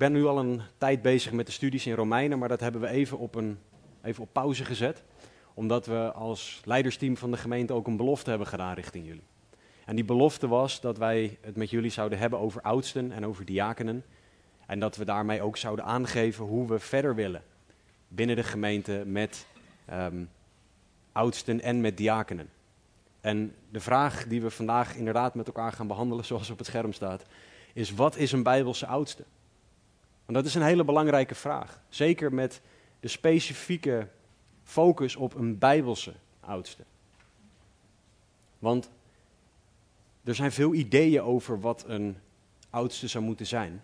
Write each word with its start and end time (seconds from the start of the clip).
ben 0.00 0.12
nu 0.12 0.26
al 0.26 0.38
een 0.38 0.60
tijd 0.78 1.02
bezig 1.02 1.32
met 1.32 1.46
de 1.46 1.52
studies 1.52 1.86
in 1.86 1.94
Romeinen, 1.94 2.38
maar 2.38 2.48
dat 2.48 2.60
hebben 2.60 2.80
we 2.80 2.88
even 2.88 3.18
op, 3.18 3.34
een, 3.34 3.58
even 4.02 4.22
op 4.22 4.28
pauze 4.32 4.64
gezet. 4.64 5.02
Omdat 5.54 5.86
we 5.86 6.12
als 6.12 6.60
leidersteam 6.64 7.16
van 7.16 7.30
de 7.30 7.36
gemeente 7.36 7.72
ook 7.72 7.86
een 7.86 7.96
belofte 7.96 8.30
hebben 8.30 8.48
gedaan 8.48 8.74
richting 8.74 9.06
jullie. 9.06 9.22
En 9.84 9.94
die 9.94 10.04
belofte 10.04 10.48
was 10.48 10.80
dat 10.80 10.98
wij 10.98 11.38
het 11.40 11.56
met 11.56 11.70
jullie 11.70 11.90
zouden 11.90 12.18
hebben 12.18 12.38
over 12.38 12.62
oudsten 12.62 13.12
en 13.12 13.26
over 13.26 13.44
diakenen. 13.44 14.04
En 14.66 14.78
dat 14.78 14.96
we 14.96 15.04
daarmee 15.04 15.42
ook 15.42 15.56
zouden 15.56 15.84
aangeven 15.84 16.44
hoe 16.44 16.68
we 16.68 16.78
verder 16.78 17.14
willen 17.14 17.42
binnen 18.08 18.36
de 18.36 18.42
gemeente 18.42 19.02
met 19.06 19.46
ehm, 19.86 20.24
oudsten 21.12 21.60
en 21.60 21.80
met 21.80 21.96
diakenen. 21.96 22.48
En 23.20 23.54
de 23.70 23.80
vraag 23.80 24.26
die 24.26 24.42
we 24.42 24.50
vandaag 24.50 24.96
inderdaad 24.96 25.34
met 25.34 25.46
elkaar 25.46 25.72
gaan 25.72 25.86
behandelen, 25.86 26.24
zoals 26.24 26.50
op 26.50 26.58
het 26.58 26.66
scherm 26.66 26.92
staat, 26.92 27.24
is 27.72 27.94
wat 27.94 28.16
is 28.16 28.32
een 28.32 28.42
Bijbelse 28.42 28.86
oudste? 28.86 29.24
Want 30.30 30.42
dat 30.42 30.52
is 30.54 30.60
een 30.60 30.68
hele 30.68 30.84
belangrijke 30.84 31.34
vraag. 31.34 31.80
Zeker 31.88 32.34
met 32.34 32.60
de 33.00 33.08
specifieke 33.08 34.08
focus 34.62 35.16
op 35.16 35.34
een 35.34 35.58
Bijbelse 35.58 36.12
oudste. 36.40 36.82
Want 38.58 38.90
er 40.24 40.34
zijn 40.34 40.52
veel 40.52 40.74
ideeën 40.74 41.22
over 41.22 41.60
wat 41.60 41.84
een 41.86 42.16
oudste 42.70 43.08
zou 43.08 43.24
moeten 43.24 43.46
zijn. 43.46 43.82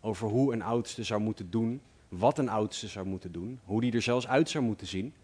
Over 0.00 0.28
hoe 0.28 0.52
een 0.52 0.62
oudste 0.62 1.04
zou 1.04 1.20
moeten 1.20 1.50
doen, 1.50 1.80
wat 2.08 2.38
een 2.38 2.48
oudste 2.48 2.88
zou 2.88 3.06
moeten 3.06 3.32
doen, 3.32 3.60
hoe 3.64 3.80
die 3.80 3.92
er 3.92 4.02
zelfs 4.02 4.26
uit 4.26 4.50
zou 4.50 4.64
moeten 4.64 4.86
zien. 4.86 5.14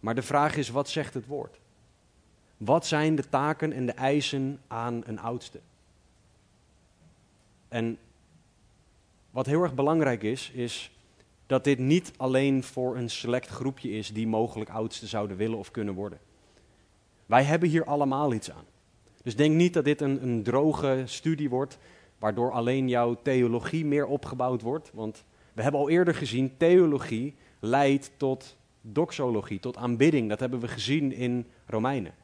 Maar 0.00 0.14
de 0.14 0.22
vraag 0.22 0.56
is, 0.56 0.68
wat 0.68 0.88
zegt 0.88 1.14
het 1.14 1.26
woord? 1.26 1.60
Wat 2.56 2.86
zijn 2.86 3.14
de 3.14 3.28
taken 3.28 3.72
en 3.72 3.86
de 3.86 3.92
eisen 3.92 4.60
aan 4.66 5.02
een 5.06 5.18
oudste? 5.18 5.60
En 7.70 7.98
wat 9.30 9.46
heel 9.46 9.62
erg 9.62 9.74
belangrijk 9.74 10.22
is, 10.22 10.50
is 10.50 10.90
dat 11.46 11.64
dit 11.64 11.78
niet 11.78 12.12
alleen 12.16 12.62
voor 12.62 12.96
een 12.96 13.10
select 13.10 13.48
groepje 13.48 13.90
is 13.90 14.12
die 14.12 14.26
mogelijk 14.26 14.70
oudste 14.70 15.06
zouden 15.06 15.36
willen 15.36 15.58
of 15.58 15.70
kunnen 15.70 15.94
worden. 15.94 16.18
Wij 17.26 17.42
hebben 17.42 17.68
hier 17.68 17.84
allemaal 17.84 18.32
iets 18.32 18.50
aan. 18.50 18.64
Dus 19.22 19.36
denk 19.36 19.54
niet 19.54 19.74
dat 19.74 19.84
dit 19.84 20.00
een, 20.00 20.22
een 20.22 20.42
droge 20.42 21.02
studie 21.04 21.48
wordt, 21.48 21.78
waardoor 22.18 22.50
alleen 22.50 22.88
jouw 22.88 23.14
theologie 23.22 23.84
meer 23.84 24.06
opgebouwd 24.06 24.62
wordt. 24.62 24.90
Want 24.94 25.24
we 25.52 25.62
hebben 25.62 25.80
al 25.80 25.88
eerder 25.90 26.14
gezien, 26.14 26.56
theologie 26.56 27.34
leidt 27.60 28.10
tot 28.16 28.56
doxologie, 28.80 29.60
tot 29.60 29.76
aanbidding. 29.76 30.28
Dat 30.28 30.40
hebben 30.40 30.60
we 30.60 30.68
gezien 30.68 31.12
in 31.12 31.46
Romeinen. 31.66 32.14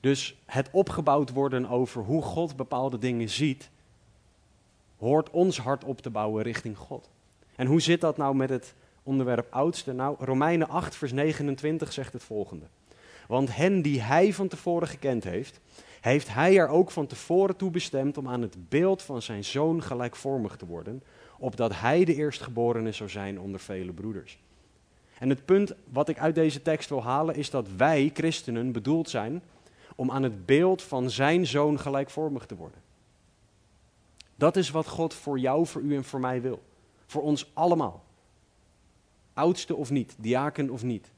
Dus 0.00 0.36
het 0.46 0.68
opgebouwd 0.72 1.32
worden 1.32 1.68
over 1.68 2.02
hoe 2.02 2.22
God 2.22 2.56
bepaalde 2.56 2.98
dingen 2.98 3.28
ziet, 3.28 3.70
hoort 5.00 5.30
ons 5.30 5.58
hart 5.58 5.84
op 5.84 6.00
te 6.00 6.10
bouwen 6.10 6.42
richting 6.42 6.76
God. 6.76 7.10
En 7.56 7.66
hoe 7.66 7.80
zit 7.80 8.00
dat 8.00 8.16
nou 8.16 8.34
met 8.34 8.50
het 8.50 8.74
onderwerp 9.02 9.46
oudste? 9.50 9.92
Nou, 9.92 10.16
Romeinen 10.18 10.68
8, 10.68 10.96
vers 10.96 11.12
29 11.12 11.92
zegt 11.92 12.12
het 12.12 12.22
volgende. 12.22 12.66
Want 13.28 13.56
hen 13.56 13.82
die 13.82 14.00
hij 14.00 14.32
van 14.32 14.48
tevoren 14.48 14.88
gekend 14.88 15.24
heeft, 15.24 15.60
heeft 16.00 16.28
hij 16.28 16.58
er 16.58 16.68
ook 16.68 16.90
van 16.90 17.06
tevoren 17.06 17.56
toe 17.56 17.70
bestemd 17.70 18.18
om 18.18 18.28
aan 18.28 18.42
het 18.42 18.68
beeld 18.68 19.02
van 19.02 19.22
zijn 19.22 19.44
zoon 19.44 19.82
gelijkvormig 19.82 20.56
te 20.56 20.66
worden, 20.66 21.02
opdat 21.38 21.74
hij 21.74 22.04
de 22.04 22.14
eerstgeborene 22.14 22.92
zou 22.92 23.10
zijn 23.10 23.40
onder 23.40 23.60
vele 23.60 23.92
broeders. 23.92 24.38
En 25.18 25.28
het 25.28 25.44
punt 25.44 25.72
wat 25.92 26.08
ik 26.08 26.18
uit 26.18 26.34
deze 26.34 26.62
tekst 26.62 26.88
wil 26.88 27.02
halen 27.02 27.34
is 27.34 27.50
dat 27.50 27.68
wij, 27.76 28.10
christenen, 28.14 28.72
bedoeld 28.72 29.10
zijn 29.10 29.42
om 29.96 30.10
aan 30.10 30.22
het 30.22 30.46
beeld 30.46 30.82
van 30.82 31.10
zijn 31.10 31.46
zoon 31.46 31.78
gelijkvormig 31.78 32.46
te 32.46 32.56
worden. 32.56 32.89
Dat 34.40 34.56
is 34.56 34.70
wat 34.70 34.86
God 34.86 35.14
voor 35.14 35.38
jou, 35.38 35.66
voor 35.66 35.82
u 35.82 35.96
en 35.96 36.04
voor 36.04 36.20
mij 36.20 36.40
wil. 36.40 36.62
Voor 37.06 37.22
ons 37.22 37.50
allemaal. 37.52 38.04
Oudste 39.32 39.76
of 39.76 39.90
niet, 39.90 40.14
diaken 40.18 40.70
of 40.70 40.82
niet. 40.82 41.10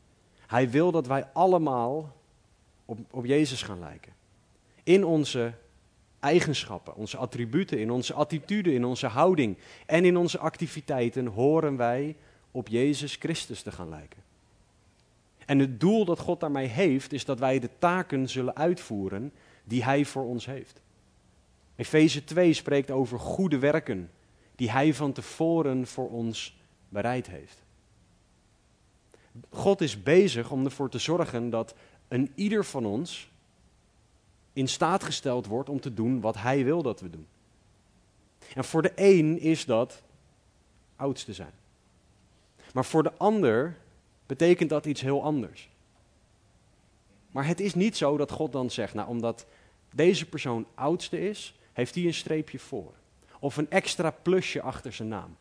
Hij 0.47 0.71
wil 0.71 0.91
dat 0.91 1.07
wij 1.07 1.29
allemaal 1.33 2.17
op, 2.85 2.99
op 3.11 3.25
Jezus 3.25 3.63
gaan 3.63 3.79
lijken. 3.79 4.13
In 4.83 5.05
onze 5.05 5.53
eigenschappen, 6.21 6.95
onze 6.95 7.17
attributen, 7.17 7.79
in 7.79 7.91
onze 7.91 8.15
attitude, 8.15 8.75
in 8.75 8.85
onze 8.85 9.07
houding 9.07 9.57
en 9.87 10.05
in 10.05 10.17
onze 10.17 10.39
activiteiten 10.39 11.27
horen 11.27 11.77
wij 11.77 12.17
op 12.51 12.69
Jezus 12.69 13.17
Christus 13.17 13.63
te 13.63 13.73
gaan 13.73 13.89
lijken. 13.89 14.23
En 15.47 15.59
het 15.59 15.81
doel 15.81 16.05
dat 16.05 16.19
God 16.19 16.41
daarmee 16.41 16.67
heeft, 16.67 17.13
is 17.13 17.25
dat 17.25 17.39
wij 17.39 17.59
de 17.59 17.71
taken 17.79 18.29
zullen 18.29 18.57
uitvoeren 18.57 19.33
die 19.65 19.85
Hij 19.85 20.05
voor 20.05 20.25
ons 20.25 20.47
heeft. 20.47 20.81
Efeze 21.83 22.25
2 22.25 22.53
spreekt 22.53 22.91
over 22.91 23.19
goede 23.19 23.59
werken 23.59 24.11
die 24.55 24.71
Hij 24.71 24.95
van 24.95 25.13
tevoren 25.13 25.87
voor 25.87 26.11
ons 26.11 26.57
bereid 26.89 27.27
heeft. 27.27 27.63
God 29.51 29.81
is 29.81 30.03
bezig 30.03 30.51
om 30.51 30.65
ervoor 30.65 30.91
te 30.91 30.99
zorgen 30.99 31.51
dat 31.51 31.75
een 32.09 32.33
ieder 32.35 32.65
van 32.65 32.87
ons 32.87 33.31
in 34.53 34.69
staat 34.69 35.05
gesteld 35.05 35.47
wordt 35.47 35.69
om 35.69 35.81
te 35.81 35.95
doen 35.95 36.21
wat 36.21 36.37
Hij 36.37 36.65
wil 36.65 36.83
dat 36.83 37.01
we 37.01 37.11
doen. 37.11 37.27
En 38.55 38.65
voor 38.65 38.83
de 38.83 38.93
een 38.95 39.41
is 39.41 39.65
dat 39.65 40.03
oudste 40.97 41.33
zijn. 41.33 41.55
Maar 42.73 42.85
voor 42.85 43.03
de 43.03 43.13
ander 43.17 43.77
betekent 44.27 44.71
dat 44.71 44.87
iets 44.87 45.01
heel 45.01 45.23
anders. 45.23 45.69
Maar 47.31 47.47
het 47.47 47.61
is 47.61 47.75
niet 47.75 47.97
zo 47.97 48.17
dat 48.17 48.31
God 48.31 48.53
dan 48.53 48.71
zegt, 48.71 48.95
nou 48.95 49.09
omdat 49.09 49.47
deze 49.95 50.29
persoon 50.29 50.67
oudste 50.75 51.29
is, 51.29 51.55
heeft 51.73 51.95
hij 51.95 52.05
een 52.05 52.15
streepje 52.15 52.59
voor. 52.59 52.93
Of 53.39 53.57
een 53.57 53.71
extra 53.71 54.11
plusje 54.11 54.63
achter 54.63 54.93
zijn 54.93 55.09
naam. 55.09 55.37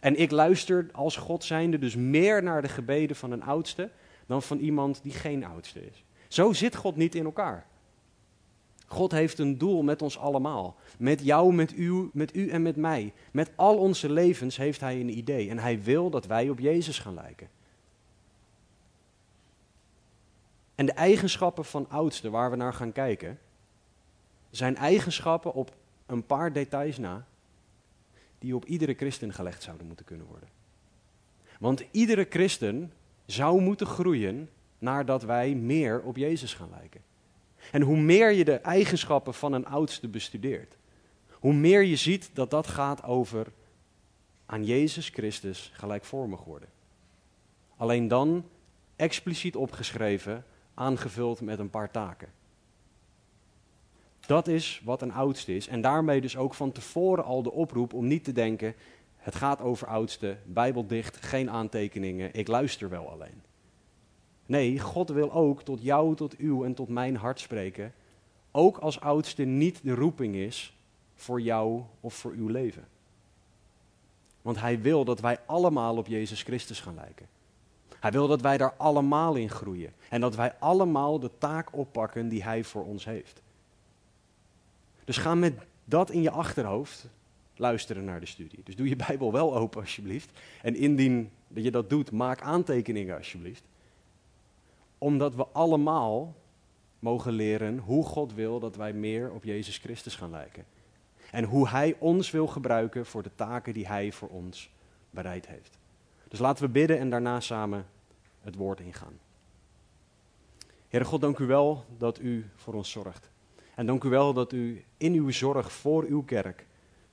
En 0.00 0.16
ik 0.16 0.30
luister 0.30 0.88
als 0.92 1.16
God 1.16 1.44
zijnde 1.44 1.78
dus 1.78 1.94
meer 1.94 2.42
naar 2.42 2.62
de 2.62 2.68
gebeden 2.68 3.16
van 3.16 3.30
een 3.30 3.42
oudste 3.42 3.90
dan 4.26 4.42
van 4.42 4.58
iemand 4.58 5.02
die 5.02 5.12
geen 5.12 5.44
oudste 5.44 5.86
is. 5.86 6.04
Zo 6.28 6.52
zit 6.52 6.76
God 6.76 6.96
niet 6.96 7.14
in 7.14 7.24
elkaar. 7.24 7.66
God 8.86 9.10
heeft 9.10 9.38
een 9.38 9.58
doel 9.58 9.82
met 9.82 10.02
ons 10.02 10.18
allemaal. 10.18 10.76
Met 10.98 11.24
jou, 11.24 11.54
met 11.54 11.72
u, 11.76 12.10
met 12.12 12.36
u 12.36 12.48
en 12.48 12.62
met 12.62 12.76
mij. 12.76 13.12
Met 13.32 13.50
al 13.56 13.78
onze 13.78 14.10
levens 14.12 14.56
heeft 14.56 14.80
Hij 14.80 15.00
een 15.00 15.18
idee. 15.18 15.50
En 15.50 15.58
Hij 15.58 15.82
wil 15.82 16.10
dat 16.10 16.26
wij 16.26 16.48
op 16.48 16.58
Jezus 16.58 16.98
gaan 16.98 17.14
lijken. 17.14 17.48
En 20.74 20.86
de 20.86 20.92
eigenschappen 20.92 21.64
van 21.64 21.86
oudste 21.88 22.30
waar 22.30 22.50
we 22.50 22.56
naar 22.56 22.74
gaan 22.74 22.92
kijken, 22.92 23.38
zijn 24.50 24.76
eigenschappen 24.76 25.54
op 25.54 25.74
een 26.06 26.26
paar 26.26 26.52
details 26.52 26.98
na, 26.98 27.26
die 28.38 28.54
op 28.54 28.64
iedere 28.64 28.94
christen 28.94 29.32
gelegd 29.32 29.62
zouden 29.62 29.86
moeten 29.86 30.04
kunnen 30.04 30.26
worden. 30.26 30.48
Want 31.58 31.84
iedere 31.90 32.26
christen 32.30 32.92
zou 33.26 33.60
moeten 33.60 33.86
groeien 33.86 34.48
nadat 34.78 35.22
wij 35.22 35.54
meer 35.54 36.02
op 36.02 36.16
Jezus 36.16 36.54
gaan 36.54 36.70
lijken. 36.70 37.00
En 37.72 37.82
hoe 37.82 37.96
meer 37.96 38.30
je 38.30 38.44
de 38.44 38.54
eigenschappen 38.54 39.34
van 39.34 39.52
een 39.52 39.66
oudste 39.66 40.08
bestudeert, 40.08 40.76
hoe 41.30 41.52
meer 41.54 41.82
je 41.82 41.96
ziet 41.96 42.30
dat 42.32 42.50
dat 42.50 42.66
gaat 42.66 43.02
over 43.02 43.46
aan 44.46 44.64
Jezus 44.64 45.08
Christus 45.08 45.70
gelijkvormig 45.74 46.44
worden. 46.44 46.68
Alleen 47.76 48.08
dan 48.08 48.44
expliciet 48.96 49.56
opgeschreven, 49.56 50.44
aangevuld 50.74 51.40
met 51.40 51.58
een 51.58 51.70
paar 51.70 51.90
taken. 51.90 52.28
Dat 54.26 54.48
is 54.48 54.80
wat 54.84 55.02
een 55.02 55.12
oudste 55.12 55.56
is. 55.56 55.68
En 55.68 55.80
daarmee 55.80 56.20
dus 56.20 56.36
ook 56.36 56.54
van 56.54 56.72
tevoren 56.72 57.24
al 57.24 57.42
de 57.42 57.52
oproep 57.52 57.92
om 57.92 58.06
niet 58.06 58.24
te 58.24 58.32
denken: 58.32 58.74
het 59.16 59.34
gaat 59.34 59.60
over 59.60 59.86
oudste, 59.86 60.36
bijbeldicht, 60.44 61.16
geen 61.16 61.50
aantekeningen, 61.50 62.34
ik 62.34 62.48
luister 62.48 62.88
wel 62.88 63.10
alleen. 63.10 63.42
Nee, 64.46 64.78
God 64.78 65.08
wil 65.08 65.32
ook 65.32 65.62
tot 65.62 65.82
jou, 65.82 66.16
tot 66.16 66.36
uw 66.36 66.64
en 66.64 66.74
tot 66.74 66.88
mijn 66.88 67.16
hart 67.16 67.40
spreken. 67.40 67.94
Ook 68.50 68.78
als 68.78 69.00
oudste 69.00 69.42
niet 69.42 69.80
de 69.82 69.94
roeping 69.94 70.34
is 70.34 70.76
voor 71.14 71.40
jou 71.40 71.82
of 72.00 72.14
voor 72.14 72.32
uw 72.32 72.48
leven. 72.48 72.84
Want 74.42 74.60
Hij 74.60 74.80
wil 74.80 75.04
dat 75.04 75.20
wij 75.20 75.38
allemaal 75.46 75.96
op 75.96 76.06
Jezus 76.06 76.42
Christus 76.42 76.80
gaan 76.80 76.94
lijken. 76.94 77.28
Hij 78.00 78.10
wil 78.10 78.28
dat 78.28 78.40
wij 78.40 78.56
daar 78.56 78.74
allemaal 78.76 79.34
in 79.34 79.50
groeien. 79.50 79.92
En 80.08 80.20
dat 80.20 80.34
wij 80.34 80.54
allemaal 80.58 81.18
de 81.18 81.30
taak 81.38 81.76
oppakken 81.76 82.28
die 82.28 82.42
Hij 82.42 82.64
voor 82.64 82.84
ons 82.84 83.04
heeft. 83.04 83.42
Dus 85.06 85.16
ga 85.16 85.34
met 85.34 85.54
dat 85.84 86.10
in 86.10 86.22
je 86.22 86.30
achterhoofd 86.30 87.08
luisteren 87.56 88.04
naar 88.04 88.20
de 88.20 88.26
studie. 88.26 88.60
Dus 88.64 88.76
doe 88.76 88.88
je 88.88 88.96
Bijbel 88.96 89.32
wel 89.32 89.56
open 89.56 89.80
alsjeblieft. 89.80 90.30
En 90.62 90.74
indien 90.74 91.30
dat 91.48 91.64
je 91.64 91.70
dat 91.70 91.90
doet, 91.90 92.10
maak 92.10 92.40
aantekeningen 92.40 93.16
alsjeblieft. 93.16 93.64
Omdat 94.98 95.34
we 95.34 95.46
allemaal 95.46 96.34
mogen 96.98 97.32
leren 97.32 97.78
hoe 97.78 98.04
God 98.04 98.34
wil 98.34 98.60
dat 98.60 98.76
wij 98.76 98.92
meer 98.92 99.32
op 99.32 99.44
Jezus 99.44 99.78
Christus 99.78 100.16
gaan 100.16 100.30
lijken. 100.30 100.64
En 101.30 101.44
hoe 101.44 101.68
Hij 101.68 101.96
ons 101.98 102.30
wil 102.30 102.46
gebruiken 102.46 103.06
voor 103.06 103.22
de 103.22 103.34
taken 103.34 103.74
die 103.74 103.86
Hij 103.86 104.12
voor 104.12 104.28
ons 104.28 104.70
bereid 105.10 105.46
heeft. 105.46 105.78
Dus 106.28 106.38
laten 106.38 106.64
we 106.64 106.70
bidden 106.70 106.98
en 106.98 107.10
daarna 107.10 107.40
samen 107.40 107.86
het 108.40 108.54
woord 108.54 108.80
ingaan. 108.80 109.18
Heere 110.88 111.06
God, 111.06 111.20
dank 111.20 111.38
u 111.38 111.46
wel 111.46 111.84
dat 111.98 112.20
u 112.20 112.50
voor 112.54 112.74
ons 112.74 112.90
zorgt. 112.90 113.30
En 113.76 113.86
dank 113.86 114.04
u 114.04 114.08
wel 114.08 114.32
dat 114.32 114.52
u 114.52 114.84
in 114.96 115.12
uw 115.12 115.30
zorg 115.30 115.72
voor 115.72 116.04
uw 116.04 116.22
kerk, 116.22 116.66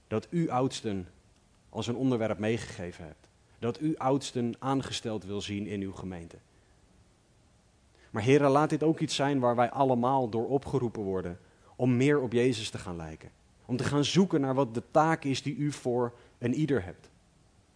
dat 0.07 0.27
u 0.29 0.49
oudsten 0.49 1.07
als 1.69 1.87
een 1.87 1.95
onderwerp 1.95 2.37
meegegeven 2.37 3.05
hebt. 3.05 3.27
Dat 3.59 3.81
u 3.81 3.95
oudsten 3.97 4.55
aangesteld 4.59 5.25
wil 5.25 5.41
zien 5.41 5.67
in 5.67 5.81
uw 5.81 5.91
gemeente. 5.91 6.37
Maar 8.09 8.23
Heere, 8.23 8.47
laat 8.47 8.69
dit 8.69 8.83
ook 8.83 8.99
iets 8.99 9.15
zijn 9.15 9.39
waar 9.39 9.55
wij 9.55 9.71
allemaal 9.71 10.29
door 10.29 10.47
opgeroepen 10.47 11.01
worden 11.01 11.39
om 11.75 11.97
meer 11.97 12.21
op 12.21 12.31
Jezus 12.31 12.69
te 12.69 12.77
gaan 12.77 12.95
lijken. 12.95 13.29
Om 13.65 13.77
te 13.77 13.83
gaan 13.83 14.05
zoeken 14.05 14.41
naar 14.41 14.53
wat 14.53 14.73
de 14.73 14.83
taak 14.91 15.23
is 15.23 15.41
die 15.41 15.55
u 15.55 15.71
voor 15.71 16.13
een 16.37 16.53
ieder 16.53 16.83
hebt. 16.83 17.09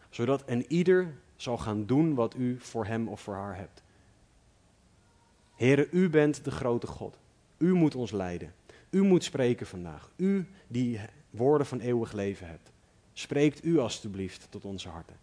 Zodat 0.09 0.43
een 0.45 0.65
ieder 0.67 1.13
zal 1.35 1.57
gaan 1.57 1.85
doen 1.85 2.15
wat 2.15 2.35
u 2.35 2.59
voor 2.59 2.85
hem 2.85 3.07
of 3.07 3.21
voor 3.21 3.35
haar 3.35 3.55
hebt. 3.55 3.83
Heere, 5.55 5.87
u 5.91 6.09
bent 6.09 6.43
de 6.43 6.51
grote 6.51 6.87
God. 6.87 7.17
U 7.57 7.73
moet 7.73 7.95
ons 7.95 8.11
leiden. 8.11 8.53
U 8.89 9.03
moet 9.03 9.23
spreken 9.23 9.67
vandaag. 9.67 10.11
U 10.15 10.47
die 10.67 10.99
woorden 11.29 11.67
van 11.67 11.79
eeuwig 11.79 12.11
leven 12.11 12.47
hebt. 12.47 12.71
Spreekt 13.13 13.65
u 13.65 13.79
alstublieft 13.79 14.47
tot 14.49 14.65
onze 14.65 14.89
harten. 14.89 15.17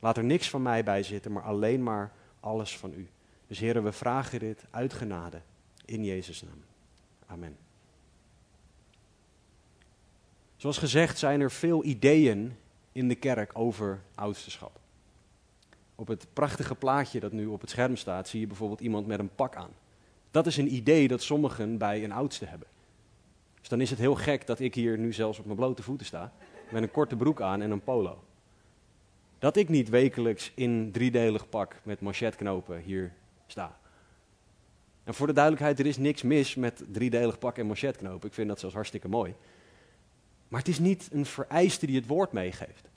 Laat 0.00 0.16
er 0.16 0.24
niks 0.24 0.50
van 0.50 0.62
mij 0.62 0.84
bij 0.84 1.02
zitten, 1.02 1.32
maar 1.32 1.42
alleen 1.42 1.82
maar 1.82 2.12
alles 2.40 2.78
van 2.78 2.92
u. 2.92 3.08
Dus 3.46 3.58
heren, 3.58 3.84
we 3.84 3.92
vragen 3.92 4.38
dit 4.38 4.64
uit 4.70 4.92
genade 4.92 5.40
in 5.84 6.04
Jezus' 6.04 6.42
naam. 6.42 6.62
Amen. 7.26 7.56
Zoals 10.56 10.78
gezegd 10.78 11.18
zijn 11.18 11.40
er 11.40 11.50
veel 11.50 11.84
ideeën 11.84 12.56
in 12.92 13.08
de 13.08 13.14
kerk 13.14 13.58
over 13.58 14.02
oudsterschap. 14.14 14.80
Op 15.94 16.08
het 16.08 16.26
prachtige 16.32 16.74
plaatje 16.74 17.20
dat 17.20 17.32
nu 17.32 17.46
op 17.46 17.60
het 17.60 17.70
scherm 17.70 17.96
staat, 17.96 18.28
zie 18.28 18.40
je 18.40 18.46
bijvoorbeeld 18.46 18.80
iemand 18.80 19.06
met 19.06 19.18
een 19.18 19.34
pak 19.34 19.56
aan. 19.56 19.70
Dat 20.30 20.46
is 20.46 20.56
een 20.56 20.74
idee 20.74 21.08
dat 21.08 21.22
sommigen 21.22 21.78
bij 21.78 22.04
een 22.04 22.12
oudste 22.12 22.44
hebben. 22.44 22.68
Dus 23.64 23.72
dan 23.72 23.82
is 23.82 23.90
het 23.90 23.98
heel 23.98 24.14
gek 24.14 24.46
dat 24.46 24.60
ik 24.60 24.74
hier 24.74 24.98
nu 24.98 25.12
zelfs 25.12 25.38
op 25.38 25.44
mijn 25.44 25.56
blote 25.56 25.82
voeten 25.82 26.06
sta, 26.06 26.32
met 26.70 26.82
een 26.82 26.90
korte 26.90 27.16
broek 27.16 27.40
aan 27.40 27.62
en 27.62 27.70
een 27.70 27.82
polo. 27.82 28.24
Dat 29.38 29.56
ik 29.56 29.68
niet 29.68 29.88
wekelijks 29.88 30.52
in 30.54 30.90
driedelig 30.92 31.48
pak 31.48 31.76
met 31.82 32.00
manchetknopen 32.00 32.80
hier 32.80 33.12
sta. 33.46 33.78
En 35.04 35.14
voor 35.14 35.26
de 35.26 35.32
duidelijkheid, 35.32 35.78
er 35.78 35.86
is 35.86 35.96
niks 35.96 36.22
mis 36.22 36.54
met 36.54 36.84
driedelig 36.90 37.38
pak 37.38 37.58
en 37.58 37.66
manchetknopen. 37.66 38.28
Ik 38.28 38.34
vind 38.34 38.48
dat 38.48 38.60
zelfs 38.60 38.74
hartstikke 38.74 39.08
mooi. 39.08 39.34
Maar 40.48 40.60
het 40.60 40.68
is 40.68 40.78
niet 40.78 41.08
een 41.12 41.26
vereiste 41.26 41.86
die 41.86 41.96
het 41.96 42.06
woord 42.06 42.32
meegeeft. 42.32 42.88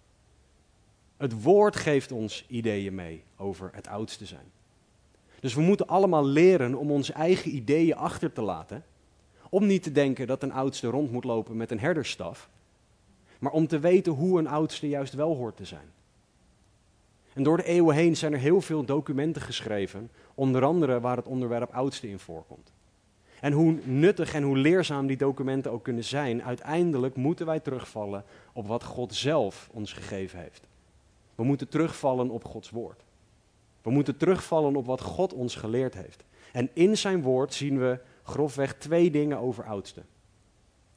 Het 1.18 1.42
woord 1.44 1.76
geeft 1.76 2.12
ons 2.12 2.46
ideeën 2.48 2.96
mee 2.96 3.24
over 3.38 3.70
het 3.74 3.88
oudste 3.88 4.26
zijn. 4.26 4.52
Dus 5.40 5.54
we 5.54 5.62
moeten 5.62 5.88
allemaal 5.88 6.26
leren 6.26 6.76
om 6.76 6.92
onze 6.92 7.14
eigen 7.14 7.56
ideeën 7.56 7.96
achter 7.96 8.32
te 8.32 8.42
laten. 8.42 8.84
Om 9.50 9.66
niet 9.66 9.84
te 9.84 9.92
denken 9.92 10.28
dat 10.28 10.44
een 10.44 10.52
oudste 10.52 10.88
rond 10.88 11.12
moet 11.12 11.24
lopen 11.24 11.58
met 11.58 11.72
een 11.72 11.80
herdersstaf. 11.80 12.50
Maar 13.40 13.52
om 13.52 13.68
te 13.68 13.80
weten 13.80 14.14
hoe 14.14 14.40
een 14.40 14.48
oudste 14.48 14.88
juist 14.90 15.14
wel 15.14 15.36
hoort 15.36 15.58
te 15.58 15.66
zijn. 15.66 15.92
En 17.34 17.44
door 17.44 17.58
de 17.58 17.64
eeuwen 17.64 17.96
heen 17.96 18.18
zijn 18.18 18.34
er 18.34 18.40
heel 18.40 18.62
veel 18.62 18.86
documenten 18.86 19.42
geschreven, 19.42 20.10
onder 20.36 20.64
andere 20.64 21.00
waar 21.00 21.18
het 21.18 21.28
onderwerp 21.28 21.74
oudste 21.74 22.10
in 22.10 22.20
voorkomt. 22.20 22.72
En 23.40 23.52
hoe 23.54 23.78
nuttig 23.84 24.34
en 24.34 24.44
hoe 24.44 24.58
leerzaam 24.58 25.08
die 25.08 25.18
documenten 25.18 25.72
ook 25.72 25.84
kunnen 25.84 26.04
zijn, 26.04 26.44
uiteindelijk 26.44 27.16
moeten 27.16 27.46
wij 27.46 27.60
terugvallen 27.60 28.24
op 28.54 28.68
wat 28.68 28.84
God 28.84 29.16
zelf 29.16 29.70
ons 29.72 29.94
gegeven 29.94 30.40
heeft. 30.40 30.68
We 31.36 31.44
moeten 31.44 31.68
terugvallen 31.68 32.30
op 32.30 32.44
Gods 32.44 32.70
woord. 32.70 33.04
We 33.82 33.90
moeten 33.92 34.18
terugvallen 34.18 34.76
op 34.76 34.86
wat 34.86 35.02
God 35.02 35.34
ons 35.34 35.56
geleerd 35.56 35.94
heeft. 35.94 36.24
En 36.52 36.70
in 36.74 36.98
zijn 36.98 37.22
woord 37.22 37.54
zien 37.54 37.80
we 37.80 38.00
grofweg 38.28 38.76
twee 38.76 39.12
dingen 39.12 39.38
over 39.38 39.64
oudsten. 39.64 40.06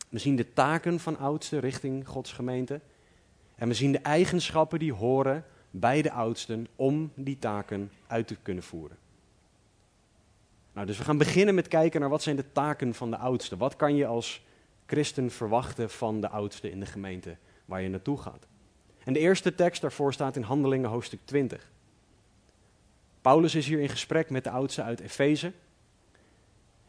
We 0.09 0.19
zien 0.19 0.37
de 0.37 0.53
taken 0.53 1.01
van 1.01 1.19
oudsten 1.19 1.61
richting 1.61 2.09
Gods 2.09 2.33
gemeente. 2.33 2.81
En 3.55 3.69
we 3.69 3.75
zien 3.75 3.93
de 3.93 3.99
eigenschappen 3.99 4.79
die 4.79 4.93
horen 4.93 5.45
bij 5.71 6.03
de 6.03 6.13
oudsten 6.13 6.67
om 6.77 7.13
die 7.15 7.39
taken 7.39 7.91
uit 8.07 8.27
te 8.27 8.37
kunnen 8.43 8.63
voeren. 8.63 8.97
Nou, 10.73 10.87
dus 10.87 10.99
we 10.99 11.05
gaan 11.05 11.19
beginnen 11.19 11.55
met 11.55 11.69
kijken 11.69 12.01
naar 12.01 12.09
wat 12.09 12.23
zijn 12.23 12.37
de 12.37 12.53
taken 12.53 12.95
van 12.95 13.11
de 13.11 13.17
oudsten. 13.17 13.59
Wat 13.59 13.77
kan 13.77 13.97
je 13.97 14.07
als 14.07 14.43
christen 14.87 15.31
verwachten 15.31 15.91
van 15.91 16.21
de 16.21 16.29
oudsten 16.29 16.71
in 16.71 16.81
de 16.81 16.87
gemeente 16.87 17.37
waar 17.65 17.83
je 17.83 17.89
naartoe 17.89 18.19
gaat? 18.19 18.47
En 19.05 19.13
de 19.13 19.19
eerste 19.19 19.55
tekst 19.55 19.81
daarvoor 19.81 20.13
staat 20.13 20.37
in 20.37 20.43
Handelingen 20.43 20.91
hoofdstuk 20.91 21.21
20. 21.25 21.71
Paulus 23.21 23.55
is 23.55 23.67
hier 23.67 23.81
in 23.81 23.89
gesprek 23.89 24.31
met 24.31 24.45
de 24.45 24.51
oudsten 24.51 24.85
uit 24.85 25.01
Efeze. 25.01 25.53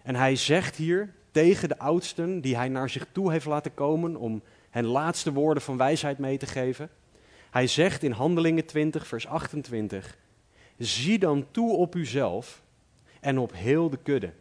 En 0.03 0.15
hij 0.15 0.36
zegt 0.36 0.75
hier 0.75 1.13
tegen 1.31 1.69
de 1.69 1.80
oudsten 1.80 2.42
die 2.42 2.56
hij 2.56 2.69
naar 2.69 2.89
zich 2.89 3.06
toe 3.12 3.31
heeft 3.31 3.45
laten 3.45 3.74
komen 3.74 4.15
om 4.15 4.42
hen 4.69 4.86
laatste 4.86 5.33
woorden 5.33 5.63
van 5.63 5.77
wijsheid 5.77 6.18
mee 6.18 6.38
te 6.38 6.45
geven. 6.45 6.89
Hij 7.51 7.68
zegt 7.68 8.03
in 8.03 8.12
Handelingen 8.12 8.65
20, 8.65 9.07
vers 9.07 9.27
28: 9.27 10.18
Zie 10.77 11.19
dan 11.19 11.45
toe 11.51 11.75
op 11.75 11.95
uzelf 11.95 12.63
en 13.19 13.38
op 13.38 13.53
heel 13.53 13.89
de 13.89 14.00
kudde, 14.03 14.33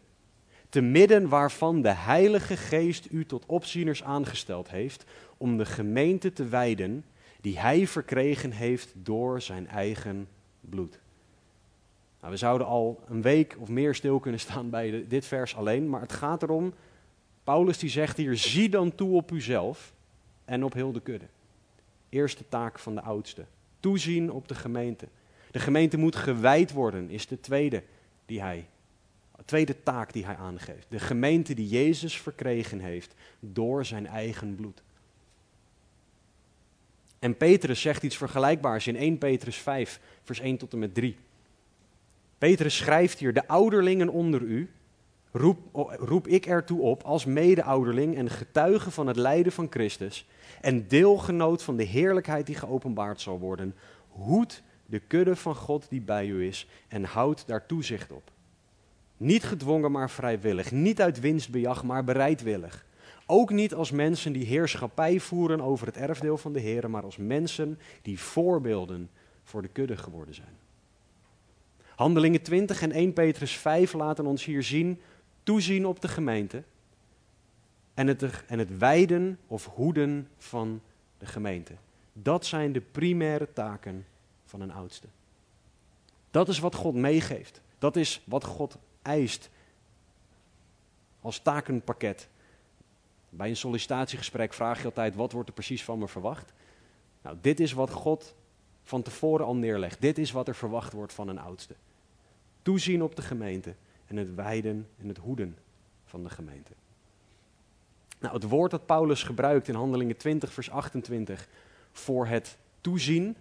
te 0.69 0.81
midden 0.81 1.29
waarvan 1.29 1.81
de 1.81 1.93
Heilige 1.93 2.57
Geest 2.57 3.07
u 3.11 3.25
tot 3.25 3.45
opzieners 3.45 4.03
aangesteld 4.03 4.69
heeft, 4.69 5.05
om 5.37 5.57
de 5.57 5.65
gemeente 5.65 6.33
te 6.33 6.45
wijden 6.45 7.05
die 7.41 7.59
hij 7.59 7.87
verkregen 7.87 8.51
heeft 8.51 8.93
door 8.95 9.41
zijn 9.41 9.67
eigen 9.67 10.27
bloed. 10.59 11.00
Nou, 12.21 12.33
we 12.33 12.39
zouden 12.39 12.67
al 12.67 13.03
een 13.07 13.21
week 13.21 13.55
of 13.59 13.69
meer 13.69 13.95
stil 13.95 14.19
kunnen 14.19 14.39
staan 14.39 14.69
bij 14.69 15.05
dit 15.07 15.25
vers 15.25 15.55
alleen, 15.55 15.89
maar 15.89 16.01
het 16.01 16.13
gaat 16.13 16.43
erom, 16.43 16.73
Paulus 17.43 17.77
die 17.77 17.89
zegt 17.89 18.17
hier, 18.17 18.37
zie 18.37 18.69
dan 18.69 18.95
toe 18.95 19.15
op 19.15 19.31
uzelf 19.31 19.93
en 20.45 20.63
op 20.63 20.73
heel 20.73 20.91
de 20.91 21.01
kudde. 21.01 21.25
Eerste 22.09 22.47
taak 22.49 22.79
van 22.79 22.95
de 22.95 23.01
oudste. 23.01 23.45
Toezien 23.79 24.31
op 24.31 24.47
de 24.47 24.55
gemeente. 24.55 25.07
De 25.51 25.59
gemeente 25.59 25.97
moet 25.97 26.15
gewijd 26.15 26.71
worden, 26.71 27.09
is 27.09 27.27
de 27.27 27.39
tweede, 27.39 27.83
die 28.25 28.41
hij, 28.41 28.65
tweede 29.45 29.83
taak 29.83 30.13
die 30.13 30.25
hij 30.25 30.35
aangeeft. 30.35 30.85
De 30.89 30.99
gemeente 30.99 31.53
die 31.53 31.67
Jezus 31.67 32.21
verkregen 32.21 32.79
heeft 32.79 33.13
door 33.39 33.85
zijn 33.85 34.07
eigen 34.07 34.55
bloed. 34.55 34.83
En 37.19 37.37
Petrus 37.37 37.81
zegt 37.81 38.03
iets 38.03 38.17
vergelijkbaars 38.17 38.87
in 38.87 38.95
1 38.95 39.17
Petrus 39.17 39.55
5, 39.55 39.99
vers 40.23 40.39
1 40.39 40.57
tot 40.57 40.73
en 40.73 40.79
met 40.79 40.93
3. 40.93 41.17
Petrus 42.41 42.77
schrijft 42.77 43.19
hier, 43.19 43.33
de 43.33 43.47
ouderlingen 43.47 44.09
onder 44.09 44.41
u, 44.41 44.69
roep, 45.31 45.57
roep 45.99 46.27
ik 46.27 46.45
ertoe 46.45 46.81
op 46.81 47.03
als 47.03 47.25
mede-ouderling 47.25 48.15
en 48.15 48.29
getuige 48.29 48.91
van 48.91 49.07
het 49.07 49.15
lijden 49.15 49.51
van 49.51 49.67
Christus 49.69 50.27
en 50.61 50.87
deelgenoot 50.87 51.63
van 51.63 51.75
de 51.75 51.83
heerlijkheid 51.83 52.45
die 52.45 52.55
geopenbaard 52.55 53.21
zal 53.21 53.39
worden. 53.39 53.75
Hoed 54.07 54.63
de 54.85 54.99
kudde 54.99 55.35
van 55.35 55.55
God 55.55 55.85
die 55.89 56.01
bij 56.01 56.27
u 56.27 56.47
is 56.47 56.67
en 56.87 57.03
houd 57.03 57.47
daar 57.47 57.65
toezicht 57.65 58.11
op. 58.11 58.31
Niet 59.17 59.43
gedwongen, 59.43 59.91
maar 59.91 60.09
vrijwillig. 60.09 60.71
Niet 60.71 61.01
uit 61.01 61.19
winstbejag, 61.19 61.83
maar 61.83 62.03
bereidwillig. 62.03 62.85
Ook 63.25 63.49
niet 63.51 63.73
als 63.73 63.91
mensen 63.91 64.33
die 64.33 64.45
heerschappij 64.45 65.19
voeren 65.19 65.61
over 65.61 65.87
het 65.87 65.97
erfdeel 65.97 66.37
van 66.37 66.53
de 66.53 66.59
Heer, 66.59 66.89
maar 66.89 67.03
als 67.03 67.17
mensen 67.17 67.79
die 68.01 68.19
voorbeelden 68.19 69.09
voor 69.43 69.61
de 69.61 69.67
kudde 69.67 69.97
geworden 69.97 70.35
zijn. 70.35 70.59
Handelingen 72.01 72.41
20 72.41 72.81
en 72.81 72.91
1 72.91 73.13
Petrus 73.13 73.57
5 73.57 73.93
laten 73.93 74.25
ons 74.25 74.45
hier 74.45 74.63
zien, 74.63 75.01
toezien 75.43 75.85
op 75.85 76.01
de 76.01 76.07
gemeente 76.07 76.63
en 77.93 78.07
het, 78.07 78.45
en 78.47 78.59
het 78.59 78.77
wijden 78.77 79.39
of 79.47 79.65
hoeden 79.65 80.27
van 80.37 80.81
de 81.17 81.25
gemeente. 81.25 81.73
Dat 82.13 82.45
zijn 82.45 82.71
de 82.71 82.81
primaire 82.81 83.53
taken 83.53 84.05
van 84.45 84.61
een 84.61 84.71
oudste. 84.71 85.07
Dat 86.31 86.49
is 86.49 86.59
wat 86.59 86.75
God 86.75 86.95
meegeeft. 86.95 87.61
Dat 87.79 87.95
is 87.95 88.21
wat 88.25 88.43
God 88.43 88.77
eist 89.01 89.49
als 91.19 91.39
takenpakket. 91.39 92.29
Bij 93.29 93.49
een 93.49 93.57
sollicitatiegesprek 93.57 94.53
vraag 94.53 94.79
je 94.79 94.85
altijd: 94.85 95.15
wat 95.15 95.31
wordt 95.31 95.47
er 95.47 95.53
precies 95.53 95.83
van 95.83 95.99
me 95.99 96.07
verwacht? 96.07 96.53
Nou, 97.21 97.37
dit 97.41 97.59
is 97.59 97.73
wat 97.73 97.91
God 97.91 98.35
van 98.83 99.01
tevoren 99.01 99.45
al 99.45 99.55
neerlegt. 99.55 100.01
Dit 100.01 100.17
is 100.17 100.31
wat 100.31 100.47
er 100.47 100.55
verwacht 100.55 100.93
wordt 100.93 101.13
van 101.13 101.27
een 101.27 101.39
oudste 101.39 101.75
toezien 102.61 103.03
op 103.03 103.15
de 103.15 103.21
gemeente 103.21 103.75
en 104.07 104.17
het 104.17 104.35
wijden 104.35 104.87
en 104.97 105.07
het 105.07 105.17
hoeden 105.17 105.57
van 106.05 106.23
de 106.23 106.29
gemeente. 106.29 106.71
Nou, 108.19 108.33
het 108.33 108.43
woord 108.43 108.71
dat 108.71 108.85
Paulus 108.85 109.23
gebruikt 109.23 109.67
in 109.67 109.75
Handelingen 109.75 110.17
20, 110.17 110.53
vers 110.53 110.69
28 110.69 111.47
voor 111.91 112.27
het 112.27 112.57
toezien, 112.81 113.35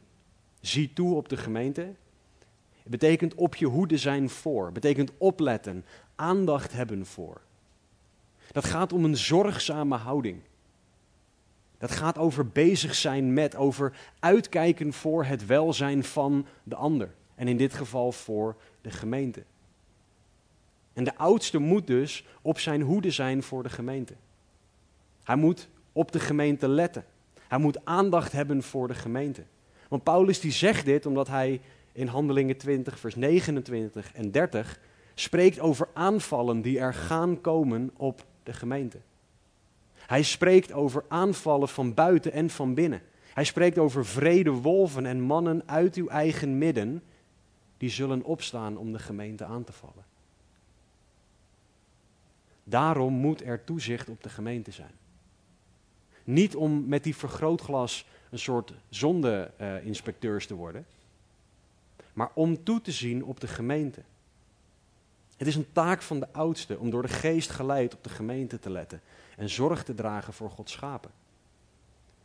zie 0.61 0.93
toe 0.93 1.15
op 1.15 1.29
de 1.29 1.37
gemeente, 1.37 1.95
betekent 2.85 3.35
op 3.35 3.55
je 3.55 3.67
hoede 3.67 3.97
zijn 3.97 4.31
voor, 4.31 4.73
betekent 4.73 5.11
opletten, 5.19 5.85
aandacht 6.15 6.73
hebben 6.73 7.07
voor. 7.07 7.41
Dat 8.53 8.65
gaat 8.65 8.93
om 8.93 9.05
een 9.05 9.17
zorgzame 9.17 9.97
houding. 9.97 10.41
Dat 11.79 11.91
gaat 11.91 12.19
over 12.19 12.49
bezig 12.49 12.95
zijn 12.95 13.33
met, 13.33 13.57
over 13.57 13.99
uitkijken 14.19 14.93
voor 14.93 15.25
het 15.25 15.47
welzijn 15.47 16.05
van 16.05 16.47
de 16.63 16.75
ander. 16.75 17.15
En 17.41 17.49
in 17.49 17.57
dit 17.57 17.75
geval 17.75 18.13
voor 18.13 18.57
de 18.81 18.91
gemeente. 18.91 19.43
En 20.93 21.05
de 21.05 21.17
oudste 21.17 21.59
moet 21.59 21.87
dus 21.87 22.25
op 22.43 22.59
zijn 22.59 22.81
hoede 22.81 23.11
zijn 23.11 23.43
voor 23.43 23.63
de 23.63 23.69
gemeente. 23.69 24.15
Hij 25.23 25.37
moet 25.37 25.69
op 25.93 26.13
de 26.13 26.21
gemeente 26.21 26.69
letten. 26.69 27.05
Hij 27.49 27.59
moet 27.59 27.85
aandacht 27.85 28.33
hebben 28.33 28.63
voor 28.63 28.89
de 28.89 28.95
gemeente. 28.95 29.43
Want 29.89 30.03
Paulus 30.03 30.41
die 30.41 30.53
zegt 30.53 30.85
dit 30.85 31.07
omdat 31.07 31.29
hij 31.29 31.61
in 31.93 32.07
Handelingen 32.07 32.57
20, 32.57 32.99
vers 32.99 33.15
29 33.15 34.13
en 34.13 34.31
30 34.31 34.81
spreekt 35.15 35.61
over 35.61 35.89
aanvallen 35.93 36.63
die 36.63 36.79
er 36.79 36.95
gaan 36.95 37.41
komen 37.41 37.91
op 37.97 38.25
de 38.43 38.53
gemeente. 38.53 38.99
Hij 39.95 40.23
spreekt 40.23 40.73
over 40.73 41.05
aanvallen 41.09 41.69
van 41.69 41.95
buiten 41.95 42.33
en 42.33 42.51
van 42.51 42.75
binnen. 42.75 43.03
Hij 43.33 43.45
spreekt 43.45 43.79
over 43.79 44.07
vrede 44.07 44.51
wolven 44.51 45.07
en 45.07 45.21
mannen 45.21 45.63
uit 45.67 45.95
uw 45.95 46.09
eigen 46.09 46.59
midden 46.59 47.03
die 47.81 47.91
zullen 47.91 48.23
opstaan 48.23 48.77
om 48.77 48.93
de 48.93 48.99
gemeente 48.99 49.45
aan 49.45 49.65
te 49.65 49.73
vallen. 49.73 50.05
Daarom 52.65 53.13
moet 53.13 53.43
er 53.43 53.65
toezicht 53.65 54.09
op 54.09 54.23
de 54.23 54.29
gemeente 54.29 54.71
zijn. 54.71 54.93
Niet 56.25 56.57
om 56.57 56.89
met 56.89 57.05
die 57.05 57.17
vergrootglas 57.17 58.07
een 58.31 58.39
soort 58.39 58.73
zonde-inspecteurs 58.89 60.47
te 60.47 60.55
worden, 60.55 60.87
maar 62.13 62.31
om 62.35 62.65
toe 62.65 62.81
te 62.81 62.93
zien 62.93 63.25
op 63.25 63.41
de 63.41 63.49
gemeente. 63.49 64.03
Het 65.37 65.47
is 65.47 65.57
een 65.57 65.73
taak 65.73 66.03
van 66.03 66.21
de 66.21 66.33
oudste 66.33 66.79
om 66.79 66.91
door 66.91 67.03
de 67.03 67.09
geest 67.09 67.51
geleid 67.51 67.95
op 67.95 68.05
de 68.05 68.11
gemeente 68.11 68.59
te 68.59 68.71
letten 68.71 69.01
en 69.37 69.49
zorg 69.49 69.85
te 69.85 69.95
dragen 69.95 70.33
voor 70.33 70.51
Gods 70.51 70.73
schapen. 70.73 71.11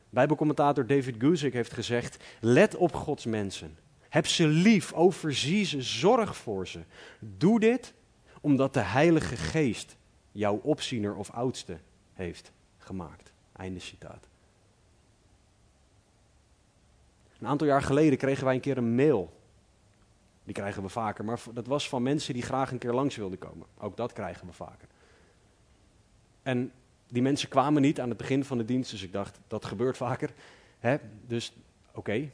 Bijbelcommentator 0.09 0.87
David 0.87 1.15
Guzik 1.17 1.53
heeft 1.53 1.73
gezegd: 1.73 2.23
Let 2.39 2.75
op 2.75 2.93
Gods 2.93 3.25
mensen. 3.25 3.84
Heb 4.15 4.27
ze 4.27 4.47
lief, 4.47 4.93
overzie 4.93 5.65
ze, 5.65 5.81
zorg 5.81 6.37
voor 6.37 6.67
ze. 6.67 6.79
Doe 7.19 7.59
dit 7.59 7.93
omdat 8.41 8.73
de 8.73 8.79
Heilige 8.79 9.35
Geest 9.35 9.97
jouw 10.31 10.55
opziener 10.55 11.15
of 11.15 11.31
oudste 11.31 11.77
heeft 12.13 12.51
gemaakt. 12.77 13.31
Einde 13.51 13.79
citaat. 13.79 14.27
Een 17.39 17.47
aantal 17.47 17.67
jaar 17.67 17.81
geleden 17.81 18.17
kregen 18.17 18.45
wij 18.45 18.55
een 18.55 18.61
keer 18.61 18.77
een 18.77 18.95
mail. 18.95 19.39
Die 20.43 20.53
krijgen 20.53 20.81
we 20.81 20.89
vaker, 20.89 21.25
maar 21.25 21.39
dat 21.53 21.67
was 21.67 21.89
van 21.89 22.03
mensen 22.03 22.33
die 22.33 22.43
graag 22.43 22.71
een 22.71 22.77
keer 22.77 22.93
langs 22.93 23.15
wilden 23.15 23.39
komen. 23.39 23.67
Ook 23.77 23.97
dat 23.97 24.13
krijgen 24.13 24.47
we 24.47 24.53
vaker. 24.53 24.87
En 26.43 26.71
die 27.07 27.21
mensen 27.21 27.49
kwamen 27.49 27.81
niet 27.81 27.99
aan 27.99 28.09
het 28.09 28.17
begin 28.17 28.43
van 28.43 28.57
de 28.57 28.65
dienst, 28.65 28.91
dus 28.91 29.03
ik 29.03 29.11
dacht, 29.11 29.39
dat 29.47 29.65
gebeurt 29.65 29.97
vaker. 29.97 30.33
Hè? 30.79 30.97
Dus 31.27 31.53
oké. 31.93 32.29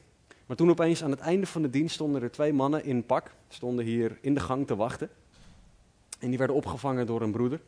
Maar 0.51 0.59
toen 0.59 0.69
opeens 0.69 1.03
aan 1.03 1.11
het 1.11 1.19
einde 1.19 1.45
van 1.45 1.61
de 1.61 1.69
dienst 1.69 1.93
stonden 1.93 2.21
er 2.21 2.31
twee 2.31 2.53
mannen 2.53 2.83
in 2.83 3.05
pak, 3.05 3.31
stonden 3.49 3.85
hier 3.85 4.17
in 4.21 4.33
de 4.33 4.39
gang 4.39 4.67
te 4.67 4.75
wachten. 4.75 5.09
En 6.19 6.29
die 6.29 6.37
werden 6.37 6.55
opgevangen 6.55 7.05
door 7.05 7.21
een 7.21 7.31
broeder. 7.31 7.61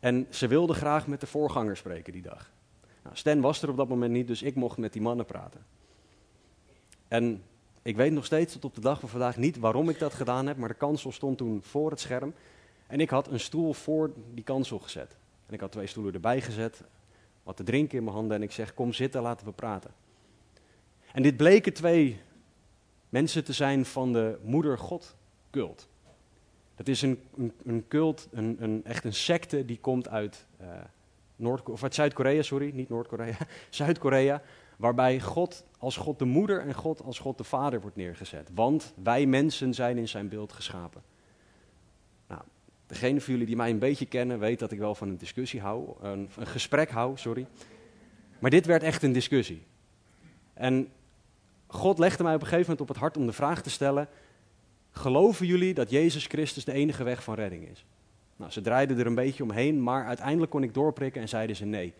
En 0.00 0.26
ze 0.30 0.46
wilden 0.46 0.76
graag 0.76 1.06
met 1.06 1.20
de 1.20 1.26
voorganger 1.26 1.76
spreken 1.76 2.12
die 2.12 2.22
dag. 2.22 2.50
Nou, 3.02 3.16
Stan 3.16 3.40
was 3.40 3.62
er 3.62 3.68
op 3.68 3.76
dat 3.76 3.88
moment 3.88 4.12
niet, 4.12 4.26
dus 4.26 4.42
ik 4.42 4.54
mocht 4.54 4.78
met 4.78 4.92
die 4.92 5.02
mannen 5.02 5.26
praten. 5.26 5.64
En 7.08 7.42
ik 7.82 7.96
weet 7.96 8.12
nog 8.12 8.24
steeds 8.24 8.52
tot 8.52 8.64
op 8.64 8.74
de 8.74 8.80
dag 8.80 9.00
van 9.00 9.08
vandaag 9.08 9.36
niet 9.36 9.58
waarom 9.58 9.88
ik 9.88 9.98
dat 9.98 10.14
gedaan 10.14 10.46
heb, 10.46 10.56
maar 10.56 10.68
de 10.68 10.74
kansel 10.74 11.12
stond 11.12 11.38
toen 11.38 11.62
voor 11.62 11.90
het 11.90 12.00
scherm. 12.00 12.34
En 12.86 13.00
ik 13.00 13.10
had 13.10 13.28
een 13.28 13.40
stoel 13.40 13.72
voor 13.72 14.12
die 14.34 14.44
kansel 14.44 14.78
gezet. 14.78 15.16
En 15.46 15.54
ik 15.54 15.60
had 15.60 15.72
twee 15.72 15.86
stoelen 15.86 16.14
erbij 16.14 16.40
gezet, 16.40 16.82
wat 17.42 17.56
te 17.56 17.62
drinken 17.62 17.98
in 17.98 18.04
mijn 18.04 18.16
handen 18.16 18.36
en 18.36 18.42
ik 18.42 18.52
zeg, 18.52 18.74
kom 18.74 18.92
zitten, 18.92 19.22
laten 19.22 19.46
we 19.46 19.52
praten. 19.52 19.90
En 21.12 21.22
dit 21.22 21.36
bleken 21.36 21.72
twee 21.72 22.20
mensen 23.08 23.44
te 23.44 23.52
zijn 23.52 23.84
van 23.84 24.12
de 24.12 24.38
moeder 24.42 24.78
God 24.78 25.16
cult. 25.50 25.88
Het 26.74 26.88
is 26.88 27.02
een, 27.02 27.22
een, 27.64 27.84
cult, 27.88 28.28
een, 28.32 28.56
een, 28.60 28.84
echt 28.84 29.04
een 29.04 29.14
secte 29.14 29.64
die 29.64 29.78
komt 29.78 30.08
uit, 30.08 30.46
uh, 30.60 30.66
Noord 31.36 31.68
of 31.68 31.82
uit 31.82 31.94
Zuid-Korea, 31.94 32.42
sorry, 32.42 32.70
niet 32.74 32.88
Noord-Korea, 32.88 33.36
Zuid-Korea, 33.70 34.42
waarbij 34.76 35.20
God 35.20 35.64
als 35.78 35.96
God 35.96 36.18
de 36.18 36.24
moeder 36.24 36.60
en 36.60 36.74
God 36.74 37.02
als 37.02 37.18
God 37.18 37.38
de 37.38 37.44
vader 37.44 37.80
wordt 37.80 37.96
neergezet. 37.96 38.50
Want 38.54 38.92
wij 39.02 39.26
mensen 39.26 39.74
zijn 39.74 39.98
in 39.98 40.08
zijn 40.08 40.28
beeld 40.28 40.52
geschapen. 40.52 41.02
Nou, 42.28 42.42
degene 42.86 43.20
van 43.20 43.32
jullie 43.32 43.48
die 43.48 43.56
mij 43.56 43.70
een 43.70 43.78
beetje 43.78 44.06
kennen, 44.06 44.38
weet 44.38 44.58
dat 44.58 44.72
ik 44.72 44.78
wel 44.78 44.94
van 44.94 45.08
een 45.08 45.18
discussie 45.18 45.60
hou, 45.60 45.94
een, 46.00 46.30
een 46.38 46.46
gesprek 46.46 46.90
hou, 46.90 47.16
sorry. 47.16 47.46
Maar 48.38 48.50
dit 48.50 48.66
werd 48.66 48.82
echt 48.82 49.02
een 49.02 49.12
discussie. 49.12 49.62
En 50.54 50.88
God 51.70 51.98
legde 51.98 52.22
mij 52.22 52.34
op 52.34 52.40
een 52.40 52.46
gegeven 52.46 52.70
moment 52.70 52.80
op 52.80 52.88
het 52.88 52.96
hart 52.96 53.16
om 53.16 53.26
de 53.26 53.32
vraag 53.32 53.62
te 53.62 53.70
stellen: 53.70 54.08
Geloven 54.90 55.46
jullie 55.46 55.74
dat 55.74 55.90
Jezus 55.90 56.26
Christus 56.26 56.64
de 56.64 56.72
enige 56.72 57.04
weg 57.04 57.22
van 57.22 57.34
redding 57.34 57.68
is? 57.68 57.84
Nou, 58.36 58.50
ze 58.50 58.60
draaiden 58.60 58.98
er 58.98 59.06
een 59.06 59.14
beetje 59.14 59.42
omheen, 59.42 59.82
maar 59.82 60.06
uiteindelijk 60.06 60.50
kon 60.50 60.62
ik 60.62 60.74
doorprikken 60.74 61.22
en 61.22 61.28
zeiden 61.28 61.56
ze 61.56 61.64
nee. 61.64 61.94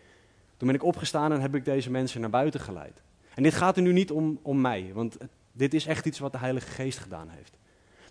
Toen 0.57 0.67
ben 0.67 0.75
ik 0.75 0.83
opgestaan 0.83 1.31
en 1.31 1.41
heb 1.41 1.55
ik 1.55 1.65
deze 1.65 1.91
mensen 1.91 2.21
naar 2.21 2.29
buiten 2.29 2.59
geleid. 2.59 3.01
En 3.35 3.43
dit 3.43 3.53
gaat 3.53 3.75
er 3.75 3.81
nu 3.81 3.93
niet 3.93 4.11
om, 4.11 4.39
om 4.41 4.61
mij, 4.61 4.91
want 4.93 5.17
dit 5.51 5.73
is 5.73 5.85
echt 5.85 6.05
iets 6.05 6.19
wat 6.19 6.31
de 6.31 6.37
Heilige 6.37 6.71
Geest 6.71 6.99
gedaan 6.99 7.29
heeft. 7.29 7.57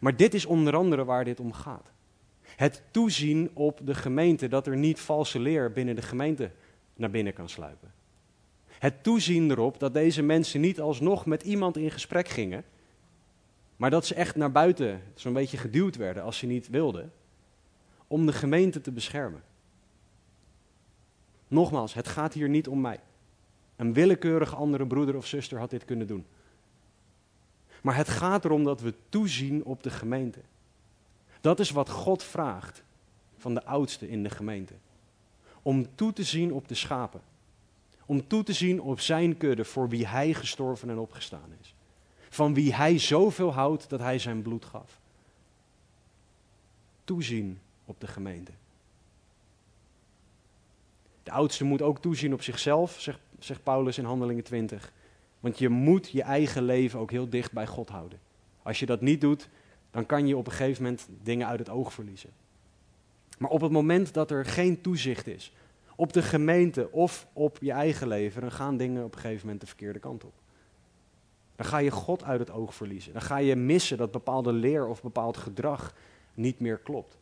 Maar 0.01 0.17
dit 0.17 0.35
is 0.35 0.47
onder 0.47 0.77
andere 0.77 1.05
waar 1.05 1.25
dit 1.25 1.41
om 1.41 1.53
gaat. 1.53 1.91
Het 2.57 2.83
toezien 2.91 3.51
op 3.55 3.81
de 3.85 3.95
gemeente 3.95 4.49
dat 4.49 4.67
er 4.67 4.77
niet 4.77 5.01
valse 5.01 5.41
leer 5.41 5.73
binnen 5.73 5.95
de 5.95 6.03
gemeente 6.03 6.51
naar 6.95 7.11
binnen 7.11 7.33
kan 7.33 7.49
sluipen. 7.49 7.93
Het 8.81 9.03
toezien 9.03 9.51
erop 9.51 9.81
dat 9.81 9.95
deze 9.95 10.23
mensen 10.23 10.61
niet 10.61 10.81
alsnog 10.81 11.27
met 11.27 11.43
iemand 11.43 11.77
in 11.77 11.91
gesprek 11.91 12.29
gingen, 12.29 12.65
maar 13.77 13.91
dat 13.91 14.07
ze 14.07 14.15
echt 14.15 14.37
naar 14.37 14.53
buiten 14.53 15.03
zo'n 15.15 15.33
beetje 15.33 15.57
geduwd 15.57 15.97
werden 15.97 16.23
als 16.23 16.39
ze 16.39 16.47
niet 16.47 16.69
wilden, 16.69 17.13
om 18.07 18.27
de 18.27 18.33
gemeente 18.33 18.81
te 18.81 18.91
beschermen. 18.93 19.43
Nogmaals, 21.49 21.95
het 21.95 22.09
gaat 22.09 22.33
hier 22.33 22.49
niet 22.49 22.69
om 22.69 22.81
mij. 22.81 23.01
Een 23.77 23.93
willekeurige 23.93 24.57
andere 24.57 24.87
broeder 24.87 25.17
of 25.17 25.27
zuster 25.27 25.59
had 25.59 25.71
dit 25.71 25.85
kunnen 25.85 26.07
doen. 26.07 26.27
Maar 27.83 27.97
het 27.97 28.09
gaat 28.09 28.45
erom 28.45 28.65
dat 28.65 28.81
we 28.81 28.95
toezien 29.09 29.65
op 29.65 29.83
de 29.83 29.91
gemeente. 29.91 30.41
Dat 31.41 31.61
is 31.61 31.71
wat 31.71 31.89
God 31.89 32.23
vraagt 32.23 32.83
van 33.37 33.55
de 33.55 33.65
oudste 33.65 34.09
in 34.09 34.23
de 34.23 34.31
gemeente. 34.31 34.75
Om 35.63 35.95
toe 35.95 36.13
te 36.13 36.25
zien 36.25 36.53
op 36.53 36.69
de 36.69 36.75
schapen. 36.75 37.30
Om 38.11 38.27
toe 38.27 38.43
te 38.43 38.53
zien 38.53 38.81
op 38.81 39.01
zijn 39.01 39.37
kudde 39.37 39.65
voor 39.65 39.89
wie 39.89 40.07
hij 40.07 40.35
gestorven 40.35 40.91
en 40.91 40.99
opgestaan 40.99 41.53
is. 41.61 41.75
Van 42.29 42.55
wie 42.55 42.75
hij 42.75 42.99
zoveel 42.99 43.53
houdt 43.53 43.89
dat 43.89 44.01
hij 44.01 44.19
zijn 44.19 44.43
bloed 44.43 44.65
gaf. 44.65 45.01
Toezien 47.05 47.61
op 47.85 48.01
de 48.01 48.07
gemeente. 48.07 48.53
De 51.23 51.31
oudste 51.31 51.65
moet 51.65 51.83
ook 51.83 52.01
toezien 52.01 52.33
op 52.33 52.43
zichzelf, 52.43 53.01
zegt, 53.01 53.19
zegt 53.39 53.63
Paulus 53.63 53.99
in 53.99 54.05
Handelingen 54.05 54.45
20. 54.45 54.93
Want 55.41 55.59
je 55.59 55.69
moet 55.69 56.11
je 56.11 56.23
eigen 56.23 56.63
leven 56.63 57.01
ook 57.01 57.11
heel 57.11 57.29
dicht 57.29 57.53
bij 57.53 57.67
God 57.67 57.89
houden. 57.89 58.21
Als 58.63 58.79
je 58.79 58.87
dat 58.87 59.01
niet 59.01 59.21
doet, 59.21 59.49
dan 59.91 60.07
kan 60.07 60.27
je 60.27 60.37
op 60.37 60.47
een 60.47 60.53
gegeven 60.53 60.83
moment 60.83 61.09
dingen 61.23 61.47
uit 61.47 61.59
het 61.59 61.69
oog 61.69 61.93
verliezen. 61.93 62.31
Maar 63.39 63.51
op 63.51 63.61
het 63.61 63.73
moment 63.73 64.15
dat 64.15 64.31
er 64.31 64.45
geen 64.45 64.81
toezicht 64.81 65.27
is 65.27 65.53
op 66.01 66.13
de 66.13 66.23
gemeente 66.23 66.93
of 66.93 67.27
op 67.33 67.59
je 67.61 67.73
eigen 67.73 68.09
leven, 68.09 68.41
dan 68.41 68.53
gaan 68.53 68.77
dingen 68.77 69.05
op 69.05 69.15
een 69.15 69.21
gegeven 69.21 69.43
moment 69.43 69.61
de 69.61 69.67
verkeerde 69.67 69.99
kant 69.99 70.25
op. 70.25 70.33
Dan 71.57 71.67
ga 71.67 71.79
je 71.79 71.91
God 71.91 72.25
uit 72.25 72.41
het 72.41 72.51
oog 72.51 72.75
verliezen. 72.75 73.13
Dan 73.13 73.23
ga 73.23 73.37
je 73.37 73.57
missen 73.57 73.97
dat 73.97 74.11
bepaalde 74.11 74.53
leer 74.53 74.87
of 74.87 75.03
bepaald 75.03 75.37
gedrag 75.37 75.95
niet 76.35 76.61
meer 76.61 76.79
klopt. 76.79 77.19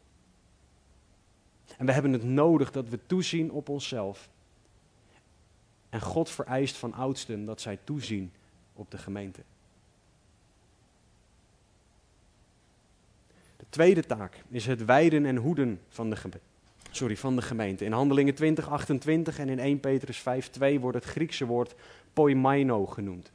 En 1.76 1.86
we 1.86 1.92
hebben 1.92 2.12
het 2.12 2.22
nodig 2.24 2.70
dat 2.70 2.88
we 2.88 3.06
toezien 3.06 3.50
op 3.50 3.68
onszelf. 3.68 4.28
En 5.88 6.00
God 6.00 6.30
vereist 6.30 6.76
van 6.76 6.94
oudsten 6.94 7.44
dat 7.44 7.60
zij 7.60 7.78
toezien 7.84 8.32
op 8.72 8.90
de 8.90 8.98
gemeente. 8.98 9.42
De 13.56 13.66
tweede 13.68 14.02
taak 14.02 14.42
is 14.48 14.66
het 14.66 14.84
wijden 14.84 15.26
en 15.26 15.36
hoeden 15.36 15.80
van 15.88 16.10
de, 16.10 16.16
sorry, 16.90 17.16
van 17.16 17.36
de 17.36 17.42
gemeente. 17.42 17.84
In 17.84 17.92
Handelingen 17.92 18.34
20, 18.34 18.68
28 18.68 19.38
en 19.38 19.48
in 19.48 19.58
1 19.58 19.80
Petrus 19.80 20.18
5, 20.18 20.50
2 20.50 20.80
wordt 20.80 20.96
het 20.96 21.06
Griekse 21.06 21.46
woord 21.46 21.74
poimaino 22.12 22.86
genoemd. 22.86 23.32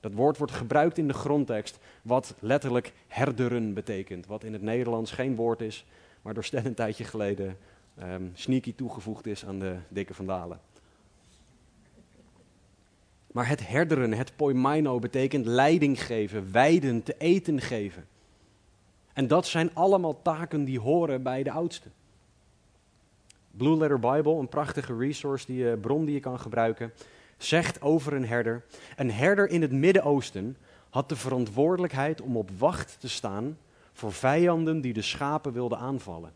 Dat 0.00 0.12
woord 0.12 0.38
wordt 0.38 0.52
gebruikt 0.52 0.98
in 0.98 1.06
de 1.08 1.14
grondtekst, 1.14 1.78
wat 2.02 2.34
letterlijk 2.38 2.92
herderen 3.08 3.74
betekent. 3.74 4.26
Wat 4.26 4.44
in 4.44 4.52
het 4.52 4.62
Nederlands 4.62 5.10
geen 5.10 5.34
woord 5.34 5.60
is, 5.60 5.84
maar 6.22 6.34
door 6.34 6.44
Sten 6.44 6.66
een 6.66 6.74
tijdje 6.74 7.04
geleden 7.04 7.56
ehm, 7.98 8.22
sneaky 8.34 8.74
toegevoegd 8.74 9.26
is 9.26 9.46
aan 9.46 9.58
de 9.58 9.76
dikke 9.88 10.14
vandalen. 10.14 10.60
Maar 13.32 13.48
het 13.48 13.68
herderen, 13.68 14.12
het 14.12 14.36
poimaino, 14.36 14.98
betekent 14.98 15.46
leiding 15.46 16.02
geven, 16.02 16.52
wijden, 16.52 17.02
te 17.02 17.14
eten 17.18 17.60
geven. 17.60 18.06
En 19.12 19.26
dat 19.26 19.46
zijn 19.46 19.74
allemaal 19.74 20.22
taken 20.22 20.64
die 20.64 20.80
horen 20.80 21.22
bij 21.22 21.42
de 21.42 21.50
oudste. 21.50 21.88
Blue 23.56 23.76
Letter 23.76 23.98
Bible, 23.98 24.34
een 24.34 24.48
prachtige 24.48 24.96
resource, 24.96 25.46
die, 25.46 25.64
uh, 25.64 25.72
bron 25.80 26.04
die 26.04 26.14
je 26.14 26.20
kan 26.20 26.40
gebruiken, 26.40 26.92
zegt 27.36 27.82
over 27.82 28.12
een 28.12 28.26
herder: 28.26 28.64
Een 28.96 29.10
herder 29.10 29.48
in 29.48 29.62
het 29.62 29.72
Midden-Oosten 29.72 30.56
had 30.90 31.08
de 31.08 31.16
verantwoordelijkheid 31.16 32.20
om 32.20 32.36
op 32.36 32.50
wacht 32.58 32.96
te 33.00 33.08
staan 33.08 33.58
voor 33.92 34.12
vijanden 34.12 34.80
die 34.80 34.92
de 34.92 35.02
schapen 35.02 35.52
wilden 35.52 35.78
aanvallen. 35.78 36.32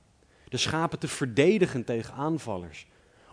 De 0.48 0.56
schapen 0.56 0.98
te 0.98 1.08
verdedigen 1.08 1.84
tegen 1.84 2.14
aanvallers. 2.14 2.86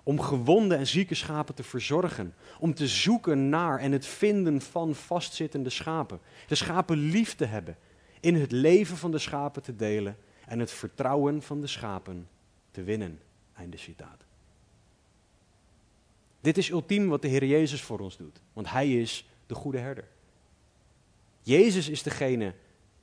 Om 0.04 0.20
gewonde 0.20 0.75
en 0.75 0.88
zieke 0.88 1.15
schapen 1.15 1.56
te 1.56 1.63
verzorgen. 1.63 2.34
Om 2.60 2.74
te 2.74 2.88
zoeken 2.88 3.50
naar 3.50 3.80
en 3.80 3.92
het 3.92 4.06
vinden 4.06 4.62
van 4.62 4.96
vastzittende 4.96 5.70
schapen. 5.70 6.20
De 6.48 6.56
schapen 6.56 6.98
lief 6.98 7.36
te 7.36 7.46
hebben. 7.46 7.77
In 8.20 8.36
het 8.36 8.51
leven 8.51 8.98
van 8.98 9.12
de 9.12 9.20
schapen 9.20 9.62
te 9.62 9.75
delen. 9.75 10.18
En 10.48 10.60
het 10.60 10.72
vertrouwen 10.72 11.42
van 11.42 11.62
de 11.62 11.68
schapen 11.68 12.27
te 12.72 12.84
winnen. 12.84 13.20
Einde 13.56 13.78
citaat. 13.78 14.26
Dit 16.42 16.58
is 16.58 16.70
ultiem 16.70 17.08
wat 17.08 17.22
de 17.22 17.28
Heer 17.28 17.46
Jezus 17.46 17.82
voor 17.82 18.00
ons 18.00 18.18
doet. 18.18 18.42
Want 18.54 18.70
Hij 18.70 19.02
is 19.02 19.30
de 19.46 19.56
goede 19.56 19.78
herder. 19.78 20.08
Jezus 21.42 21.90
is 21.90 22.04
degene 22.04 22.54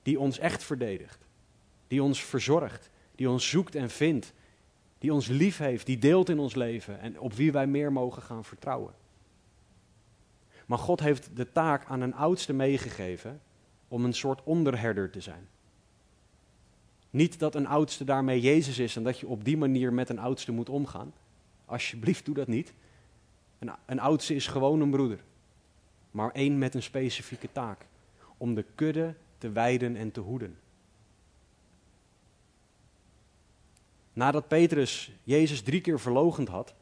die 0.03 0.19
ons 0.19 0.39
echt 0.39 0.65
verdedigt. 0.65 1.27
Die 1.89 2.03
ons 2.03 2.25
verzorgt. 2.25 2.91
Die 3.15 3.31
ons 3.31 3.49
zoekt 3.49 3.75
en 3.75 3.91
vindt. 3.91 4.33
Die 4.99 5.13
ons 5.13 5.27
lief 5.27 5.59
heeft. 5.59 5.87
Die 5.87 5.99
deelt 5.99 6.29
in 6.29 6.39
ons 6.39 6.55
leven. 6.55 7.01
En 7.01 7.21
op 7.21 7.33
wie 7.33 7.53
wij 7.53 7.67
meer 7.67 7.93
mogen 7.93 8.23
gaan 8.23 8.45
vertrouwen. 8.45 8.95
Maar 10.67 10.79
God 10.79 11.01
heeft 11.01 11.37
de 11.37 11.53
taak 11.53 11.85
aan 11.85 12.01
een 12.01 12.15
oudste 12.15 12.53
meegegeven 12.53 13.41
om 13.89 14.05
een 14.05 14.15
soort 14.15 14.43
onderherder 14.43 15.11
te 15.11 15.21
zijn. 15.21 15.49
Niet 17.13 17.39
dat 17.39 17.55
een 17.55 17.67
oudste 17.67 18.05
daarmee 18.05 18.41
Jezus 18.41 18.79
is 18.79 18.97
en 18.97 19.03
dat 19.03 19.19
je 19.19 19.27
op 19.27 19.45
die 19.45 19.57
manier 19.57 19.93
met 19.93 20.09
een 20.09 20.19
oudste 20.19 20.53
moet 20.53 20.69
omgaan. 20.69 21.13
Alsjeblieft, 21.65 22.25
doe 22.25 22.35
dat 22.35 22.47
niet. 22.47 22.73
Een, 23.87 24.01
oudste 24.01 24.35
is 24.35 24.47
gewoon 24.47 24.81
een 24.81 24.91
broeder. 24.91 25.19
Maar 26.11 26.31
één 26.31 26.59
met 26.59 26.75
een 26.75 26.83
specifieke 26.83 27.49
taak. 27.53 27.87
Om 28.37 28.55
de 28.55 28.65
kudde 28.75 29.15
te 29.39 29.51
wijden 29.51 29.97
en 29.97 30.13
te 30.13 30.21
hoeden. 30.21 30.59
Nadat 34.13 34.49
Petrus 34.49 35.13
Jezus 35.23 35.63
drie 35.63 35.81
keer 35.81 36.01
verlogend 36.01 36.49
had, 36.49 36.75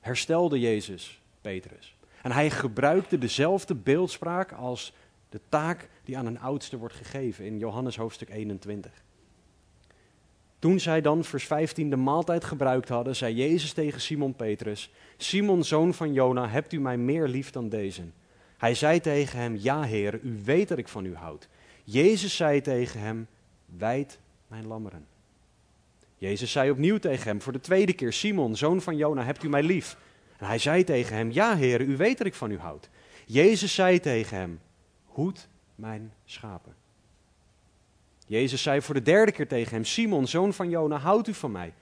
herstelde 0.00 0.60
Jezus 0.60 1.20
Petrus. 1.40 1.96
En 2.22 2.32
hij 2.32 2.50
gebruikte 2.50 3.18
dezelfde 3.18 3.74
beeldspraak 3.74 4.52
als 4.52 4.92
de 5.28 5.40
taak 5.48 5.88
die 6.04 6.18
aan 6.18 6.26
een 6.26 6.40
oudste 6.40 6.78
wordt 6.78 6.94
gegeven 6.94 7.44
in 7.44 7.58
Johannes 7.58 7.96
hoofdstuk 7.96 8.30
21. 8.30 9.02
Toen 10.58 10.80
zij 10.80 11.00
dan, 11.00 11.24
vers 11.24 11.44
15, 11.44 11.90
de 11.90 11.96
maaltijd 11.96 12.44
gebruikt 12.44 12.88
hadden, 12.88 13.16
zei 13.16 13.34
Jezus 13.34 13.72
tegen 13.72 14.00
Simon 14.00 14.34
Petrus: 14.34 14.90
Simon, 15.16 15.64
zoon 15.64 15.94
van 15.94 16.12
Jona, 16.12 16.48
hebt 16.48 16.72
u 16.72 16.80
mij 16.80 16.96
meer 16.96 17.28
lief 17.28 17.50
dan 17.50 17.68
deze? 17.68 18.02
Hij 18.56 18.74
zei 18.74 19.00
tegen 19.00 19.38
hem: 19.38 19.56
Ja, 19.56 19.82
Heer, 19.82 20.20
u 20.22 20.40
weet 20.44 20.68
dat 20.68 20.78
ik 20.78 20.88
van 20.88 21.04
u 21.04 21.14
houd. 21.14 21.48
Jezus 21.84 22.36
zei 22.36 22.60
tegen 22.60 23.00
hem: 23.00 23.26
Wijd 23.66 24.18
mijn 24.46 24.66
lammeren. 24.66 25.06
Jezus 26.16 26.52
zei 26.52 26.70
opnieuw 26.70 26.98
tegen 26.98 27.26
hem 27.26 27.42
voor 27.42 27.52
de 27.52 27.60
tweede 27.60 27.92
keer: 27.92 28.12
Simon, 28.12 28.56
zoon 28.56 28.80
van 28.80 28.96
Jona, 28.96 29.24
hebt 29.24 29.42
u 29.42 29.48
mij 29.48 29.62
lief? 29.62 29.96
En 30.36 30.46
hij 30.46 30.58
zei 30.58 30.84
tegen 30.84 31.16
hem: 31.16 31.30
Ja, 31.30 31.56
Heer, 31.56 31.80
u 31.80 31.96
weet 31.96 32.18
dat 32.18 32.26
ik 32.26 32.34
van 32.34 32.50
u 32.50 32.58
houd. 32.58 32.88
Jezus 33.26 33.74
zei 33.74 34.00
tegen 34.00 34.36
hem: 34.36 34.60
Hoed 35.04 35.48
mijn 35.74 36.12
schapen. 36.24 36.74
Jezus 38.26 38.62
zei 38.62 38.82
voor 38.82 38.94
de 38.94 39.02
derde 39.02 39.32
keer 39.32 39.48
tegen 39.48 39.74
hem: 39.74 39.84
Simon, 39.84 40.26
zoon 40.26 40.52
van 40.52 40.68
Jona, 40.68 40.98
houdt 40.98 41.28
u 41.28 41.34
van 41.34 41.52
mij? 41.52 41.74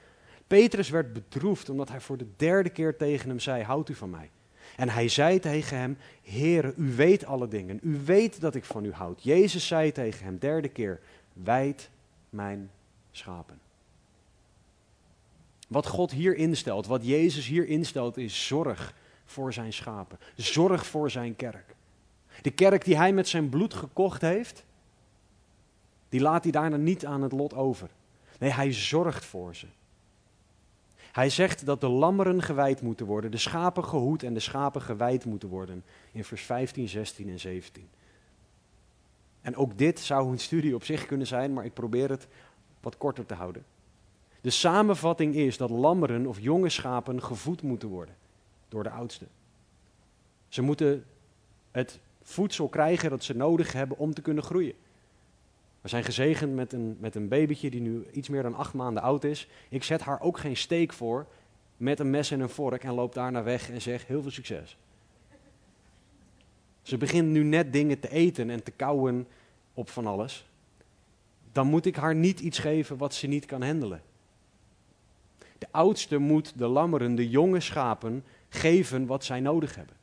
Petrus 0.47 0.91
werd 0.91 1.13
bedroefd 1.13 1.69
omdat 1.69 1.89
hij 1.89 2.01
voor 2.01 2.17
de 2.17 2.27
derde 2.37 2.71
keer 2.71 2.97
tegen 2.97 3.29
hem 3.29 3.39
zei: 3.39 3.63
Houdt 3.63 3.89
u 3.89 3.95
van 3.95 4.11
mij? 4.11 4.31
En 4.77 4.89
hij 4.89 5.09
zei 5.09 5.39
tegen 5.39 5.77
hem: 5.77 5.99
Heere, 6.23 6.75
u 6.77 6.95
weet 6.95 7.25
alle 7.25 7.49
dingen. 7.49 7.79
U 7.83 8.01
weet 8.05 8.41
dat 8.41 8.55
ik 8.55 8.65
van 8.65 8.85
u 8.85 8.93
houd. 8.93 9.23
Jezus 9.23 9.67
zei 9.67 9.93
tegen 9.93 10.25
hem 10.25 10.39
derde 10.39 10.69
keer: 10.69 11.01
Wijd 11.33 11.91
mijn 12.31 12.71
schapen. 13.11 13.61
Wat 15.69 15.87
God 15.87 16.11
hier 16.11 16.37
instelt, 16.37 16.87
wat 16.87 17.07
Jezus 17.07 17.47
hier 17.47 17.67
instelt, 17.67 18.17
is 18.17 18.47
zorg 18.47 18.95
voor 19.25 19.53
zijn 19.53 19.73
schapen. 19.73 20.19
Zorg 20.37 20.87
voor 20.87 21.11
zijn 21.11 21.37
kerk. 21.37 21.72
De 22.43 22.51
kerk 22.51 22.85
die 22.85 22.97
hij 22.97 23.13
met 23.13 23.29
zijn 23.29 23.49
bloed 23.49 23.75
gekocht 23.75 24.21
heeft, 24.21 24.65
die 26.09 26.21
laat 26.21 26.43
hij 26.43 26.53
daarna 26.53 26.77
niet 26.77 27.07
aan 27.07 27.23
het 27.23 27.33
lot 27.33 27.55
over. 27.55 27.91
Nee, 28.39 28.51
hij 28.51 28.73
zorgt 28.73 29.25
voor 29.25 29.57
ze. 29.57 29.67
Hij 31.13 31.31
zegt 31.31 31.67
dat 31.67 31.81
de 31.81 31.89
lammeren 31.89 32.43
gewijd 32.43 32.83
moeten 32.83 33.07
worden, 33.07 33.31
de 33.31 33.37
schapen 33.37 33.85
gehoed 33.85 34.23
en 34.23 34.35
de 34.35 34.41
schapen 34.41 34.83
gewijd 34.83 35.25
moeten 35.25 35.49
worden. 35.49 35.85
In 36.13 36.25
vers 36.25 36.43
15, 36.43 36.89
16 36.89 37.29
en 37.29 37.41
17. 37.41 37.89
En 39.41 39.57
ook 39.57 39.79
dit 39.79 40.01
zou 40.01 40.31
een 40.31 40.39
studie 40.39 40.75
op 40.75 40.85
zich 40.85 41.07
kunnen 41.07 41.27
zijn, 41.27 41.53
maar 41.53 41.65
ik 41.65 41.75
probeer 41.75 42.11
het 42.11 42.27
wat 42.81 42.97
korter 42.97 43.27
te 43.27 43.35
houden. 43.35 43.65
De 44.41 44.51
samenvatting 44.51 45.35
is 45.35 45.57
dat 45.57 45.71
lammeren 45.71 46.27
of 46.27 46.41
jonge 46.41 46.69
schapen 46.69 47.23
gevoed 47.23 47.63
moeten 47.63 47.89
worden 47.89 48.17
door 48.69 48.83
de 48.83 48.91
oudste. 48.91 49.27
Ze 50.49 50.63
moeten 50.63 51.05
het 51.71 51.99
voedsel 52.23 52.69
krijgen 52.69 53.11
dat 53.11 53.25
ze 53.25 53.37
nodig 53.37 53.73
hebben 53.73 53.99
om 53.99 54.15
te 54.15 54.23
kunnen 54.23 54.43
groeien. 54.43 54.75
We 55.81 55.89
zijn 55.89 56.05
gezegend 56.05 56.55
met 56.55 56.73
een, 56.73 56.97
met 57.01 57.15
een 57.15 57.29
babytje 57.29 57.71
die 57.71 57.81
nu 57.81 58.07
iets 58.13 58.29
meer 58.29 58.43
dan 58.43 58.55
acht 58.55 58.75
maanden 58.75 59.03
oud 59.03 59.25
is. 59.25 59.49
Ik 59.69 59.83
zet 59.83 60.01
haar 60.01 60.21
ook 60.21 60.39
geen 60.39 60.57
steek 60.57 60.93
voor 60.93 61.27
met 61.77 62.01
een 62.01 62.11
mes 62.11 62.31
en 62.31 62.41
een 62.41 62.49
vork 62.49 62.85
en 62.85 62.95
loop 62.95 63.15
daarna 63.15 63.43
weg 63.43 63.71
en 63.71 63.83
zeg 63.83 64.07
heel 64.07 64.23
veel 64.23 64.31
succes. 64.31 64.77
Ze 66.83 66.97
begint 66.97 67.29
nu 67.29 67.43
net 67.43 67.73
dingen 67.73 68.01
te 68.01 68.11
eten 68.11 68.51
en 68.51 68.63
te 68.63 68.71
kauwen 68.71 69.27
op 69.75 69.89
van 69.89 70.07
alles. 70.07 70.47
Dan 71.53 71.67
moet 71.67 71.87
ik 71.87 71.97
haar 71.97 72.15
niet 72.15 72.41
iets 72.41 72.59
geven 72.59 72.97
wat 72.97 73.15
ze 73.15 73.27
niet 73.27 73.45
kan 73.45 73.63
handelen. 73.63 74.03
De 75.59 75.67
oudste 75.71 76.19
moet 76.19 76.59
de 76.59 76.67
lammeren, 76.67 77.15
de 77.15 77.29
jonge 77.29 77.61
schapen, 77.61 78.25
geven 78.49 79.07
wat 79.07 79.25
zij 79.25 79.41
nodig 79.41 79.75
hebben. 79.75 79.97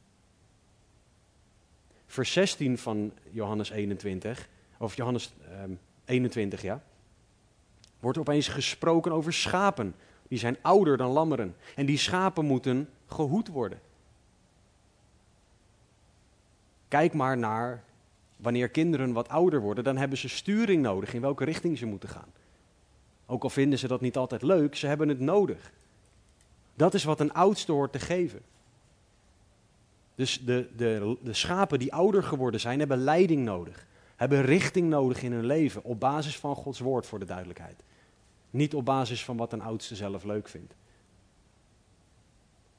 Vers 2.09 2.31
16 2.31 2.77
van 2.77 3.11
Johannes 3.31 3.69
21, 3.69 4.49
of 4.77 4.95
Johannes 4.95 5.33
21, 6.05 6.63
ehm, 6.63 6.67
ja, 6.67 6.83
wordt 7.99 8.17
opeens 8.17 8.47
gesproken 8.47 9.11
over 9.11 9.33
schapen. 9.33 9.95
Die 10.27 10.39
zijn 10.39 10.57
ouder 10.61 10.97
dan 10.97 11.11
lammeren. 11.11 11.55
En 11.75 11.85
die 11.85 11.97
schapen 11.97 12.45
moeten 12.45 12.89
gehoed 13.05 13.47
worden. 13.47 13.79
Kijk 16.87 17.13
maar 17.13 17.37
naar 17.37 17.83
wanneer 18.35 18.69
kinderen 18.69 19.11
wat 19.13 19.29
ouder 19.29 19.61
worden, 19.61 19.83
dan 19.83 19.97
hebben 19.97 20.17
ze 20.17 20.29
sturing 20.29 20.81
nodig 20.81 21.13
in 21.13 21.21
welke 21.21 21.45
richting 21.45 21.77
ze 21.77 21.85
moeten 21.85 22.09
gaan. 22.09 22.31
Ook 23.25 23.43
al 23.43 23.49
vinden 23.49 23.79
ze 23.79 23.87
dat 23.87 24.01
niet 24.01 24.17
altijd 24.17 24.41
leuk, 24.41 24.75
ze 24.75 24.87
hebben 24.87 25.09
het 25.09 25.19
nodig. 25.19 25.71
Dat 26.75 26.93
is 26.93 27.03
wat 27.03 27.19
een 27.19 27.33
oudste 27.33 27.71
hoort 27.71 27.91
te 27.91 27.99
geven. 27.99 28.41
Dus 30.19 30.39
de, 30.45 30.69
de, 30.75 31.17
de 31.23 31.33
schapen 31.33 31.79
die 31.79 31.93
ouder 31.93 32.23
geworden 32.23 32.59
zijn, 32.59 32.79
hebben 32.79 32.97
leiding 32.97 33.43
nodig. 33.45 33.85
Hebben 34.15 34.41
richting 34.41 34.89
nodig 34.89 35.23
in 35.23 35.31
hun 35.31 35.45
leven. 35.45 35.83
Op 35.83 35.99
basis 35.99 36.37
van 36.37 36.55
Gods 36.55 36.79
woord, 36.79 37.05
voor 37.05 37.19
de 37.19 37.25
duidelijkheid. 37.25 37.83
Niet 38.49 38.73
op 38.73 38.85
basis 38.85 39.23
van 39.23 39.37
wat 39.37 39.53
een 39.53 39.61
oudste 39.61 39.95
zelf 39.95 40.23
leuk 40.23 40.47
vindt. 40.47 40.73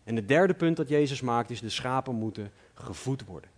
En 0.04 0.16
het 0.16 0.28
derde 0.28 0.54
punt 0.54 0.76
dat 0.76 0.88
Jezus 0.88 1.20
maakt 1.20 1.50
is: 1.50 1.60
de 1.60 1.68
schapen 1.68 2.14
moeten 2.14 2.52
gevoed 2.74 3.24
worden. 3.24 3.50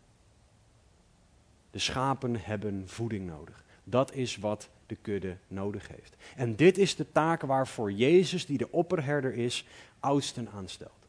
De 1.71 1.79
schapen 1.79 2.37
hebben 2.37 2.89
voeding 2.89 3.27
nodig. 3.27 3.65
Dat 3.85 4.15
is 4.15 4.37
wat 4.37 4.69
de 4.87 4.97
kudde 5.03 5.37
nodig 5.49 5.89
heeft. 5.89 6.17
En 6.37 6.57
dit 6.57 6.79
is 6.79 6.97
de 6.97 7.13
taak 7.13 7.43
waarvoor 7.43 7.93
Jezus, 7.93 8.47
die 8.47 8.59
de 8.59 8.73
opperherder 8.73 9.35
is, 9.35 9.67
oudsten 10.01 10.49
aanstelt. 10.51 11.02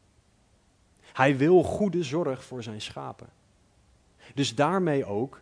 Hij 1.14 1.36
wil 1.36 1.62
goede 1.62 2.02
zorg 2.02 2.44
voor 2.44 2.62
zijn 2.62 2.80
schapen. 2.80 3.28
Dus 4.34 4.54
daarmee 4.54 5.04
ook 5.04 5.40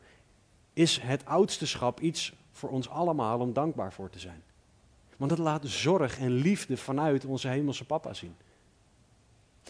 is 0.72 0.98
het 0.98 1.26
oudsteschap 1.26 2.00
iets 2.00 2.32
voor 2.50 2.70
ons 2.70 2.88
allemaal 2.88 3.38
om 3.38 3.52
dankbaar 3.52 3.92
voor 3.92 4.10
te 4.10 4.18
zijn. 4.18 4.42
Want 5.16 5.30
het 5.30 5.40
laat 5.40 5.66
zorg 5.66 6.18
en 6.18 6.30
liefde 6.30 6.76
vanuit 6.76 7.24
onze 7.24 7.48
hemelse 7.48 7.84
papa 7.84 8.14
zien. 8.14 8.34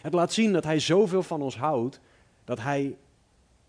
Het 0.00 0.12
laat 0.12 0.32
zien 0.32 0.52
dat 0.52 0.64
hij 0.64 0.78
zoveel 0.78 1.22
van 1.22 1.42
ons 1.42 1.56
houdt 1.56 2.00
dat 2.44 2.60
hij 2.60 2.96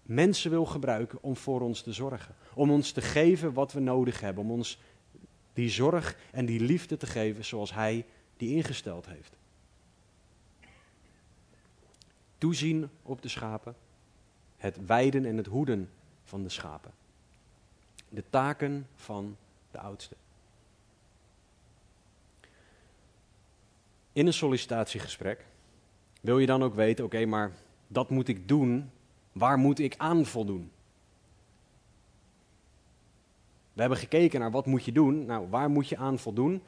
mensen 0.01 0.49
wil 0.51 0.65
gebruiken 0.65 1.17
om 1.21 1.35
voor 1.35 1.61
ons 1.61 1.81
te 1.81 1.93
zorgen. 1.93 2.35
Om 2.53 2.71
ons 2.71 2.91
te 2.91 3.01
geven 3.01 3.53
wat 3.53 3.73
we 3.73 3.79
nodig 3.79 4.19
hebben. 4.19 4.43
Om 4.43 4.51
ons 4.51 4.79
die 5.53 5.69
zorg 5.69 6.17
en 6.31 6.45
die 6.45 6.59
liefde 6.59 6.97
te 6.97 7.05
geven 7.05 7.45
zoals 7.45 7.73
Hij 7.73 8.05
die 8.37 8.55
ingesteld 8.55 9.05
heeft. 9.05 9.35
Toezien 12.43 12.89
op 13.03 13.21
de 13.21 13.27
schapen, 13.27 13.75
het 14.57 14.85
weiden 14.85 15.25
en 15.25 15.37
het 15.37 15.45
hoeden 15.45 15.89
van 16.23 16.43
de 16.43 16.49
schapen. 16.49 16.91
De 18.09 18.23
taken 18.29 18.87
van 18.95 19.37
de 19.71 19.79
oudste. 19.79 20.15
In 24.13 24.27
een 24.27 24.33
sollicitatiegesprek 24.33 25.45
wil 26.21 26.39
je 26.39 26.45
dan 26.45 26.63
ook 26.63 26.75
weten, 26.75 27.05
oké, 27.05 27.25
maar 27.25 27.51
dat 27.87 28.09
moet 28.09 28.27
ik 28.27 28.47
doen, 28.47 28.91
waar 29.31 29.57
moet 29.57 29.79
ik 29.79 29.95
aan 29.97 30.25
voldoen? 30.25 30.71
We 33.73 33.79
hebben 33.81 33.99
gekeken 33.99 34.39
naar 34.39 34.51
wat 34.51 34.65
moet 34.65 34.85
je 34.85 34.91
doen. 34.91 35.25
Nou, 35.25 35.49
waar 35.49 35.69
moet 35.69 35.87
je 35.87 35.97
aan 35.97 36.19
voldoen? 36.19 36.61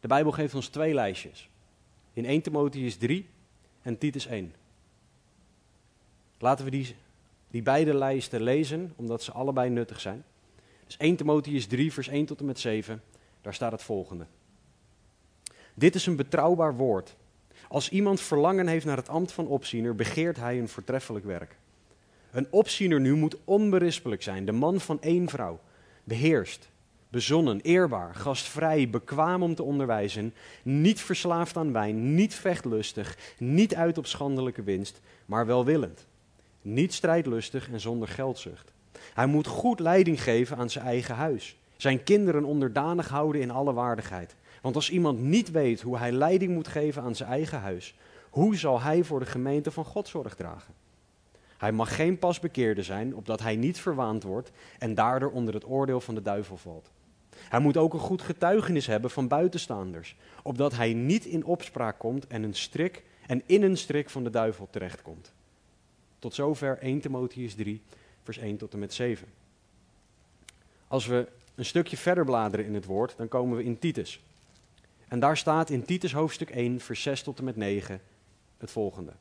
De 0.00 0.08
Bijbel 0.08 0.32
geeft 0.32 0.54
ons 0.54 0.68
twee 0.68 0.94
lijstjes. 0.94 1.50
In 2.12 2.24
1 2.24 2.42
Timotheus 2.42 2.96
3 2.96 3.28
en 3.82 3.98
Titus 3.98 4.26
1. 4.26 4.54
Laten 6.38 6.64
we 6.64 6.70
die, 6.70 6.96
die 7.50 7.62
beide 7.62 7.94
lijsten 7.94 8.42
lezen, 8.42 8.92
omdat 8.96 9.22
ze 9.22 9.32
allebei 9.32 9.70
nuttig 9.70 10.00
zijn. 10.00 10.24
Dus 10.86 10.96
1 10.96 11.16
Timotheus 11.16 11.66
3, 11.66 11.92
vers 11.92 12.08
1 12.08 12.26
tot 12.26 12.40
en 12.40 12.46
met 12.46 12.58
7, 12.58 13.02
daar 13.40 13.54
staat 13.54 13.72
het 13.72 13.82
volgende. 13.82 14.26
Dit 15.74 15.94
is 15.94 16.06
een 16.06 16.16
betrouwbaar 16.16 16.76
woord. 16.76 17.16
Als 17.68 17.88
iemand 17.88 18.20
verlangen 18.20 18.66
heeft 18.66 18.84
naar 18.84 18.96
het 18.96 19.08
ambt 19.08 19.32
van 19.32 19.46
opziener, 19.46 19.94
begeert 19.94 20.36
hij 20.36 20.58
een 20.58 20.68
voortreffelijk 20.68 21.24
werk. 21.24 21.56
Een 22.30 22.46
opziener 22.50 23.00
nu 23.00 23.14
moet 23.14 23.36
onberispelijk 23.44 24.22
zijn, 24.22 24.44
de 24.44 24.52
man 24.52 24.80
van 24.80 25.00
één 25.00 25.28
vrouw, 25.28 25.60
beheerst, 26.04 26.68
bezonnen, 27.08 27.60
eerbaar, 27.60 28.14
gastvrij, 28.14 28.90
bekwaam 28.90 29.42
om 29.42 29.54
te 29.54 29.62
onderwijzen, 29.62 30.34
niet 30.62 31.00
verslaafd 31.00 31.56
aan 31.56 31.72
wijn, 31.72 32.14
niet 32.14 32.34
vechtlustig, 32.34 33.18
niet 33.38 33.74
uit 33.74 33.98
op 33.98 34.06
schandelijke 34.06 34.62
winst, 34.62 35.00
maar 35.26 35.46
welwillend, 35.46 36.06
niet 36.66 36.94
strijdlustig 36.94 37.70
en 37.70 37.80
zonder 37.80 38.08
geldzucht. 38.08 38.72
Hij 39.14 39.26
moet 39.26 39.46
goed 39.46 39.80
leiding 39.80 40.22
geven 40.22 40.56
aan 40.56 40.70
zijn 40.70 40.84
eigen 40.84 41.14
huis, 41.14 41.56
zijn 41.76 42.02
kinderen 42.02 42.44
onderdanig 42.44 43.08
houden 43.08 43.40
in 43.40 43.50
alle 43.50 43.72
waardigheid. 43.72 44.36
Want 44.62 44.74
als 44.74 44.90
iemand 44.90 45.20
niet 45.20 45.50
weet 45.50 45.80
hoe 45.80 45.98
hij 45.98 46.12
leiding 46.12 46.54
moet 46.54 46.68
geven 46.68 47.02
aan 47.02 47.14
zijn 47.14 47.28
eigen 47.28 47.60
huis, 47.60 47.94
hoe 48.30 48.56
zal 48.56 48.80
hij 48.80 49.04
voor 49.04 49.18
de 49.18 49.26
gemeente 49.26 49.70
van 49.70 49.84
God 49.84 50.08
zorg 50.08 50.34
dragen? 50.34 50.74
Hij 51.58 51.72
mag 51.72 51.96
geen 51.96 52.18
pasbekeerde 52.18 52.82
zijn, 52.82 53.14
opdat 53.14 53.40
hij 53.40 53.56
niet 53.56 53.80
verwaand 53.80 54.22
wordt 54.22 54.50
en 54.78 54.94
daardoor 54.94 55.30
onder 55.30 55.54
het 55.54 55.68
oordeel 55.68 56.00
van 56.00 56.14
de 56.14 56.22
duivel 56.22 56.56
valt. 56.56 56.90
Hij 57.48 57.60
moet 57.60 57.76
ook 57.76 57.92
een 57.92 57.98
goed 57.98 58.22
getuigenis 58.22 58.86
hebben 58.86 59.10
van 59.10 59.28
buitenstaanders, 59.28 60.16
opdat 60.42 60.76
hij 60.76 60.92
niet 60.92 61.24
in 61.24 61.44
opspraak 61.44 61.98
komt 61.98 62.26
en, 62.26 62.42
een 62.42 62.54
strik, 62.54 63.04
en 63.26 63.42
in 63.46 63.62
een 63.62 63.76
strik 63.76 64.10
van 64.10 64.24
de 64.24 64.30
duivel 64.30 64.68
terechtkomt. 64.70 65.32
Tot 66.18 66.34
zover 66.34 66.78
1 66.78 67.00
Timotheus 67.00 67.54
3, 67.54 67.80
vers 68.22 68.38
1 68.38 68.56
tot 68.56 68.72
en 68.72 68.78
met 68.78 68.94
7. 68.94 69.28
Als 70.88 71.06
we 71.06 71.28
een 71.54 71.64
stukje 71.64 71.96
verder 71.96 72.24
bladeren 72.24 72.66
in 72.66 72.74
het 72.74 72.84
woord, 72.84 73.14
dan 73.16 73.28
komen 73.28 73.56
we 73.56 73.64
in 73.64 73.78
Titus. 73.78 74.20
En 75.08 75.20
daar 75.20 75.36
staat 75.36 75.70
in 75.70 75.84
Titus 75.84 76.12
hoofdstuk 76.12 76.50
1, 76.50 76.80
vers 76.80 77.02
6 77.02 77.22
tot 77.22 77.38
en 77.38 77.44
met 77.44 77.56
9 77.56 78.00
het 78.58 78.70
volgende. 78.70 79.12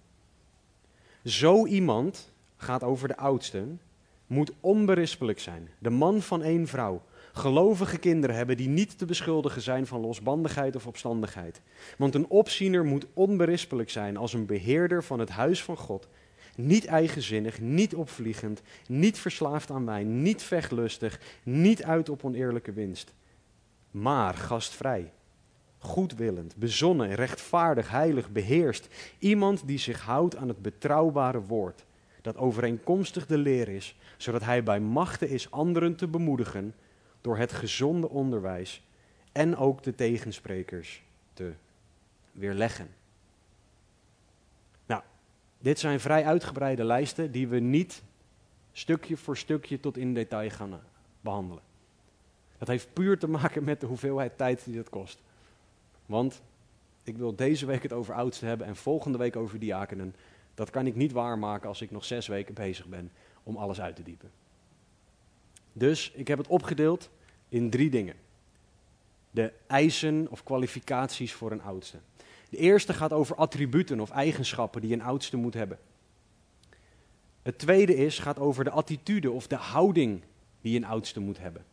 Zo 1.23 1.65
iemand, 1.65 2.31
gaat 2.57 2.83
over 2.83 3.07
de 3.07 3.17
oudsten, 3.17 3.79
moet 4.27 4.51
onberispelijk 4.59 5.39
zijn, 5.39 5.69
de 5.79 5.89
man 5.89 6.21
van 6.21 6.43
één 6.43 6.67
vrouw, 6.67 7.01
gelovige 7.33 7.97
kinderen 7.97 8.35
hebben 8.35 8.57
die 8.57 8.67
niet 8.67 8.97
te 8.97 9.05
beschuldigen 9.05 9.61
zijn 9.61 9.87
van 9.87 10.01
losbandigheid 10.01 10.75
of 10.75 10.87
opstandigheid. 10.87 11.61
Want 11.97 12.15
een 12.15 12.27
opziener 12.27 12.85
moet 12.85 13.05
onberispelijk 13.13 13.89
zijn 13.89 14.17
als 14.17 14.33
een 14.33 14.45
beheerder 14.45 15.03
van 15.03 15.19
het 15.19 15.29
huis 15.29 15.63
van 15.63 15.77
God, 15.77 16.07
niet 16.55 16.85
eigenzinnig, 16.85 17.59
niet 17.59 17.95
opvliegend, 17.95 18.61
niet 18.87 19.19
verslaafd 19.19 19.71
aan 19.71 19.85
wijn, 19.85 20.21
niet 20.21 20.43
vechtlustig, 20.43 21.19
niet 21.43 21.83
uit 21.83 22.09
op 22.09 22.23
oneerlijke 22.23 22.73
winst, 22.73 23.13
maar 23.91 24.33
gastvrij 24.33 25.11
goedwillend, 25.85 26.55
bezonnen, 26.55 27.13
rechtvaardig, 27.15 27.89
heilig, 27.89 28.31
beheerst. 28.31 28.87
Iemand 29.19 29.67
die 29.67 29.77
zich 29.77 30.01
houdt 30.01 30.35
aan 30.35 30.47
het 30.47 30.61
betrouwbare 30.61 31.41
woord, 31.41 31.85
dat 32.21 32.37
overeenkomstig 32.37 33.25
de 33.25 33.37
leer 33.37 33.67
is, 33.67 33.97
zodat 34.17 34.43
hij 34.43 34.63
bij 34.63 34.79
machten 34.79 35.29
is 35.29 35.51
anderen 35.51 35.95
te 35.95 36.07
bemoedigen 36.07 36.75
door 37.21 37.37
het 37.37 37.51
gezonde 37.51 38.09
onderwijs 38.09 38.83
en 39.31 39.57
ook 39.57 39.83
de 39.83 39.95
tegensprekers 39.95 41.03
te 41.33 41.53
weerleggen. 42.31 42.87
Dit 45.65 45.79
zijn 45.79 45.99
vrij 45.99 46.25
uitgebreide 46.25 46.83
lijsten 46.83 47.31
die 47.31 47.47
we 47.47 47.59
niet 47.59 48.03
stukje 48.71 49.17
voor 49.17 49.37
stukje 49.37 49.79
tot 49.79 49.97
in 49.97 50.13
detail 50.13 50.49
gaan 50.49 50.73
eh, 50.73 50.79
behandelen. 51.21 51.63
Dat 52.57 52.67
heeft 52.67 52.93
puur 52.93 53.19
te 53.19 53.27
maken 53.27 53.63
met 53.63 53.79
de 53.79 53.85
hoeveelheid 53.85 54.37
tijd 54.37 54.65
die 54.65 54.77
het 54.77 54.89
kost. 54.89 55.19
Want 56.05 56.41
ik 57.03 57.17
wil 57.17 57.35
deze 57.35 57.65
week 57.65 57.83
het 57.83 57.93
over 57.93 58.13
oudsten 58.13 58.47
hebben 58.47 58.67
en 58.67 58.75
volgende 58.75 59.17
week 59.17 59.35
over 59.35 59.59
diakenen. 59.59 60.15
Dat 60.53 60.69
kan 60.69 60.87
ik 60.87 60.95
niet 60.95 61.11
waarmaken 61.11 61.67
als 61.67 61.81
ik 61.81 61.91
nog 61.91 62.05
zes 62.05 62.27
weken 62.27 62.53
bezig 62.53 62.85
ben 62.85 63.11
om 63.43 63.57
alles 63.57 63.81
uit 63.81 63.95
te 63.95 64.03
diepen. 64.03 64.31
Dus 65.73 66.11
ik 66.11 66.27
heb 66.27 66.37
het 66.37 66.47
opgedeeld 66.47 67.09
in 67.49 67.69
drie 67.69 67.89
dingen. 67.89 68.15
De 69.31 69.53
eisen 69.67 70.27
of 70.29 70.43
kwalificaties 70.43 71.33
voor 71.33 71.51
een 71.51 71.61
oudste. 71.61 71.97
De 72.49 72.57
eerste 72.57 72.93
gaat 72.93 73.13
over 73.13 73.35
attributen 73.35 73.99
of 73.99 74.09
eigenschappen 74.09 74.81
die 74.81 74.93
een 74.93 75.01
oudste 75.01 75.37
moet 75.37 75.53
hebben. 75.53 75.79
Het 77.41 77.57
tweede 77.57 77.95
is, 77.95 78.19
gaat 78.19 78.39
over 78.39 78.63
de 78.63 78.69
attitude 78.69 79.31
of 79.31 79.47
de 79.47 79.55
houding 79.55 80.21
die 80.61 80.77
een 80.77 80.85
oudste 80.85 81.19
moet 81.19 81.37
hebben. 81.37 81.65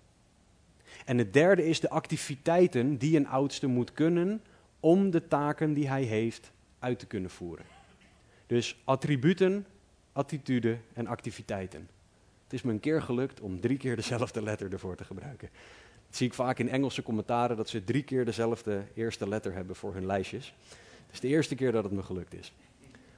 En 1.05 1.19
het 1.19 1.33
derde 1.33 1.69
is 1.69 1.81
de 1.81 1.91
activiteiten 1.91 2.97
die 2.97 3.17
een 3.17 3.29
oudste 3.29 3.67
moet 3.67 3.93
kunnen 3.93 4.43
om 4.81 5.11
de 5.11 5.29
taken 5.29 5.73
die 5.73 5.89
hij 5.89 6.03
heeft 6.03 6.53
uit 6.79 6.99
te 6.99 7.07
kunnen 7.07 7.31
voeren. 7.31 7.65
Dus 8.47 8.77
attributen, 8.85 9.67
attitude 10.13 10.79
en 10.93 11.07
activiteiten. 11.07 11.89
Het 12.45 12.53
is 12.53 12.63
me 12.63 12.73
een 12.73 12.81
keer 12.81 13.03
gelukt 13.03 13.41
om 13.41 13.61
drie 13.61 13.77
keer 13.77 13.97
dezelfde 13.97 14.43
letter 14.43 14.73
ervoor 14.73 14.97
te 14.97 15.05
gebruiken. 15.05 15.49
Dat 16.13 16.21
zie 16.21 16.31
ik 16.31 16.37
vaak 16.37 16.59
in 16.59 16.69
Engelse 16.69 17.03
commentaren 17.03 17.57
dat 17.57 17.69
ze 17.69 17.85
drie 17.85 18.03
keer 18.03 18.25
dezelfde 18.25 18.85
eerste 18.95 19.29
letter 19.29 19.55
hebben 19.55 19.77
voor 19.77 19.95
hun 19.95 20.07
lijstjes. 20.07 20.55
Het 21.07 21.13
is 21.13 21.21
de 21.21 21.29
eerste 21.29 21.55
keer 21.55 21.73
dat 21.73 21.85
het 21.85 21.93
me 21.93 22.03
gelukt 22.03 22.35
is. 22.35 22.53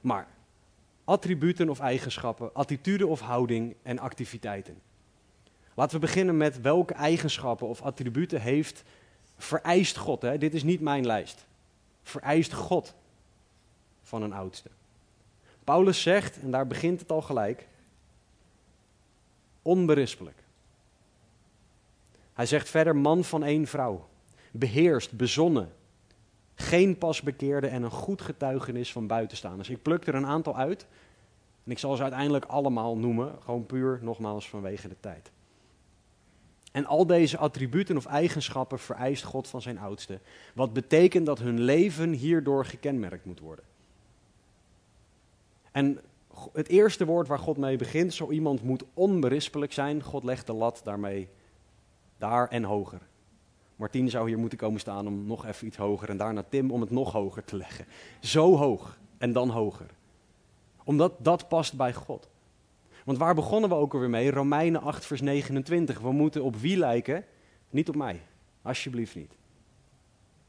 Maar 0.01 0.27
attributen 1.03 1.69
of 1.69 1.79
eigenschappen, 1.79 2.53
attitude 2.53 3.07
of 3.07 3.19
houding 3.19 3.75
en 3.83 3.99
activiteiten. 3.99 4.81
Laten 5.73 5.95
we 5.95 6.05
beginnen 6.05 6.37
met 6.37 6.61
welke 6.61 6.93
eigenschappen 6.93 7.67
of 7.67 7.81
attributen 7.81 8.41
heeft 8.41 8.83
vereist 9.37 9.97
God. 9.97 10.21
Hè? 10.21 10.37
Dit 10.37 10.53
is 10.53 10.63
niet 10.63 10.81
mijn 10.81 11.05
lijst. 11.05 11.45
Vereist 12.03 12.53
God 12.53 12.93
van 14.03 14.21
een 14.21 14.33
oudste. 14.33 14.69
Paulus 15.63 16.01
zegt, 16.01 16.39
en 16.39 16.51
daar 16.51 16.67
begint 16.67 16.99
het 16.99 17.11
al 17.11 17.21
gelijk, 17.21 17.67
onberispelijk. 19.61 20.44
Hij 22.35 22.45
zegt 22.45 22.69
verder 22.69 22.95
man 22.95 23.23
van 23.23 23.43
één 23.43 23.67
vrouw, 23.67 24.07
beheerst, 24.51 25.11
bezonnen, 25.11 25.71
geen 26.55 26.97
pasbekeerde 26.97 27.67
en 27.67 27.83
een 27.83 27.91
goed 27.91 28.21
getuigenis 28.21 28.91
van 28.91 29.07
buitenstaanders. 29.07 29.69
Ik 29.69 29.81
pluk 29.81 30.07
er 30.07 30.15
een 30.15 30.25
aantal 30.25 30.57
uit 30.57 30.85
en 31.63 31.71
ik 31.71 31.79
zal 31.79 31.95
ze 31.95 32.01
uiteindelijk 32.01 32.45
allemaal 32.45 32.97
noemen, 32.97 33.35
gewoon 33.43 33.65
puur 33.65 33.99
nogmaals 34.01 34.49
vanwege 34.49 34.87
de 34.87 34.95
tijd. 34.99 35.31
En 36.71 36.85
al 36.85 37.05
deze 37.05 37.37
attributen 37.37 37.97
of 37.97 38.05
eigenschappen 38.05 38.79
vereist 38.79 39.23
God 39.23 39.47
van 39.47 39.61
zijn 39.61 39.77
oudste. 39.77 40.19
Wat 40.53 40.73
betekent 40.73 41.25
dat 41.25 41.39
hun 41.39 41.59
leven 41.59 42.11
hierdoor 42.11 42.65
gekenmerkt 42.65 43.25
moet 43.25 43.39
worden. 43.39 43.65
En 45.71 45.99
het 46.53 46.67
eerste 46.67 47.05
woord 47.05 47.27
waar 47.27 47.39
God 47.39 47.57
mee 47.57 47.77
begint, 47.77 48.13
zo 48.13 48.31
iemand 48.31 48.63
moet 48.63 48.83
onberispelijk 48.93 49.73
zijn. 49.73 50.03
God 50.03 50.23
legt 50.23 50.47
de 50.47 50.53
lat 50.53 50.81
daarmee 50.83 51.27
daar 52.25 52.47
en 52.47 52.63
hoger. 52.63 53.01
Martien 53.75 54.09
zou 54.09 54.27
hier 54.27 54.37
moeten 54.37 54.57
komen 54.57 54.79
staan 54.79 55.07
om 55.07 55.25
nog 55.25 55.45
even 55.45 55.67
iets 55.67 55.77
hoger 55.77 56.09
en 56.09 56.17
daarna 56.17 56.43
Tim 56.49 56.71
om 56.71 56.81
het 56.81 56.89
nog 56.89 57.11
hoger 57.11 57.43
te 57.43 57.57
leggen. 57.57 57.85
Zo 58.19 58.55
hoog 58.55 58.97
en 59.17 59.33
dan 59.33 59.49
hoger. 59.49 59.89
Omdat 60.83 61.13
dat 61.17 61.47
past 61.47 61.73
bij 61.73 61.93
God. 61.93 62.29
Want 63.03 63.17
waar 63.17 63.35
begonnen 63.35 63.69
we 63.69 63.75
ook 63.75 63.93
alweer 63.93 64.09
mee? 64.09 64.31
Romeinen 64.31 64.81
8, 64.81 65.05
vers 65.05 65.21
29. 65.21 65.99
We 65.99 66.11
moeten 66.11 66.43
op 66.43 66.55
wie 66.55 66.77
lijken? 66.77 67.25
Niet 67.69 67.89
op 67.89 67.95
mij. 67.95 68.21
Alsjeblieft 68.61 69.15
niet. 69.15 69.33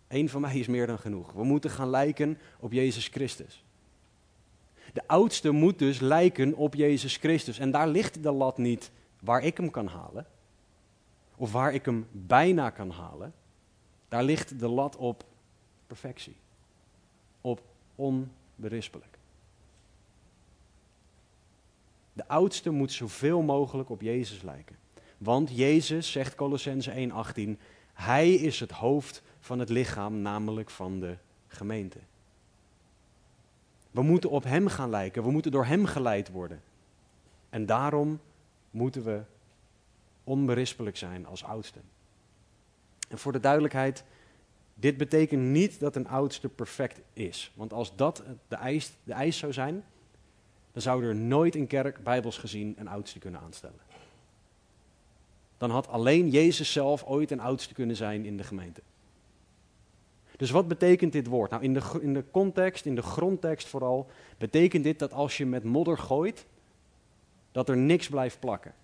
Eén 0.08 0.28
van 0.28 0.40
mij 0.40 0.58
is 0.58 0.66
meer 0.66 0.86
dan 0.86 0.98
genoeg. 0.98 1.32
We 1.32 1.44
moeten 1.44 1.70
gaan 1.70 1.90
lijken 1.90 2.38
op 2.60 2.72
Jezus 2.72 3.08
Christus. 3.08 3.64
De 4.92 5.02
oudste 5.06 5.50
moet 5.50 5.78
dus 5.78 6.00
lijken 6.00 6.54
op 6.54 6.74
Jezus 6.74 7.16
Christus. 7.16 7.58
En 7.58 7.70
daar 7.70 7.88
ligt 7.88 8.22
de 8.22 8.32
lat 8.32 8.58
niet 8.58 8.90
waar 9.20 9.42
ik 9.42 9.56
hem 9.56 9.70
kan 9.70 9.86
halen. 9.86 10.26
Of 11.36 11.52
waar 11.52 11.74
ik 11.74 11.84
hem 11.84 12.06
bijna 12.10 12.70
kan 12.70 12.90
halen. 12.90 13.34
Daar 14.08 14.24
ligt 14.24 14.58
de 14.58 14.68
lat 14.68 14.96
op 14.96 15.24
perfectie. 15.86 16.36
Op 17.40 17.62
onberispelijk. 17.94 19.18
De 22.12 22.28
oudste 22.28 22.70
moet 22.70 22.92
zoveel 22.92 23.42
mogelijk 23.42 23.90
op 23.90 24.00
Jezus 24.00 24.42
lijken. 24.42 24.76
Want 25.18 25.56
Jezus, 25.56 26.12
zegt 26.12 26.34
Colossense 26.34 27.10
1:18, 27.36 27.58
hij 27.92 28.34
is 28.34 28.60
het 28.60 28.70
hoofd 28.70 29.22
van 29.40 29.58
het 29.58 29.68
lichaam, 29.68 30.18
namelijk 30.18 30.70
van 30.70 31.00
de 31.00 31.16
gemeente. 31.48 31.98
We 33.90 34.02
moeten 34.02 34.30
op 34.30 34.44
Hem 34.44 34.68
gaan 34.68 34.90
lijken, 34.90 35.22
we 35.22 35.30
moeten 35.30 35.50
door 35.50 35.64
Hem 35.64 35.86
geleid 35.86 36.30
worden. 36.30 36.62
En 37.48 37.66
daarom 37.66 38.20
moeten 38.70 39.04
we 39.04 39.22
onberispelijk 40.26 40.96
zijn 40.96 41.26
als 41.26 41.44
oudsten. 41.44 41.82
En 43.08 43.18
voor 43.18 43.32
de 43.32 43.40
duidelijkheid, 43.40 44.04
dit 44.74 44.96
betekent 44.96 45.42
niet 45.42 45.80
dat 45.80 45.96
een 45.96 46.08
oudste 46.08 46.48
perfect 46.48 47.00
is. 47.12 47.52
Want 47.54 47.72
als 47.72 47.96
dat 47.96 48.22
de 48.48 48.56
eis, 48.56 48.92
de 49.04 49.12
eis 49.12 49.38
zou 49.38 49.52
zijn, 49.52 49.84
dan 50.72 50.82
zou 50.82 51.04
er 51.04 51.14
nooit 51.14 51.54
in 51.54 51.66
kerk, 51.66 52.02
bijbels 52.02 52.38
gezien, 52.38 52.74
een 52.78 52.88
oudste 52.88 53.18
kunnen 53.18 53.40
aanstellen. 53.40 53.80
Dan 55.58 55.70
had 55.70 55.88
alleen 55.88 56.28
Jezus 56.30 56.72
zelf 56.72 57.04
ooit 57.04 57.30
een 57.30 57.40
oudste 57.40 57.74
kunnen 57.74 57.96
zijn 57.96 58.24
in 58.24 58.36
de 58.36 58.44
gemeente. 58.44 58.82
Dus 60.36 60.50
wat 60.50 60.68
betekent 60.68 61.12
dit 61.12 61.26
woord? 61.26 61.50
Nou, 61.50 61.62
in 61.62 61.74
de, 61.74 61.98
in 62.00 62.14
de 62.14 62.24
context, 62.30 62.86
in 62.86 62.94
de 62.94 63.02
grondtekst 63.02 63.68
vooral, 63.68 64.10
betekent 64.38 64.84
dit 64.84 64.98
dat 64.98 65.12
als 65.12 65.36
je 65.36 65.46
met 65.46 65.64
modder 65.64 65.98
gooit, 65.98 66.46
dat 67.52 67.68
er 67.68 67.76
niks 67.76 68.08
blijft 68.08 68.40
plakken. 68.40 68.74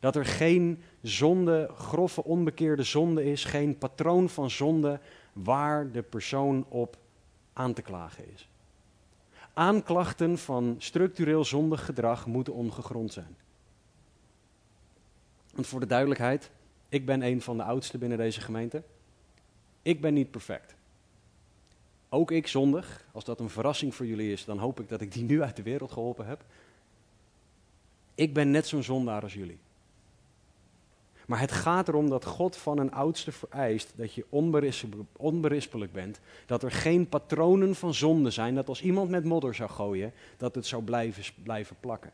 Dat 0.00 0.16
er 0.16 0.24
geen 0.24 0.82
zonde, 1.02 1.70
grove, 1.74 2.24
onbekeerde 2.24 2.82
zonde 2.82 3.24
is, 3.24 3.44
geen 3.44 3.78
patroon 3.78 4.28
van 4.28 4.50
zonde 4.50 5.00
waar 5.32 5.92
de 5.92 6.02
persoon 6.02 6.66
op 6.68 6.96
aan 7.52 7.72
te 7.72 7.82
klagen 7.82 8.32
is. 8.32 8.48
Aanklachten 9.54 10.38
van 10.38 10.74
structureel 10.78 11.44
zondig 11.44 11.84
gedrag 11.84 12.26
moeten 12.26 12.52
ongegrond 12.54 13.12
zijn. 13.12 13.36
Want 15.54 15.66
voor 15.66 15.80
de 15.80 15.86
duidelijkheid, 15.86 16.50
ik 16.88 17.06
ben 17.06 17.22
een 17.22 17.42
van 17.42 17.56
de 17.56 17.62
oudsten 17.62 17.98
binnen 17.98 18.18
deze 18.18 18.40
gemeente. 18.40 18.82
Ik 19.82 20.00
ben 20.00 20.14
niet 20.14 20.30
perfect. 20.30 20.74
Ook 22.08 22.30
ik 22.30 22.46
zondig. 22.46 23.06
Als 23.12 23.24
dat 23.24 23.40
een 23.40 23.50
verrassing 23.50 23.94
voor 23.94 24.06
jullie 24.06 24.32
is, 24.32 24.44
dan 24.44 24.58
hoop 24.58 24.80
ik 24.80 24.88
dat 24.88 25.00
ik 25.00 25.12
die 25.12 25.24
nu 25.24 25.42
uit 25.42 25.56
de 25.56 25.62
wereld 25.62 25.92
geholpen 25.92 26.26
heb. 26.26 26.44
Ik 28.14 28.34
ben 28.34 28.50
net 28.50 28.66
zo'n 28.66 28.82
zondaar 28.82 29.22
als 29.22 29.34
jullie. 29.34 29.58
Maar 31.28 31.40
het 31.40 31.52
gaat 31.52 31.88
erom 31.88 32.08
dat 32.08 32.24
God 32.24 32.56
van 32.56 32.78
een 32.78 32.92
oudste 32.92 33.32
vereist 33.32 33.92
dat 33.96 34.14
je 34.14 34.24
onberispelijk 35.16 35.92
bent. 35.92 36.20
Dat 36.46 36.62
er 36.62 36.70
geen 36.70 37.08
patronen 37.08 37.74
van 37.74 37.94
zonde 37.94 38.30
zijn. 38.30 38.54
Dat 38.54 38.68
als 38.68 38.82
iemand 38.82 39.10
met 39.10 39.24
modder 39.24 39.54
zou 39.54 39.70
gooien, 39.70 40.12
dat 40.36 40.54
het 40.54 40.66
zou 40.66 40.82
blijven, 40.82 41.22
blijven 41.42 41.76
plakken. 41.80 42.12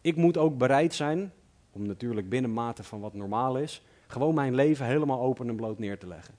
Ik 0.00 0.16
moet 0.16 0.36
ook 0.36 0.58
bereid 0.58 0.94
zijn, 0.94 1.32
om 1.70 1.86
natuurlijk 1.86 2.28
binnen 2.28 2.52
mate 2.52 2.82
van 2.84 3.00
wat 3.00 3.14
normaal 3.14 3.58
is, 3.58 3.82
gewoon 4.06 4.34
mijn 4.34 4.54
leven 4.54 4.86
helemaal 4.86 5.20
open 5.20 5.48
en 5.48 5.56
bloot 5.56 5.78
neer 5.78 5.98
te 5.98 6.06
leggen. 6.06 6.34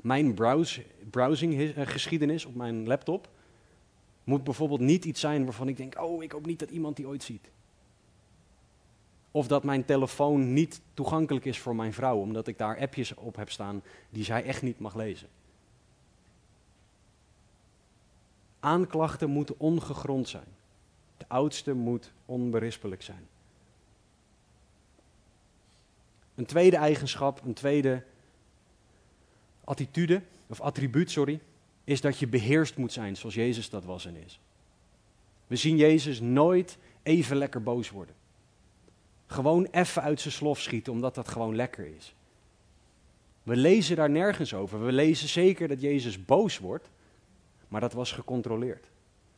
Mijn 0.00 0.34
browse, 0.34 0.84
browsinggeschiedenis 1.10 2.44
op 2.44 2.54
mijn 2.54 2.86
laptop 2.86 3.28
moet 4.24 4.44
bijvoorbeeld 4.44 4.80
niet 4.80 5.04
iets 5.04 5.20
zijn 5.20 5.44
waarvan 5.44 5.68
ik 5.68 5.76
denk, 5.76 6.00
oh, 6.00 6.22
ik 6.22 6.32
hoop 6.32 6.46
niet 6.46 6.58
dat 6.58 6.70
iemand 6.70 6.96
die 6.96 7.06
ooit 7.06 7.22
ziet. 7.22 7.50
Of 9.36 9.46
dat 9.46 9.64
mijn 9.64 9.84
telefoon 9.84 10.52
niet 10.52 10.80
toegankelijk 10.94 11.44
is 11.44 11.58
voor 11.58 11.76
mijn 11.76 11.92
vrouw, 11.92 12.16
omdat 12.16 12.46
ik 12.46 12.58
daar 12.58 12.78
appjes 12.78 13.14
op 13.14 13.36
heb 13.36 13.50
staan 13.50 13.82
die 14.10 14.24
zij 14.24 14.44
echt 14.44 14.62
niet 14.62 14.78
mag 14.78 14.94
lezen. 14.94 15.28
Aanklachten 18.60 19.30
moeten 19.30 19.54
ongegrond 19.58 20.28
zijn. 20.28 20.46
De 21.16 21.24
oudste 21.28 21.72
moet 21.72 22.12
onberispelijk 22.26 23.02
zijn. 23.02 23.26
Een 26.34 26.46
tweede 26.46 26.76
eigenschap, 26.76 27.40
een 27.44 27.54
tweede 27.54 28.02
attitude, 29.64 30.22
of 30.46 30.60
attribuut, 30.60 31.10
sorry, 31.10 31.40
is 31.84 32.00
dat 32.00 32.18
je 32.18 32.26
beheerst 32.26 32.76
moet 32.76 32.92
zijn 32.92 33.16
zoals 33.16 33.34
Jezus 33.34 33.70
dat 33.70 33.84
was 33.84 34.06
en 34.06 34.16
is. 34.16 34.40
We 35.46 35.56
zien 35.56 35.76
Jezus 35.76 36.20
nooit 36.20 36.78
even 37.02 37.36
lekker 37.36 37.62
boos 37.62 37.90
worden. 37.90 38.14
Gewoon 39.26 39.68
even 39.70 40.02
uit 40.02 40.20
zijn 40.20 40.34
slof 40.34 40.60
schieten, 40.60 40.92
omdat 40.92 41.14
dat 41.14 41.28
gewoon 41.28 41.56
lekker 41.56 41.86
is. 41.96 42.14
We 43.42 43.56
lezen 43.56 43.96
daar 43.96 44.10
nergens 44.10 44.54
over. 44.54 44.84
We 44.84 44.92
lezen 44.92 45.28
zeker 45.28 45.68
dat 45.68 45.80
Jezus 45.80 46.24
boos 46.24 46.58
wordt, 46.58 46.90
maar 47.68 47.80
dat 47.80 47.92
was 47.92 48.12
gecontroleerd. 48.12 48.86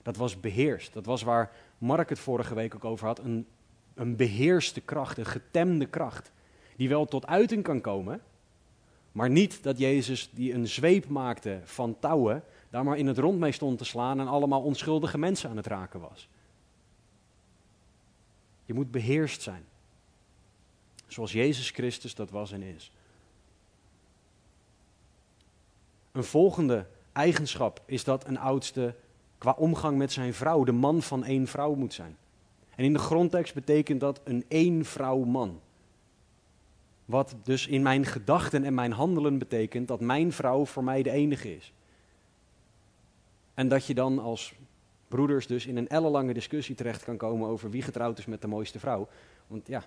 Dat 0.02 0.16
was 0.16 0.40
beheerst. 0.40 0.92
Dat 0.92 1.06
was 1.06 1.22
waar 1.22 1.52
Mark 1.78 2.08
het 2.08 2.18
vorige 2.18 2.54
week 2.54 2.74
ook 2.74 2.84
over 2.84 3.06
had. 3.06 3.18
Een, 3.18 3.46
een 3.94 4.16
beheerste 4.16 4.80
kracht, 4.80 5.18
een 5.18 5.26
getemde 5.26 5.86
kracht. 5.86 6.32
Die 6.76 6.88
wel 6.88 7.04
tot 7.04 7.26
uiting 7.26 7.62
kan 7.62 7.80
komen, 7.80 8.20
maar 9.12 9.30
niet 9.30 9.62
dat 9.62 9.78
Jezus 9.78 10.30
die 10.32 10.52
een 10.52 10.68
zweep 10.68 11.08
maakte 11.08 11.60
van 11.64 11.98
touwen, 11.98 12.42
daar 12.70 12.84
maar 12.84 12.98
in 12.98 13.06
het 13.06 13.18
rond 13.18 13.38
mee 13.38 13.52
stond 13.52 13.78
te 13.78 13.84
slaan 13.84 14.20
en 14.20 14.28
allemaal 14.28 14.62
onschuldige 14.62 15.18
mensen 15.18 15.50
aan 15.50 15.56
het 15.56 15.66
raken 15.66 16.00
was. 16.00 16.28
Je 18.64 18.74
moet 18.74 18.90
beheerst 18.90 19.42
zijn. 19.42 19.64
Zoals 21.08 21.32
Jezus 21.32 21.70
Christus 21.70 22.14
dat 22.14 22.30
was 22.30 22.52
en 22.52 22.62
is. 22.62 22.90
Een 26.12 26.24
volgende 26.24 26.86
eigenschap 27.12 27.82
is 27.86 28.04
dat 28.04 28.26
een 28.26 28.38
oudste 28.38 28.94
qua 29.38 29.54
omgang 29.58 29.98
met 29.98 30.12
zijn 30.12 30.34
vrouw 30.34 30.64
de 30.64 30.72
man 30.72 31.02
van 31.02 31.24
één 31.24 31.46
vrouw 31.46 31.74
moet 31.74 31.94
zijn. 31.94 32.16
En 32.74 32.84
in 32.84 32.92
de 32.92 32.98
grondtekst 32.98 33.54
betekent 33.54 34.00
dat 34.00 34.20
een 34.24 34.44
één 34.48 34.84
vrouw 34.84 35.18
man. 35.18 35.60
Wat 37.04 37.34
dus 37.42 37.66
in 37.66 37.82
mijn 37.82 38.04
gedachten 38.04 38.64
en 38.64 38.74
mijn 38.74 38.92
handelen 38.92 39.38
betekent 39.38 39.88
dat 39.88 40.00
mijn 40.00 40.32
vrouw 40.32 40.64
voor 40.64 40.84
mij 40.84 41.02
de 41.02 41.10
enige 41.10 41.56
is. 41.56 41.72
En 43.54 43.68
dat 43.68 43.86
je 43.86 43.94
dan 43.94 44.18
als 44.18 44.54
broeders 45.08 45.46
dus 45.46 45.66
in 45.66 45.76
een 45.76 45.88
ellenlange 45.88 46.32
discussie 46.32 46.74
terecht 46.74 47.04
kan 47.04 47.16
komen 47.16 47.48
over 47.48 47.70
wie 47.70 47.82
getrouwd 47.82 48.18
is 48.18 48.26
met 48.26 48.40
de 48.40 48.48
mooiste 48.48 48.78
vrouw. 48.78 49.08
Want 49.46 49.66
ja. 49.66 49.84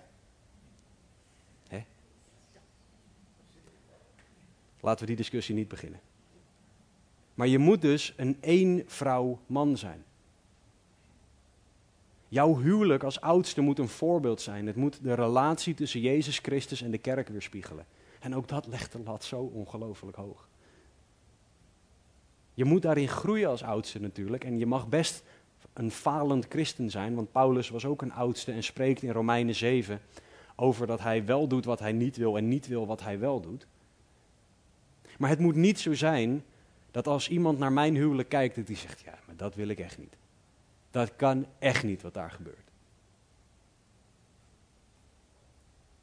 Laten 4.82 5.00
we 5.00 5.06
die 5.06 5.16
discussie 5.16 5.54
niet 5.54 5.68
beginnen. 5.68 6.00
Maar 7.34 7.46
je 7.46 7.58
moet 7.58 7.80
dus 7.80 8.14
een 8.16 8.36
één 8.40 8.82
vrouw 8.86 9.38
man 9.46 9.76
zijn. 9.76 10.04
Jouw 12.28 12.58
huwelijk 12.58 13.02
als 13.02 13.20
oudste 13.20 13.60
moet 13.60 13.78
een 13.78 13.88
voorbeeld 13.88 14.40
zijn. 14.40 14.66
Het 14.66 14.76
moet 14.76 15.02
de 15.02 15.14
relatie 15.14 15.74
tussen 15.74 16.00
Jezus 16.00 16.38
Christus 16.38 16.82
en 16.82 16.90
de 16.90 16.98
kerk 16.98 17.28
weerspiegelen. 17.28 17.86
En 18.20 18.34
ook 18.34 18.48
dat 18.48 18.66
legt 18.66 18.92
de 18.92 19.00
lat 19.04 19.24
zo 19.24 19.40
ongelooflijk 19.40 20.16
hoog. 20.16 20.48
Je 22.54 22.64
moet 22.64 22.82
daarin 22.82 23.08
groeien 23.08 23.48
als 23.48 23.62
oudste 23.62 24.00
natuurlijk. 24.00 24.44
En 24.44 24.58
je 24.58 24.66
mag 24.66 24.88
best 24.88 25.22
een 25.72 25.90
falend 25.90 26.46
christen 26.48 26.90
zijn, 26.90 27.14
want 27.14 27.32
Paulus 27.32 27.68
was 27.68 27.84
ook 27.84 28.02
een 28.02 28.12
oudste 28.12 28.52
en 28.52 28.62
spreekt 28.62 29.02
in 29.02 29.10
Romeinen 29.10 29.54
7 29.54 30.00
over 30.56 30.86
dat 30.86 31.00
hij 31.00 31.24
wel 31.24 31.46
doet 31.46 31.64
wat 31.64 31.78
hij 31.78 31.92
niet 31.92 32.16
wil 32.16 32.36
en 32.36 32.48
niet 32.48 32.66
wil 32.66 32.86
wat 32.86 33.02
hij 33.02 33.18
wel 33.18 33.40
doet. 33.40 33.66
Maar 35.22 35.30
het 35.30 35.40
moet 35.40 35.54
niet 35.54 35.80
zo 35.80 35.94
zijn 35.94 36.44
dat 36.90 37.06
als 37.06 37.28
iemand 37.28 37.58
naar 37.58 37.72
mijn 37.72 37.94
huwelijk 37.94 38.28
kijkt, 38.28 38.56
dat 38.56 38.66
hij 38.66 38.76
zegt, 38.76 39.00
ja, 39.00 39.18
maar 39.26 39.36
dat 39.36 39.54
wil 39.54 39.68
ik 39.68 39.78
echt 39.78 39.98
niet. 39.98 40.16
Dat 40.90 41.16
kan 41.16 41.46
echt 41.58 41.84
niet 41.84 42.02
wat 42.02 42.14
daar 42.14 42.30
gebeurt. 42.30 42.70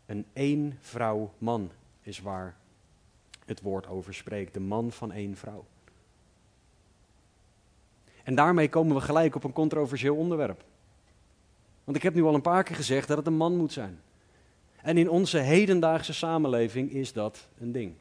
Een 0.06 0.26
één 0.34 0.78
vrouw 0.82 1.34
man 1.38 1.72
is 2.02 2.20
waar 2.20 2.56
het 3.46 3.62
woord 3.62 3.88
over 3.88 4.14
spreekt. 4.14 4.54
De 4.54 4.60
man 4.60 4.92
van 4.92 5.12
één 5.12 5.38
vrouw. 5.38 5.66
En 8.24 8.36
daarmee 8.36 8.70
komen 8.70 8.96
we 8.96 9.02
gelijk 9.02 9.36
op 9.36 9.44
een 9.44 9.54
controversieel 9.54 10.16
onderwerp. 10.16 10.64
Want 11.84 11.98
ik 11.98 12.04
heb 12.04 12.14
nu 12.14 12.24
al 12.24 12.36
een 12.36 12.42
paar 12.42 12.64
keer 12.64 12.76
gezegd 12.76 13.08
dat 13.08 13.18
het 13.18 13.28
een 13.28 13.38
man 13.38 13.58
moet 13.58 13.72
zijn. 13.74 14.00
En 14.82 14.98
in 14.98 15.10
onze 15.10 15.38
hedendaagse 15.38 16.14
samenleving 16.14 16.92
is 16.92 17.14
dat 17.14 17.48
een 17.58 17.72
ding. 17.72 17.94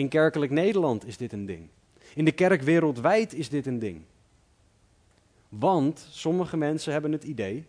In 0.00 0.08
kerkelijk 0.08 0.52
Nederland 0.52 1.06
is 1.06 1.16
dit 1.16 1.32
een 1.32 1.46
ding. 1.46 1.68
In 2.14 2.24
de 2.24 2.32
kerk 2.32 2.62
wereldwijd 2.62 3.34
is 3.34 3.48
dit 3.48 3.66
een 3.66 3.78
ding. 3.78 4.02
Want 5.48 6.06
sommige 6.10 6.56
mensen 6.56 6.92
hebben 6.92 7.12
het 7.12 7.24
idee 7.24 7.66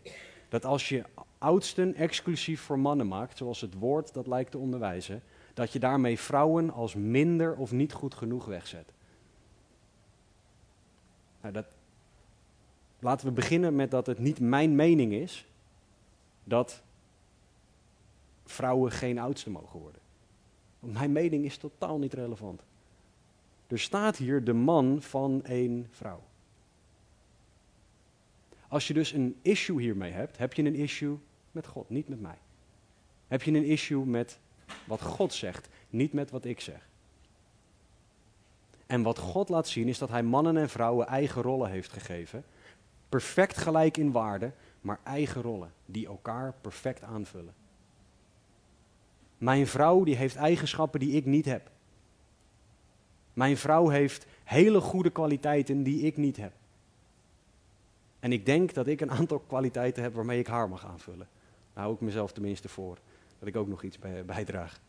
dat 0.50 0.66
als 0.66 0.90
je 0.90 1.04
oudsten 1.38 1.96
exclusief 1.96 2.62
voor 2.62 2.80
mannen 2.80 3.08
maakt, 3.08 3.38
zoals 3.38 3.62
het 3.62 3.74
woord 3.74 4.14
dat 4.14 4.28
lijkt 4.28 4.52
te 4.52 4.58
onderwijzen, 4.58 5.24
dat 5.54 5.72
je 5.72 5.80
daarmee 5.80 6.20
vrouwen 6.20 6.70
als 6.70 6.94
minder 6.94 7.56
of 7.56 7.72
niet 7.72 7.94
goed 7.94 8.14
genoeg 8.14 8.46
wegzet. 8.46 8.92
Nou, 11.42 11.54
dat, 11.54 11.66
laten 13.00 13.28
we 13.28 13.34
beginnen 13.34 13.76
met 13.76 13.92
dat 13.92 14.06
het 14.06 14.20
niet 14.20 14.40
mijn 14.40 14.76
mening 14.76 15.14
is 15.14 15.46
dat 16.44 16.82
vrouwen 18.46 18.92
geen 18.92 19.20
oudste 19.20 19.50
mogen 19.50 19.80
worden. 19.80 20.01
Mijn 20.82 21.12
mening 21.12 21.46
is 21.46 21.58
totaal 21.58 21.98
niet 21.98 22.14
relevant. 22.14 22.62
Er 23.68 23.80
staat 23.80 24.18
hier 24.18 24.44
de 24.44 24.54
man 24.54 25.02
van 25.02 25.44
één 25.44 25.88
vrouw. 25.92 26.24
Als 28.68 28.88
je 28.88 28.94
dus 28.94 29.12
een 29.12 29.40
issue 29.42 29.82
hiermee 29.82 30.12
hebt, 30.12 30.38
heb 30.38 30.54
je 30.54 30.64
een 30.64 30.76
issue 30.76 31.18
met 31.52 31.68
God, 31.68 31.90
niet 31.90 32.08
met 32.08 32.22
mij. 32.22 32.38
Heb 33.28 33.42
je 33.42 33.52
een 33.52 33.66
issue 33.66 34.06
met 34.06 34.40
wat 34.86 35.02
God 35.02 35.34
zegt, 35.34 35.70
niet 35.90 36.14
met 36.14 36.32
wat 36.32 36.46
ik 36.46 36.60
zeg. 36.60 36.90
En 38.86 39.02
wat 39.02 39.18
God 39.18 39.50
laat 39.50 39.68
zien 39.68 39.88
is 39.88 39.98
dat 39.98 40.10
hij 40.10 40.24
mannen 40.24 40.58
en 40.58 40.70
vrouwen 40.70 41.08
eigen 41.08 41.42
rollen 41.42 41.70
heeft 41.70 41.92
gegeven. 41.92 42.44
Perfect 43.10 43.58
gelijk 43.58 43.98
in 43.98 44.12
waarde, 44.12 44.52
maar 44.82 45.00
eigen 45.04 45.42
rollen 45.42 45.74
die 45.86 46.08
elkaar 46.08 46.54
perfect 46.62 47.04
aanvullen. 47.04 47.54
Mijn 49.42 49.68
vrouw 49.68 50.04
die 50.04 50.16
heeft 50.16 50.36
eigenschappen 50.36 51.00
die 51.00 51.12
ik 51.12 51.26
niet 51.26 51.46
heb. 51.46 51.70
Mijn 53.34 53.58
vrouw 53.58 53.88
heeft 53.88 54.26
hele 54.44 54.80
goede 54.80 55.10
kwaliteiten 55.10 55.84
die 55.84 56.02
ik 56.02 56.18
niet 56.18 56.38
heb. 56.38 56.52
En 58.20 58.32
ik 58.32 58.46
denk 58.46 58.74
dat 58.74 58.88
ik 58.88 59.02
een 59.02 59.12
aantal 59.12 59.40
kwaliteiten 59.40 60.04
heb 60.04 60.14
waarmee 60.14 60.40
ik 60.40 60.48
haar 60.48 60.70
mag 60.70 60.86
aanvullen. 60.86 61.28
Daar 61.74 61.84
hou 61.84 61.96
ik 61.96 62.02
mezelf 62.02 62.32
tenminste 62.32 62.70
voor. 62.70 62.98
Dat 63.40 63.48
ik 63.48 63.56
ook 63.56 63.68
nog 63.68 63.84
iets 63.84 64.00
bij, 64.00 64.26
bijdraag. 64.26 64.80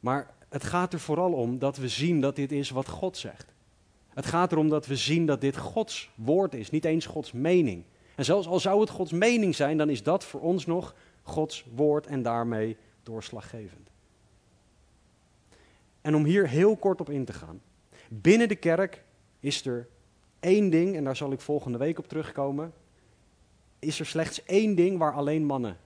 Maar 0.00 0.34
het 0.48 0.64
gaat 0.64 0.92
er 0.92 1.00
vooral 1.00 1.32
om 1.32 1.58
dat 1.58 1.76
we 1.76 1.88
zien 1.88 2.20
dat 2.20 2.36
dit 2.36 2.52
is 2.52 2.70
wat 2.70 2.88
God 2.88 3.16
zegt. 3.16 3.52
Het 4.08 4.26
gaat 4.26 4.52
erom 4.52 4.68
dat 4.68 4.86
we 4.86 4.96
zien 4.96 5.26
dat 5.26 5.40
dit 5.40 5.56
Gods 5.56 6.10
woord 6.14 6.54
is, 6.54 6.70
niet 6.70 6.84
eens 6.84 7.06
Gods 7.06 7.32
mening. 7.32 7.84
En 8.14 8.24
zelfs 8.24 8.46
al 8.46 8.60
zou 8.60 8.80
het 8.80 8.90
Gods 8.90 9.12
mening 9.12 9.54
zijn, 9.54 9.76
dan 9.76 9.90
is 9.90 10.02
dat 10.02 10.24
voor 10.24 10.40
ons 10.40 10.66
nog 10.66 10.94
Gods 11.28 11.64
woord 11.74 12.06
en 12.06 12.22
daarmee 12.22 12.76
doorslaggevend. 13.02 13.90
En 16.00 16.14
om 16.14 16.24
hier 16.24 16.48
heel 16.48 16.76
kort 16.76 17.00
op 17.00 17.10
in 17.10 17.24
te 17.24 17.32
gaan. 17.32 17.60
Binnen 18.08 18.48
de 18.48 18.56
kerk 18.56 19.04
is 19.40 19.66
er 19.66 19.88
één 20.40 20.70
ding, 20.70 20.96
en 20.96 21.04
daar 21.04 21.16
zal 21.16 21.32
ik 21.32 21.40
volgende 21.40 21.78
week 21.78 21.98
op 21.98 22.08
terugkomen. 22.08 22.72
Is 23.78 24.00
er 24.00 24.06
slechts 24.06 24.44
één 24.44 24.74
ding 24.74 24.98
waar 24.98 25.12
alleen 25.12 25.44
mannen 25.44 25.76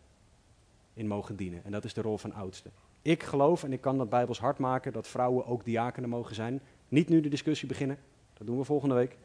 in 0.95 1.07
mogen 1.07 1.37
dienen. 1.37 1.65
En 1.65 1.73
dat 1.73 1.85
is 1.85 1.95
de 1.95 2.03
rol 2.03 2.19
van 2.19 2.33
oudste. 2.33 2.71
Ik 3.03 3.23
geloof, 3.23 3.65
en 3.65 3.73
ik 3.73 3.81
kan 3.81 3.99
dat 3.99 4.09
bijbels 4.09 4.41
hard 4.41 4.59
maken, 4.59 4.93
dat 4.93 5.09
vrouwen 5.09 5.47
ook 5.47 5.65
diakenen 5.65 6.09
mogen 6.09 6.35
zijn. 6.35 6.61
Niet 6.89 7.09
nu 7.09 7.21
de 7.21 7.29
discussie 7.29 7.69
beginnen, 7.69 7.99
dat 8.35 8.47
doen 8.47 8.59
we 8.59 8.65
volgende 8.65 8.95
week. 8.95 9.17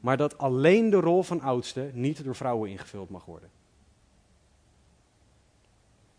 Maar 0.00 0.16
dat 0.16 0.38
alleen 0.38 0.90
de 0.90 1.00
rol 1.00 1.22
van 1.22 1.40
oudste 1.40 1.90
niet 1.92 2.24
door 2.24 2.34
vrouwen 2.34 2.70
ingevuld 2.70 3.10
mag 3.10 3.24
worden. 3.24 3.50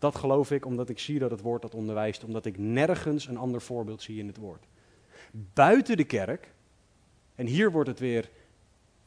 Dat 0.00 0.16
geloof 0.16 0.50
ik 0.50 0.66
omdat 0.66 0.88
ik 0.88 0.98
zie 0.98 1.18
dat 1.18 1.30
het 1.30 1.40
woord 1.40 1.62
dat 1.62 1.74
onderwijst, 1.74 2.24
omdat 2.24 2.46
ik 2.46 2.58
nergens 2.58 3.26
een 3.26 3.36
ander 3.36 3.60
voorbeeld 3.60 4.02
zie 4.02 4.18
in 4.18 4.26
het 4.26 4.36
woord. 4.36 4.66
Buiten 5.30 5.96
de 5.96 6.04
kerk, 6.04 6.52
en 7.34 7.46
hier 7.46 7.70
wordt 7.70 7.88
het 7.88 7.98
weer 7.98 8.30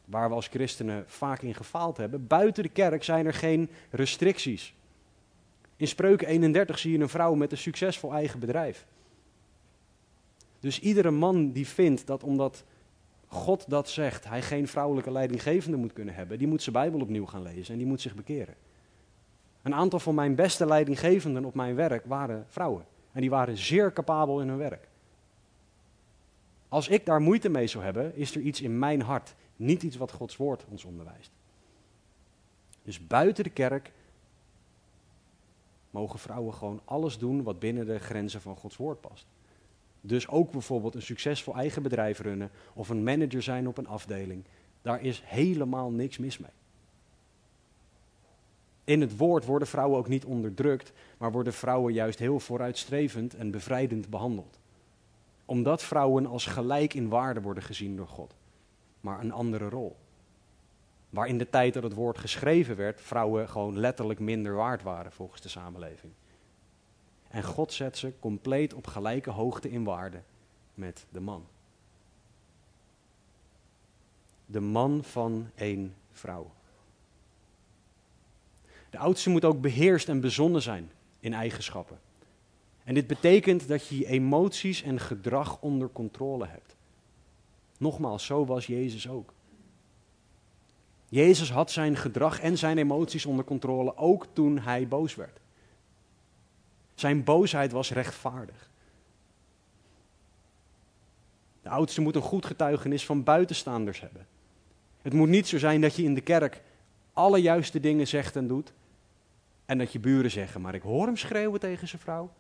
waar 0.06 0.30
we 0.30 0.36
als 0.36 0.48
christenen 0.48 1.04
vaak 1.08 1.42
in 1.42 1.54
gefaald 1.54 1.98
hebben, 1.98 2.28
buiten 2.28 2.64
de 2.64 2.70
kerk 2.70 3.04
zijn 3.04 3.26
er 3.26 3.34
geen 3.34 3.70
restricties. 3.90 4.74
In 5.76 5.88
Spreuken 5.88 6.28
31 6.28 6.80
zie 6.80 6.92
je 6.92 7.00
een 7.00 7.10
vrouw 7.10 7.34
met 7.34 7.52
een 7.52 7.58
succesvol 7.58 8.14
eigen 8.14 8.40
bedrijf. 8.40 8.86
Dus 10.60 10.80
iedere 10.80 11.12
man 11.12 11.52
die 11.52 11.68
vindt 11.68 12.08
dat 12.08 12.24
omdat 12.24 12.64
God 13.28 13.70
dat 13.70 13.90
zegt, 13.90 14.26
hij 14.26 14.42
geen 14.42 14.68
vrouwelijke 14.68 15.12
leidinggevende 15.12 15.78
moet 15.78 15.94
kunnen 15.94 16.16
hebben, 16.16 16.38
die 16.38 16.48
moet 16.48 16.62
zijn 16.62 16.76
Bijbel 16.76 17.00
opnieuw 17.02 17.26
gaan 17.26 17.42
lezen 17.42 17.74
en 17.74 17.80
die 17.80 17.88
moet 17.88 18.02
zich 18.02 18.16
bekeren. 18.16 18.56
Een 19.64 19.74
aantal 19.74 20.00
van 20.00 20.16
mijn 20.16 20.36
beste 20.36 20.66
leidinggevenden 20.66 21.46
op 21.46 21.56
mijn 21.56 21.76
werk 21.76 22.06
waren 22.06 22.46
vrouwen. 22.48 22.86
En 23.12 23.22
die 23.22 23.30
waren 23.30 23.58
zeer 23.58 23.94
capabel 23.94 24.42
in 24.42 24.48
hun 24.48 24.58
werk. 24.58 24.88
Als 26.68 26.88
ik 26.88 27.06
daar 27.06 27.22
moeite 27.22 27.50
mee 27.50 27.68
zou 27.68 27.84
hebben, 27.84 28.16
is 28.16 28.36
er 28.36 28.42
iets 28.42 28.62
in 28.62 28.80
mijn 28.80 29.02
hart, 29.02 29.36
niet 29.56 29.84
iets 29.84 29.98
wat 29.98 30.12
Gods 30.12 30.38
woord 30.38 30.66
ons 30.70 30.84
onderwijst. 30.84 31.32
Dus 32.84 33.08
buiten 33.08 33.44
de 33.44 33.50
kerk 33.50 33.92
mogen 35.90 36.20
vrouwen 36.20 36.54
gewoon 36.54 36.82
alles 36.86 37.18
doen 37.18 37.44
wat 37.44 37.60
binnen 37.60 37.86
de 37.86 38.00
grenzen 38.00 38.42
van 38.42 38.56
Gods 38.56 38.78
woord 38.78 39.02
past. 39.02 39.26
Dus 40.02 40.28
ook 40.28 40.52
bijvoorbeeld 40.52 40.96
een 40.96 41.02
succesvol 41.02 41.56
eigen 41.56 41.84
bedrijf 41.84 42.20
runnen 42.20 42.52
of 42.74 42.90
een 42.90 43.04
manager 43.04 43.44
zijn 43.44 43.68
op 43.68 43.78
een 43.78 43.88
afdeling. 43.88 44.44
Daar 44.82 45.02
is 45.02 45.22
helemaal 45.26 45.92
niks 45.92 46.18
mis 46.18 46.38
mee. 46.38 46.52
In 48.84 49.02
het 49.02 49.18
woord 49.18 49.46
worden 49.46 49.68
vrouwen 49.68 49.98
ook 49.98 50.08
niet 50.08 50.26
onderdrukt, 50.26 50.92
maar 51.18 51.32
worden 51.32 51.54
vrouwen 51.54 51.94
juist 51.94 52.20
heel 52.20 52.40
vooruitstrevend 52.40 53.36
en 53.36 53.52
bevrijdend 53.52 54.10
behandeld. 54.10 54.60
Omdat 55.46 55.84
vrouwen 55.84 56.26
als 56.26 56.46
gelijk 56.46 56.94
in 56.94 57.10
waarde 57.10 57.42
worden 57.42 57.64
gezien 57.64 57.96
door 57.96 58.08
God, 58.08 58.36
maar 59.02 59.20
een 59.20 59.32
andere 59.32 59.70
rol. 59.70 59.96
Waar 61.10 61.28
in 61.28 61.38
de 61.38 61.50
tijd 61.50 61.74
dat 61.74 61.84
het 61.84 61.94
woord 61.94 62.18
geschreven 62.18 62.76
werd, 62.76 63.02
vrouwen 63.02 63.50
gewoon 63.50 63.80
letterlijk 63.80 64.20
minder 64.20 64.54
waard 64.54 64.84
waren 64.84 65.12
volgens 65.12 65.42
de 65.42 65.50
samenleving. 65.50 66.14
En 67.28 67.44
God 67.44 67.74
zet 67.74 67.98
ze 67.98 68.14
compleet 68.20 68.74
op 68.74 68.88
gelijke 68.88 69.30
hoogte 69.30 69.72
in 69.72 69.84
waarde 69.84 70.22
met 70.74 71.06
de 71.10 71.20
man. 71.20 71.46
De 74.46 74.60
man 74.60 75.04
van 75.04 75.50
één 75.56 75.96
vrouw. 76.12 76.52
De 78.94 79.00
oudste 79.00 79.30
moet 79.30 79.46
ook 79.46 79.62
beheerst 79.62 80.10
en 80.10 80.20
bezonnen 80.20 80.62
zijn 80.62 80.92
in 81.20 81.34
eigenschappen. 81.34 82.00
En 82.84 82.94
dit 82.94 83.08
betekent 83.08 83.68
dat 83.68 83.88
je 83.88 83.98
je 83.98 84.08
emoties 84.08 84.82
en 84.82 85.00
gedrag 85.00 85.62
onder 85.62 85.90
controle 85.90 86.46
hebt. 86.46 86.76
Nogmaals, 87.78 88.26
zo 88.26 88.46
was 88.46 88.66
Jezus 88.66 89.10
ook. 89.10 89.34
Jezus 91.10 91.52
had 91.52 91.72
zijn 91.72 91.96
gedrag 91.96 92.40
en 92.40 92.58
zijn 92.58 92.78
emoties 92.78 93.26
onder 93.26 93.46
controle 93.46 93.98
ook 93.98 94.28
toen 94.34 94.60
hij 94.60 94.88
boos 94.88 95.16
werd. 95.16 95.40
Zijn 96.96 97.24
boosheid 97.24 97.72
was 97.72 97.92
rechtvaardig. 97.92 98.70
De 101.62 101.70
oudste 101.70 102.02
moet 102.02 102.16
een 102.16 102.22
goed 102.22 102.46
getuigenis 102.46 103.06
van 103.06 103.24
buitenstaanders 103.24 104.00
hebben. 104.00 104.28
Het 105.02 105.14
moet 105.14 105.30
niet 105.30 105.48
zo 105.48 105.58
zijn 105.58 105.82
dat 105.82 105.96
je 105.96 106.04
in 106.04 106.14
de 106.14 106.22
kerk 106.22 106.62
alle 107.14 107.38
juiste 107.38 107.80
dingen 107.80 108.08
zegt 108.08 108.36
en 108.36 108.48
doet. 108.48 108.74
En 109.66 109.78
dat 109.78 109.92
je 109.92 110.00
buren 110.00 110.32
zeggen, 110.32 110.62
maar 110.62 110.76
ik 110.76 110.82
hoor 110.82 111.06
hem 111.06 111.18
schreeuwen 111.18 111.60
tegen 111.60 111.88
zijn 111.88 112.02
vrouw. 112.02 112.32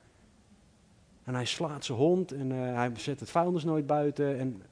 En 1.23 1.33
hij 1.33 1.45
slaat 1.45 1.85
zijn 1.85 1.97
hond 1.97 2.31
en 2.31 2.51
uh, 2.51 2.75
hij 2.75 2.91
zet 2.95 3.19
het 3.19 3.29
vuilnis 3.29 3.63
nooit 3.63 3.87
buiten 3.87 4.39
en 4.39 4.63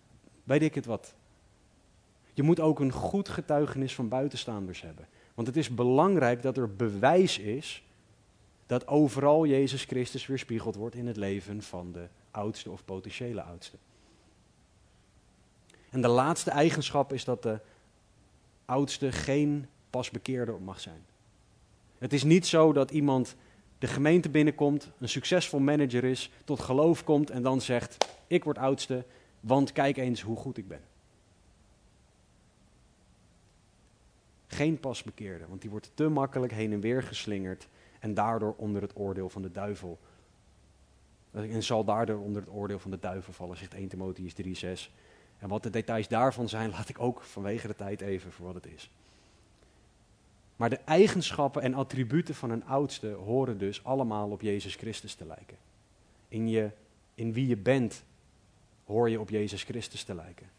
weet 0.44 0.62
ik 0.62 0.76
het 0.76 0.86
wat. 0.86 1.14
Je 2.34 2.44
moet 2.44 2.60
ook 2.60 2.80
een 2.80 2.92
goed 2.92 3.30
getuigenis 3.30 3.96
van 3.96 4.08
buitenstaanders 4.08 4.82
hebben. 4.82 5.08
Want 5.34 5.48
het 5.48 5.58
is 5.58 5.70
belangrijk 5.70 6.42
dat 6.42 6.58
er 6.58 6.76
bewijs 6.76 7.40
is 7.40 7.84
dat 8.66 8.88
overal 8.88 9.46
Jezus 9.46 9.84
Christus 9.84 10.26
weerspiegeld 10.26 10.76
wordt 10.76 10.96
in 10.96 11.08
het 11.08 11.18
leven 11.18 11.62
van 11.62 11.92
de 11.92 12.08
oudste 12.32 12.72
of 12.72 12.86
potentiële 12.86 13.42
oudste. 13.42 13.78
En 15.90 16.02
de 16.02 16.08
laatste 16.08 16.52
eigenschap 16.52 17.14
is 17.14 17.24
dat 17.24 17.44
de 17.44 17.60
oudste 18.66 19.12
geen 19.12 19.68
pasbekeerde 19.90 20.52
mag 20.52 20.80
zijn. 20.80 21.06
Het 22.02 22.14
is 22.14 22.24
niet 22.24 22.48
zo 22.48 22.74
dat 22.74 22.92
iemand 22.92 23.36
de 23.78 23.88
gemeente 23.88 24.30
binnenkomt, 24.30 24.92
een 25.00 25.10
succesvol 25.10 25.60
manager 25.60 26.04
is, 26.04 26.32
tot 26.46 26.60
geloof 26.60 27.04
komt 27.04 27.30
en 27.30 27.42
dan 27.42 27.62
zegt: 27.62 27.98
Ik 28.28 28.44
word 28.44 28.58
oudste, 28.58 29.06
want 29.40 29.72
kijk 29.72 29.98
eens 29.98 30.22
hoe 30.22 30.38
goed 30.38 30.58
ik 30.58 30.68
ben. 30.68 30.82
Geen 34.48 34.80
pasbekeerde, 34.80 35.48
want 35.48 35.62
die 35.62 35.70
wordt 35.70 35.92
te 35.94 36.10
makkelijk 36.10 36.54
heen 36.54 36.72
en 36.72 36.80
weer 36.80 37.04
geslingerd 37.04 37.68
en 38.00 38.14
daardoor 38.14 38.54
onder 38.58 38.82
het 38.82 38.96
oordeel 38.96 39.30
van 39.30 39.42
de 39.42 39.52
duivel. 39.52 40.00
En 41.32 41.64
zal 41.64 41.84
daardoor 41.84 42.20
onder 42.20 42.42
het 42.42 42.52
oordeel 42.52 42.80
van 42.80 42.92
de 42.92 43.00
duivel 43.00 43.34
vallen, 43.34 43.58
zegt 43.58 43.74
1 43.74 43.88
Timotheus 43.88 44.34
3:6. 44.34 44.92
En 45.38 45.50
wat 45.50 45.64
de 45.64 45.70
details 45.70 46.08
daarvan 46.08 46.50
zijn, 46.50 46.70
laat 46.78 46.90
ik 46.90 47.00
ook 47.00 47.22
vanwege 47.22 47.68
de 47.68 47.76
tijd 47.76 48.02
even 48.02 48.32
voor 48.32 48.46
wat 48.46 48.56
het 48.56 48.66
is. 48.66 48.92
Maar 50.62 50.70
de 50.70 50.80
eigenschappen 50.86 51.62
en 51.62 51.74
attributen 51.74 52.36
van 52.36 52.50
een 52.50 52.66
oudste 52.66 53.08
horen 53.08 53.58
dus 53.58 53.84
allemaal 53.84 54.30
op 54.30 54.42
Jezus 54.42 54.76
Christus 54.76 55.14
te 55.14 55.26
lijken. 55.26 55.58
In, 56.28 56.50
je, 56.50 56.70
in 57.16 57.34
wie 57.34 57.48
je 57.48 57.58
bent 57.58 58.04
hoor 58.86 59.10
je 59.10 59.20
op 59.20 59.30
Jezus 59.30 59.64
Christus 59.64 60.04
te 60.04 60.16
lijken. 60.16 60.50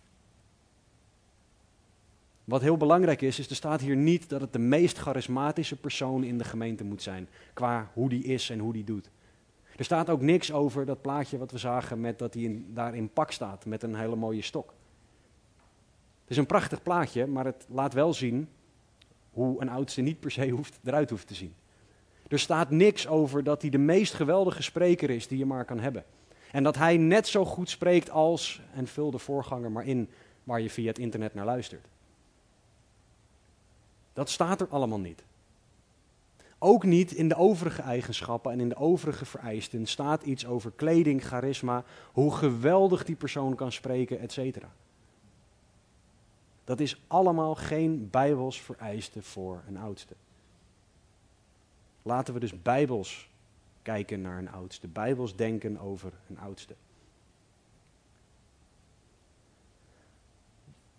Wat 2.45 2.61
heel 2.61 2.77
belangrijk 2.77 3.21
is, 3.21 3.39
is 3.39 3.51
er 3.51 3.57
staat 3.57 3.81
hier 3.81 3.97
niet 3.97 4.29
dat 4.29 4.41
het 4.41 4.53
de 4.53 4.59
meest 4.59 4.99
charismatische 4.99 5.77
persoon 5.77 6.25
in 6.25 6.39
de 6.39 6.45
gemeente 6.45 6.85
moet 6.85 7.03
zijn. 7.03 7.29
Qua 7.53 7.91
hoe 7.93 8.09
die 8.09 8.25
is 8.25 8.51
en 8.51 8.59
hoe 8.59 8.73
die 8.73 8.85
doet. 8.85 9.11
Er 9.77 9.85
staat 9.85 10.11
ook 10.11 10.21
niks 10.21 10.53
over 10.53 10.87
dat 10.87 11.03
plaatje 11.03 11.39
wat 11.39 11.51
we 11.51 11.59
zagen 11.59 12.01
met 12.01 12.19
dat 12.19 12.35
hij 12.35 12.63
daar 12.69 12.95
in 12.95 13.13
pak 13.13 13.31
staat 13.31 13.67
met 13.67 13.83
een 13.83 13.95
hele 13.95 14.17
mooie 14.17 14.43
stok. 14.43 14.75
Het 16.21 16.31
is 16.31 16.37
een 16.37 16.47
prachtig 16.47 16.83
plaatje, 16.83 17.27
maar 17.27 17.45
het 17.45 17.67
laat 17.69 17.93
wel 17.93 18.15
zien 18.15 18.49
hoe 19.33 19.61
een 19.61 19.69
oudste 19.69 20.01
niet 20.01 20.21
per 20.21 20.31
se 20.31 20.49
hoeft, 20.49 20.79
eruit 20.85 21.11
hoeft 21.11 21.27
te 21.27 21.35
zien. 21.35 21.55
Er 22.29 22.39
staat 22.39 22.71
niks 22.71 23.09
over 23.09 23.45
dat 23.45 23.61
hij 23.61 23.71
de 23.71 23.79
meest 23.79 24.15
geweldige 24.15 24.63
spreker 24.63 25.11
is 25.11 25.29
die 25.29 25.39
je 25.39 25.47
maar 25.47 25.65
kan 25.65 25.81
hebben. 25.81 26.05
En 26.53 26.63
dat 26.63 26.77
hij 26.77 26.97
net 26.97 27.29
zo 27.29 27.45
goed 27.45 27.71
spreekt 27.71 28.11
als, 28.11 28.61
en 28.75 28.87
vul 28.87 29.11
de 29.11 29.19
voorganger 29.19 29.71
maar 29.71 29.87
in, 29.87 30.09
waar 30.45 30.61
je 30.61 30.71
via 30.71 30.87
het 30.87 30.99
internet 30.99 31.35
naar 31.35 31.45
luistert. 31.45 31.87
Dat 34.13 34.31
staat 34.31 34.61
er 34.61 34.69
allemaal 34.69 35.01
niet. 35.01 35.25
Ook 36.59 36.85
niet 36.85 37.13
in 37.13 37.29
de 37.29 37.37
overige 37.37 37.83
eigenschappen 37.83 38.53
en 38.53 38.61
in 38.61 38.69
de 38.69 38.77
overige 38.77 39.25
vereisten 39.25 39.87
staat 39.87 40.23
iets 40.23 40.47
over 40.47 40.73
kleding, 40.77 41.25
charisma, 41.25 41.85
hoe 42.13 42.35
geweldig 42.35 43.05
die 43.05 43.17
persoon 43.17 43.55
kan 43.55 43.73
spreken, 43.73 44.21
etc. 44.21 44.57
Dat 46.73 46.81
is 46.81 47.03
allemaal 47.07 47.55
geen 47.55 48.11
bijbels 48.11 48.61
vereiste 48.61 49.23
voor 49.23 49.63
een 49.69 49.77
oudste. 49.77 50.15
Laten 52.03 52.35
we 52.35 52.41
dus 52.41 52.63
bijbels 52.63 53.29
kijken 53.83 54.21
naar 54.21 54.39
een 54.39 54.51
oudste, 54.51 54.89
bijbels 54.89 55.37
denken 55.37 55.79
over 55.79 56.13
een 56.29 56.39
oudste. 56.39 56.75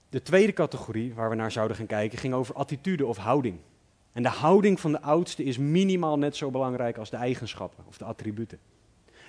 De 0.09 0.21
tweede 0.21 0.53
categorie 0.53 1.13
waar 1.13 1.29
we 1.29 1.35
naar 1.35 1.51
zouden 1.51 1.77
gaan 1.77 1.85
kijken 1.85 2.17
ging 2.17 2.33
over 2.33 2.55
attitude 2.55 3.05
of 3.05 3.17
houding. 3.17 3.59
En 4.11 4.23
de 4.23 4.29
houding 4.29 4.79
van 4.79 4.91
de 4.91 5.01
oudste 5.01 5.43
is 5.43 5.57
minimaal 5.57 6.17
net 6.17 6.35
zo 6.35 6.51
belangrijk 6.51 6.97
als 6.97 7.09
de 7.09 7.17
eigenschappen 7.17 7.83
of 7.87 7.97
de 7.97 8.05
attributen. 8.05 8.59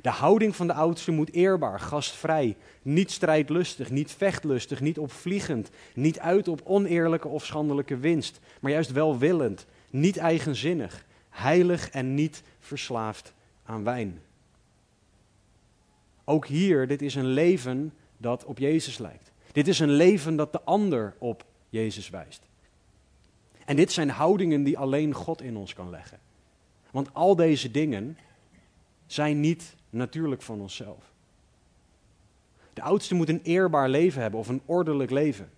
De 0.02 0.10
houding 0.10 0.56
van 0.56 0.66
de 0.66 0.72
oudste 0.72 1.10
moet 1.10 1.32
eerbaar, 1.32 1.80
gastvrij, 1.80 2.56
niet 2.82 3.10
strijdlustig, 3.10 3.90
niet 3.90 4.12
vechtlustig, 4.12 4.80
niet 4.80 4.98
opvliegend, 4.98 5.70
niet 5.94 6.18
uit 6.18 6.48
op 6.48 6.60
oneerlijke 6.64 7.28
of 7.28 7.44
schandelijke 7.44 7.96
winst, 7.96 8.40
maar 8.60 8.72
juist 8.72 8.92
welwillend, 8.92 9.66
niet 9.90 10.16
eigenzinnig, 10.16 11.04
heilig 11.30 11.90
en 11.90 12.14
niet 12.14 12.42
verslaafd 12.58 13.32
aan 13.64 13.84
wijn. 13.84 14.20
Ook 16.24 16.46
hier, 16.46 16.86
dit 16.86 17.02
is 17.02 17.14
een 17.14 17.26
leven 17.26 17.92
dat 18.16 18.44
op 18.44 18.58
Jezus 18.58 18.98
lijkt. 18.98 19.32
Dit 19.52 19.68
is 19.68 19.78
een 19.78 19.92
leven 19.92 20.36
dat 20.36 20.52
de 20.52 20.60
ander 20.62 21.14
op 21.18 21.44
Jezus 21.68 22.10
wijst. 22.10 22.42
En 23.64 23.76
dit 23.76 23.92
zijn 23.92 24.10
houdingen 24.10 24.62
die 24.62 24.78
alleen 24.78 25.12
God 25.12 25.42
in 25.42 25.56
ons 25.56 25.74
kan 25.74 25.90
leggen. 25.90 26.18
Want 26.90 27.08
al 27.12 27.36
deze 27.36 27.70
dingen 27.70 28.18
zijn 29.06 29.40
niet 29.40 29.74
natuurlijk 29.94 30.42
van 30.42 30.60
onszelf. 30.60 31.12
De 32.72 32.82
oudste 32.82 33.14
moet 33.14 33.28
een 33.28 33.42
eerbaar 33.42 33.88
leven 33.88 34.22
hebben 34.22 34.40
of 34.40 34.48
een 34.48 34.62
ordelijk 34.64 35.10
leven. 35.10 35.50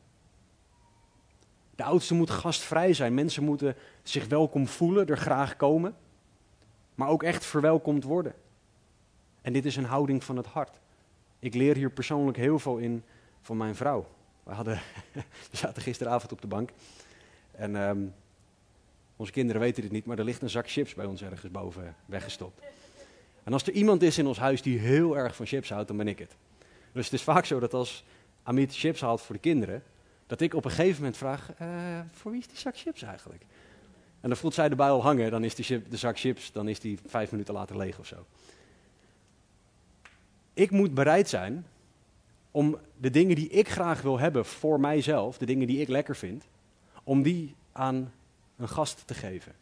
De 1.75 1.85
oudste 1.85 2.15
moet 2.15 2.31
gastvrij 2.31 2.93
zijn. 2.93 3.15
Mensen 3.15 3.45
moeten 3.45 3.77
zich 4.03 4.27
welkom 4.27 4.67
voelen, 4.67 5.07
er 5.07 5.19
graag 5.19 5.57
komen, 5.57 5.97
maar 6.95 7.09
ook 7.09 7.23
echt 7.23 7.45
verwelkomd 7.45 8.05
worden. 8.05 8.35
En 9.43 9.53
dit 9.53 9.65
is 9.65 9.77
een 9.77 9.85
houding 9.85 10.25
van 10.25 10.37
het 10.37 10.47
hart. 10.47 10.81
Ik 11.39 11.55
leer 11.55 11.77
hier 11.77 11.91
persoonlijk 11.91 12.37
heel 12.37 12.59
veel 12.59 12.77
in 12.77 13.03
van 13.41 13.57
mijn 13.57 13.75
vrouw. 13.75 14.07
We, 14.43 14.53
hadden, 14.53 14.81
zaten 15.53 15.83
gisteravond 15.83 16.33
op 16.33 16.41
de 16.41 16.47
bank 16.47 16.71
en 17.51 17.77
ehm, 17.77 18.07
onze 19.17 19.33
kinderen 19.33 19.61
weten 19.61 19.83
dit 19.83 19.91
niet, 19.91 20.07
maar 20.07 20.19
er 20.19 20.25
ligt 20.25 20.43
een 20.43 20.51
zak 20.51 20.71
chips 20.71 20.95
bij 20.95 21.05
ons 21.05 21.23
ergens 21.23 21.51
boven 21.51 21.97
weggestopt. 22.07 22.61
En 23.47 23.53
als 23.53 23.67
er 23.67 23.73
iemand 23.73 24.03
is 24.03 24.19
in 24.19 24.27
ons 24.27 24.39
huis 24.39 24.63
die 24.63 24.79
heel 24.79 25.19
erg 25.19 25.37
van 25.37 25.47
chips 25.47 25.69
houdt, 25.69 25.89
dan 25.89 25.97
ben 25.97 26.09
ik 26.09 26.19
het. 26.19 26.37
Dus 26.93 27.05
het 27.05 27.15
is 27.15 27.23
vaak 27.23 27.45
zo 27.45 27.59
dat 27.59 27.75
als 27.75 28.05
Amit 28.43 28.77
chips 28.77 29.01
haalt 29.01 29.21
voor 29.21 29.35
de 29.35 29.41
kinderen, 29.41 29.83
dat 30.27 30.41
ik 30.41 30.55
op 30.55 30.65
een 30.65 30.71
gegeven 30.71 30.97
moment 30.97 31.17
vraag, 31.17 31.51
uh, 31.63 31.69
voor 32.13 32.31
wie 32.31 32.41
is 32.41 32.47
die 32.47 32.59
zak 32.59 32.77
chips 32.77 33.03
eigenlijk? 33.03 33.43
En 34.21 34.29
dan 34.29 34.37
voelt 34.37 34.55
zij 34.55 34.69
de 34.69 34.77
al 34.77 35.03
hangen, 35.03 35.31
dan 35.31 35.45
is 35.45 35.55
die 35.55 35.83
de 35.89 35.97
zak 35.97 36.19
chips, 36.19 36.53
dan 36.53 36.69
is 36.69 36.81
die 36.81 36.99
vijf 37.07 37.31
minuten 37.31 37.55
later 37.55 37.77
leeg 37.77 37.99
of 37.99 38.07
zo. 38.07 38.27
Ik 40.53 40.71
moet 40.71 40.95
bereid 40.95 41.29
zijn 41.29 41.67
om 42.51 42.79
de 42.97 43.11
dingen 43.11 43.37
die 43.37 43.49
ik 43.49 43.69
graag 43.69 44.03
wil 44.03 44.19
hebben 44.19 44.45
voor 44.45 44.81
mijzelf, 44.81 45.39
de 45.39 45.47
dingen 45.47 45.67
die 45.67 45.81
ik 45.81 45.89
lekker 45.89 46.17
vind, 46.17 46.45
om 47.05 47.23
die 47.23 47.55
aan 47.73 48.13
een 48.57 48.69
gast 48.69 49.03
te 49.07 49.15
geven. 49.15 49.53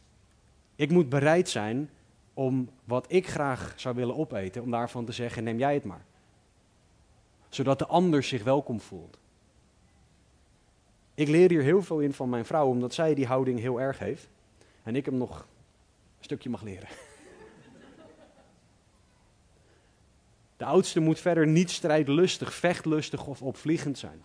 Ik 0.76 0.90
moet 0.90 1.08
bereid 1.08 1.48
zijn 1.48 1.90
om 2.34 2.68
wat 2.84 3.12
ik 3.12 3.28
graag 3.28 3.72
zou 3.76 3.94
willen 3.94 4.16
opeten, 4.16 4.62
om 4.62 4.70
daarvan 4.70 5.04
te 5.04 5.12
zeggen: 5.12 5.44
neem 5.44 5.58
jij 5.58 5.74
het 5.74 5.84
maar. 5.84 6.04
Zodat 7.48 7.78
de 7.78 7.86
ander 7.86 8.22
zich 8.22 8.42
welkom 8.42 8.80
voelt. 8.80 9.18
Ik 11.14 11.28
leer 11.28 11.50
hier 11.50 11.62
heel 11.62 11.82
veel 11.82 12.00
in 12.00 12.12
van 12.12 12.28
mijn 12.28 12.44
vrouw, 12.44 12.66
omdat 12.66 12.94
zij 12.94 13.14
die 13.14 13.26
houding 13.26 13.58
heel 13.58 13.80
erg 13.80 13.98
heeft. 13.98 14.28
En 14.82 14.96
ik 14.96 15.04
hem 15.04 15.16
nog 15.16 15.38
een 16.18 16.24
stukje 16.24 16.50
mag 16.50 16.62
leren. 16.62 16.88
De 20.56 20.64
oudste 20.64 21.00
moet 21.00 21.20
verder 21.20 21.46
niet 21.46 21.70
strijdlustig, 21.70 22.54
vechtlustig 22.54 23.26
of 23.26 23.42
opvliegend 23.42 23.98
zijn. 23.98 24.22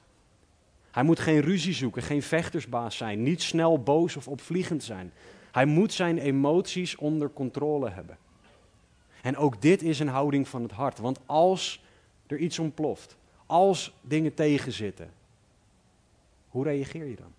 Hij 0.92 1.04
moet 1.04 1.20
geen 1.20 1.42
ruzie 1.42 1.74
zoeken, 1.74 2.02
geen 2.02 2.24
vechtersbaas 2.24 2.98
zijn, 2.98 3.24
niet 3.24 3.42
snel 3.42 3.84
boos 3.84 4.16
of 4.16 4.28
opvliegend 4.28 4.84
zijn. 4.84 5.14
Hij 5.52 5.66
moet 5.66 5.94
zijn 5.94 6.18
emoties 6.18 6.96
onder 6.96 7.30
controle 7.34 7.90
hebben. 7.90 8.18
En 9.22 9.38
ook 9.38 9.62
dit 9.62 9.82
is 9.82 10.00
een 10.00 10.08
houding 10.08 10.48
van 10.48 10.64
het 10.64 10.72
hart. 10.72 10.98
Want 10.98 11.20
als 11.26 11.84
er 12.28 12.38
iets 12.38 12.60
ontploft, 12.60 13.18
als 13.46 13.94
dingen 14.02 14.34
tegenzitten, 14.34 15.12
hoe 16.50 16.64
reageer 16.64 17.06
je 17.06 17.16
dan? 17.16 17.34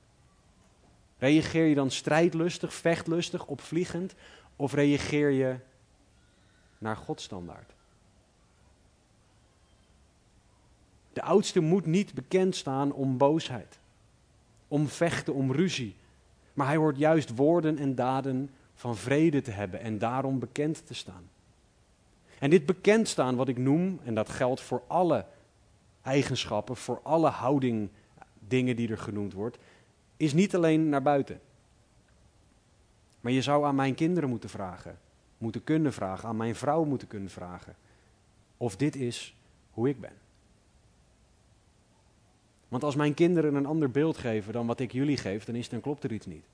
Reageer 1.18 1.64
je 1.64 1.74
dan 1.74 1.90
strijdlustig, 1.90 2.74
vechtlustig, 2.74 3.46
opvliegend? 3.46 4.14
Of 4.56 4.72
reageer 4.72 5.30
je 5.30 5.56
naar 6.78 6.96
Gods 6.96 7.24
standaard? 7.24 7.72
De 11.12 11.22
oudste 11.22 11.60
moet 11.60 11.86
niet 11.86 12.14
bekend 12.14 12.56
staan 12.56 12.92
om 12.92 13.16
boosheid, 13.16 13.78
om 14.68 14.88
vechten, 14.88 15.34
om 15.34 15.52
ruzie. 15.52 15.96
Maar 16.60 16.68
hij 16.68 16.78
hoort 16.78 16.98
juist 16.98 17.36
woorden 17.36 17.78
en 17.78 17.94
daden 17.94 18.50
van 18.74 18.96
vrede 18.96 19.42
te 19.42 19.50
hebben 19.50 19.80
en 19.80 19.98
daarom 19.98 20.38
bekend 20.38 20.86
te 20.86 20.94
staan. 20.94 21.30
En 22.38 22.50
dit 22.50 22.66
bekend 22.66 23.08
staan, 23.08 23.36
wat 23.36 23.48
ik 23.48 23.58
noem, 23.58 24.00
en 24.04 24.14
dat 24.14 24.28
geldt 24.28 24.60
voor 24.60 24.82
alle 24.86 25.26
eigenschappen, 26.02 26.76
voor 26.76 27.00
alle 27.02 27.28
houding, 27.28 27.90
dingen 28.38 28.76
die 28.76 28.90
er 28.90 28.98
genoemd 28.98 29.32
wordt, 29.32 29.58
is 30.16 30.32
niet 30.32 30.54
alleen 30.54 30.88
naar 30.88 31.02
buiten. 31.02 31.40
Maar 33.20 33.32
je 33.32 33.42
zou 33.42 33.64
aan 33.64 33.74
mijn 33.74 33.94
kinderen 33.94 34.28
moeten 34.28 34.50
vragen, 34.50 34.98
moeten 35.38 35.64
kunnen 35.64 35.92
vragen, 35.92 36.28
aan 36.28 36.36
mijn 36.36 36.54
vrouw 36.54 36.84
moeten 36.84 37.08
kunnen 37.08 37.30
vragen, 37.30 37.76
of 38.56 38.76
dit 38.76 38.96
is 38.96 39.36
hoe 39.70 39.88
ik 39.88 40.00
ben. 40.00 40.14
Want 42.70 42.84
als 42.84 42.94
mijn 42.94 43.14
kinderen 43.14 43.54
een 43.54 43.66
ander 43.66 43.90
beeld 43.90 44.16
geven 44.16 44.52
dan 44.52 44.66
wat 44.66 44.80
ik 44.80 44.92
jullie 44.92 45.16
geef, 45.16 45.44
dan, 45.44 45.54
is, 45.54 45.68
dan 45.68 45.80
klopt 45.80 46.04
er 46.04 46.12
iets 46.12 46.26
niet. 46.26 46.44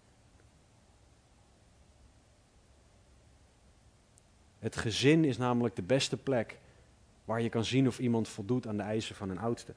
Het 4.59 4.77
gezin 4.77 5.25
is 5.25 5.37
namelijk 5.37 5.77
de 5.77 5.83
beste 5.83 6.17
plek 6.17 6.59
waar 7.25 7.41
je 7.43 7.49
kan 7.49 7.65
zien 7.65 7.87
of 7.87 7.99
iemand 7.99 8.29
voldoet 8.29 8.67
aan 8.67 8.77
de 8.77 8.83
eisen 8.83 9.15
van 9.15 9.31
een 9.31 9.39
oudste. 9.39 9.75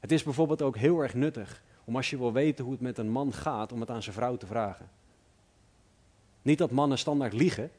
Het 0.00 0.12
is 0.12 0.22
bijvoorbeeld 0.22 0.62
ook 0.62 0.76
heel 0.76 1.00
erg 1.00 1.14
nuttig 1.14 1.62
om 1.84 1.96
als 1.96 2.10
je 2.10 2.18
wil 2.18 2.32
weten 2.32 2.64
hoe 2.64 2.72
het 2.72 2.82
met 2.82 2.98
een 2.98 3.10
man 3.10 3.32
gaat, 3.32 3.72
om 3.72 3.80
het 3.80 3.90
aan 3.90 4.02
zijn 4.02 4.14
vrouw 4.14 4.36
te 4.36 4.46
vragen. 4.46 4.90
Niet 6.42 6.58
dat 6.58 6.70
mannen 6.70 6.98
standaard 6.98 7.32
liegen, 7.32 7.70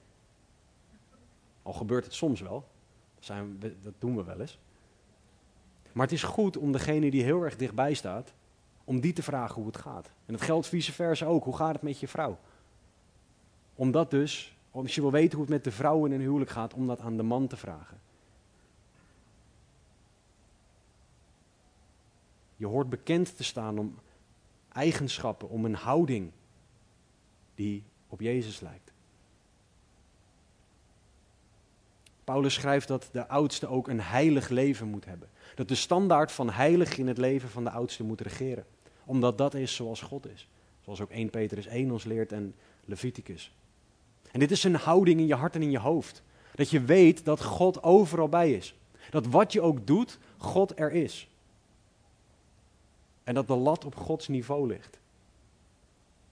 al 1.62 1.74
gebeurt 1.74 2.06
het 2.06 2.14
soms 2.14 2.42
wel, 2.42 2.66
dat, 3.16 3.26
zijn, 3.26 3.60
dat 3.60 3.94
doen 4.00 4.16
we 4.16 4.24
wel 4.24 4.40
eens. 4.40 4.60
Maar 5.94 6.06
het 6.06 6.16
is 6.16 6.24
goed 6.24 6.58
om 6.58 6.72
degene 6.72 7.12
die 7.12 7.24
heel 7.24 7.44
erg 7.44 7.56
dichtbij 7.56 7.94
staat, 7.94 8.34
om 8.84 9.00
die 9.00 9.14
te 9.14 9.24
vragen 9.24 9.56
hoe 9.56 9.66
het 9.66 9.78
gaat. 9.78 10.12
En 10.26 10.34
dat 10.34 10.42
geldt 10.42 10.68
vice 10.68 10.92
versa 10.92 11.26
ook. 11.26 11.44
Hoe 11.44 11.56
gaat 11.56 11.74
het 11.74 11.82
met 11.82 12.00
je 12.00 12.08
vrouw? 12.08 12.38
Om 13.76 13.92
dat 13.92 14.12
dus, 14.12 14.58
als 14.72 14.96
je 14.96 15.02
wil 15.02 15.12
weten 15.12 15.32
hoe 15.32 15.42
het 15.42 15.54
met 15.54 15.64
de 15.64 15.72
vrouw 15.72 16.06
in 16.06 16.12
een 16.12 16.22
huwelijk 16.22 16.52
gaat, 16.52 16.74
om 16.74 16.88
dat 16.88 17.00
aan 17.00 17.18
de 17.18 17.24
man 17.24 17.48
te 17.48 17.58
vragen. 17.58 18.02
Je 22.56 22.66
hoort 22.66 22.90
bekend 22.90 23.38
te 23.38 23.44
staan 23.44 23.78
om 23.78 24.00
eigenschappen, 24.72 25.50
om 25.50 25.66
een 25.66 25.76
houding 25.76 26.32
die 27.56 27.84
op 28.08 28.22
Jezus 28.22 28.60
lijkt. 28.60 28.93
Paulus 32.24 32.54
schrijft 32.54 32.88
dat 32.88 33.10
de 33.12 33.28
oudste 33.28 33.68
ook 33.68 33.88
een 33.88 34.02
heilig 34.02 34.50
leven 34.50 34.88
moet 34.88 35.06
hebben. 35.06 35.30
Dat 35.56 35.68
de 35.68 35.76
standaard 35.76 36.32
van 36.32 36.50
heilig 36.50 36.98
in 36.98 37.08
het 37.08 37.18
leven 37.18 37.50
van 37.50 37.64
de 37.64 37.70
oudste 37.70 38.04
moet 38.04 38.22
regeren. 38.22 38.66
Omdat 39.06 39.38
dat 39.38 39.54
is 39.54 39.76
zoals 39.76 40.02
God 40.02 40.28
is. 40.28 40.48
Zoals 40.84 41.02
ook 41.02 41.10
1 41.10 41.30
Petrus 41.30 41.66
1 41.66 41.92
ons 41.92 42.04
leert 42.04 42.32
en 42.32 42.56
Leviticus. 42.86 43.56
En 44.32 44.40
dit 44.40 44.52
is 44.52 44.64
een 44.64 44.76
houding 44.76 45.20
in 45.20 45.28
je 45.28 45.36
hart 45.36 45.56
en 45.56 45.62
in 45.62 45.72
je 45.72 45.80
hoofd. 45.80 46.24
Dat 46.56 46.70
je 46.70 46.82
weet 46.82 47.26
dat 47.26 47.44
God 47.44 47.84
overal 47.84 48.30
bij 48.30 48.54
is. 48.54 48.76
Dat 49.10 49.28
wat 49.28 49.54
je 49.54 49.62
ook 49.62 49.88
doet, 49.88 50.20
God 50.38 50.80
er 50.80 50.92
is. 50.92 51.28
En 53.24 53.34
dat 53.34 53.48
de 53.48 53.56
lat 53.56 53.86
op 53.86 53.96
Gods 53.96 54.28
niveau 54.28 54.68
ligt. 54.68 55.00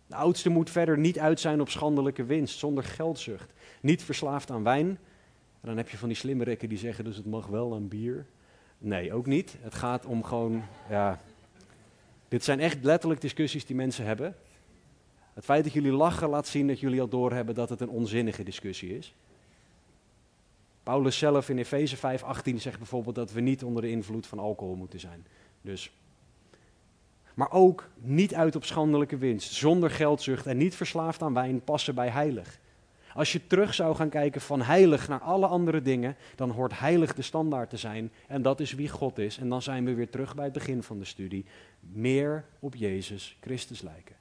De 0.07 0.15
oudste 0.15 0.49
moet 0.49 0.69
verder 0.69 0.97
niet 0.97 1.19
uit 1.19 1.39
zijn 1.39 1.61
op 1.61 1.69
schandelijke 1.69 2.23
winst, 2.23 2.59
zonder 2.59 2.83
geldzucht. 2.83 3.51
Niet 3.81 4.03
verslaafd 4.03 4.51
aan 4.51 4.63
wijn. 4.63 4.99
En 5.61 5.67
dan 5.67 5.77
heb 5.77 5.89
je 5.89 5.97
van 5.97 6.07
die 6.07 6.17
slimmerikken 6.17 6.69
die 6.69 6.77
zeggen, 6.77 7.03
dus 7.03 7.15
het 7.17 7.25
mag 7.25 7.47
wel 7.47 7.73
aan 7.73 7.87
bier. 7.87 8.25
Nee, 8.77 9.13
ook 9.13 9.25
niet. 9.25 9.57
Het 9.61 9.75
gaat 9.75 10.05
om 10.05 10.23
gewoon, 10.23 10.63
ja... 10.89 11.19
Dit 12.27 12.43
zijn 12.43 12.59
echt 12.59 12.83
letterlijk 12.83 13.21
discussies 13.21 13.65
die 13.65 13.75
mensen 13.75 14.05
hebben. 14.05 14.35
Het 15.33 15.43
feit 15.43 15.63
dat 15.63 15.73
jullie 15.73 15.91
lachen 15.91 16.29
laat 16.29 16.47
zien 16.47 16.67
dat 16.67 16.79
jullie 16.79 17.01
al 17.01 17.07
doorhebben 17.07 17.55
dat 17.55 17.69
het 17.69 17.81
een 17.81 17.89
onzinnige 17.89 18.43
discussie 18.43 18.97
is. 18.97 19.15
Paulus 20.83 21.17
zelf 21.17 21.49
in 21.49 21.57
Efeze 21.57 21.97
5:18 21.97 22.55
zegt 22.55 22.77
bijvoorbeeld 22.77 23.15
dat 23.15 23.31
we 23.31 23.41
niet 23.41 23.63
onder 23.63 23.81
de 23.81 23.89
invloed 23.89 24.27
van 24.27 24.39
alcohol 24.39 24.75
moeten 24.75 24.99
zijn. 24.99 25.25
Dus 25.61 25.91
maar 27.33 27.51
ook 27.51 27.89
niet 27.95 28.35
uit 28.35 28.55
op 28.55 28.65
schandelijke 28.65 29.17
winst, 29.17 29.51
zonder 29.51 29.91
geldzucht 29.91 30.45
en 30.45 30.57
niet 30.57 30.75
verslaafd 30.75 31.21
aan 31.21 31.33
wijn 31.33 31.63
passen 31.63 31.95
bij 31.95 32.09
heilig. 32.09 32.59
Als 33.13 33.31
je 33.31 33.47
terug 33.47 33.73
zou 33.73 33.95
gaan 33.95 34.09
kijken 34.09 34.41
van 34.41 34.61
heilig 34.61 35.07
naar 35.07 35.19
alle 35.19 35.47
andere 35.47 35.81
dingen, 35.81 36.15
dan 36.35 36.49
hoort 36.49 36.79
heilig 36.79 37.13
de 37.13 37.21
standaard 37.21 37.69
te 37.69 37.77
zijn. 37.77 38.11
En 38.27 38.41
dat 38.41 38.59
is 38.59 38.73
wie 38.73 38.89
God 38.89 39.17
is. 39.17 39.37
En 39.37 39.49
dan 39.49 39.61
zijn 39.61 39.85
we 39.85 39.93
weer 39.93 40.09
terug 40.09 40.35
bij 40.35 40.43
het 40.43 40.53
begin 40.53 40.83
van 40.83 40.99
de 40.99 41.05
studie. 41.05 41.45
Meer 41.79 42.45
op 42.59 42.75
Jezus 42.75 43.37
Christus 43.41 43.81
lijken. 43.81 44.15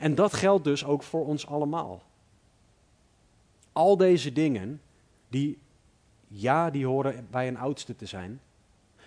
En 0.00 0.14
dat 0.14 0.32
geldt 0.32 0.64
dus 0.64 0.84
ook 0.84 1.02
voor 1.02 1.26
ons 1.26 1.46
allemaal. 1.46 2.02
Al 3.72 3.96
deze 3.96 4.32
dingen, 4.32 4.80
die, 5.28 5.58
ja, 6.28 6.70
die 6.70 6.86
horen 6.86 7.26
bij 7.30 7.48
een 7.48 7.58
oudste 7.58 7.96
te 7.96 8.06
zijn. 8.06 8.40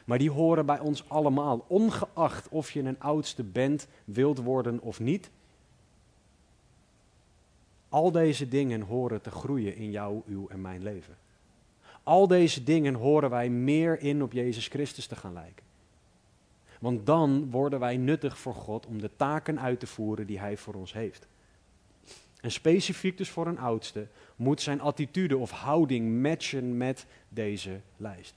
Maar 0.05 0.17
die 0.17 0.31
horen 0.31 0.65
bij 0.65 0.79
ons 0.79 1.09
allemaal, 1.09 1.65
ongeacht 1.67 2.49
of 2.49 2.71
je 2.71 2.79
een 2.79 2.99
oudste 2.99 3.43
bent, 3.43 3.87
wilt 4.05 4.39
worden 4.39 4.81
of 4.81 4.99
niet. 4.99 5.29
Al 7.89 8.11
deze 8.11 8.47
dingen 8.47 8.81
horen 8.81 9.21
te 9.21 9.31
groeien 9.31 9.75
in 9.75 9.91
jou, 9.91 10.21
uw 10.25 10.47
en 10.47 10.61
mijn 10.61 10.83
leven. 10.83 11.17
Al 12.03 12.27
deze 12.27 12.63
dingen 12.63 12.93
horen 12.93 13.29
wij 13.29 13.49
meer 13.49 13.99
in 13.99 14.23
op 14.23 14.31
Jezus 14.31 14.67
Christus 14.67 15.07
te 15.07 15.15
gaan 15.15 15.33
lijken. 15.33 15.65
Want 16.79 17.05
dan 17.05 17.49
worden 17.49 17.79
wij 17.79 17.97
nuttig 17.97 18.37
voor 18.37 18.53
God 18.53 18.85
om 18.85 19.01
de 19.01 19.09
taken 19.15 19.59
uit 19.59 19.79
te 19.79 19.87
voeren 19.87 20.27
die 20.27 20.39
Hij 20.39 20.57
voor 20.57 20.73
ons 20.73 20.93
heeft. 20.93 21.27
En 22.41 22.51
specifiek 22.51 23.17
dus 23.17 23.29
voor 23.29 23.47
een 23.47 23.59
oudste 23.59 24.07
moet 24.35 24.61
zijn 24.61 24.81
attitude 24.81 25.37
of 25.37 25.51
houding 25.51 26.21
matchen 26.21 26.77
met 26.77 27.05
deze 27.29 27.79
lijst. 27.97 28.35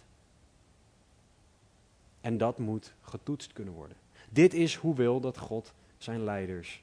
En 2.20 2.38
dat 2.38 2.58
moet 2.58 2.92
getoetst 3.00 3.52
kunnen 3.52 3.74
worden. 3.74 3.96
Dit 4.30 4.54
is 4.54 4.74
hoe 4.74 4.94
wil 4.94 5.20
dat 5.20 5.38
God 5.38 5.72
zijn 5.98 6.24
leiders 6.24 6.82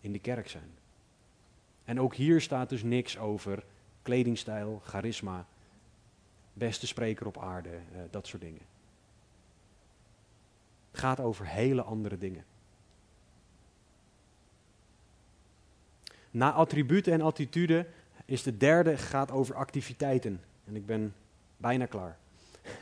in 0.00 0.12
de 0.12 0.18
kerk 0.18 0.48
zijn. 0.48 0.70
En 1.86 2.00
ook 2.00 2.14
hier 2.14 2.40
staat 2.40 2.68
dus 2.68 2.82
niks 2.82 3.18
over 3.18 3.64
kledingstijl, 4.02 4.80
charisma, 4.84 5.46
beste 6.52 6.86
spreker 6.86 7.26
op 7.26 7.38
aarde, 7.38 7.68
eh, 7.68 8.00
dat 8.10 8.26
soort 8.26 8.42
dingen. 8.42 8.62
Het 10.90 11.00
gaat 11.00 11.20
over 11.20 11.46
hele 11.46 11.82
andere 11.82 12.18
dingen. 12.18 12.44
Na 16.30 16.52
attributen 16.52 17.12
en 17.12 17.20
attitude 17.20 17.86
is 18.24 18.42
de 18.42 18.56
derde 18.56 18.96
gaat 18.96 19.30
over 19.30 19.54
activiteiten. 19.54 20.40
En 20.64 20.76
ik 20.76 20.86
ben 20.86 21.14
bijna 21.56 21.86
klaar. 21.86 22.18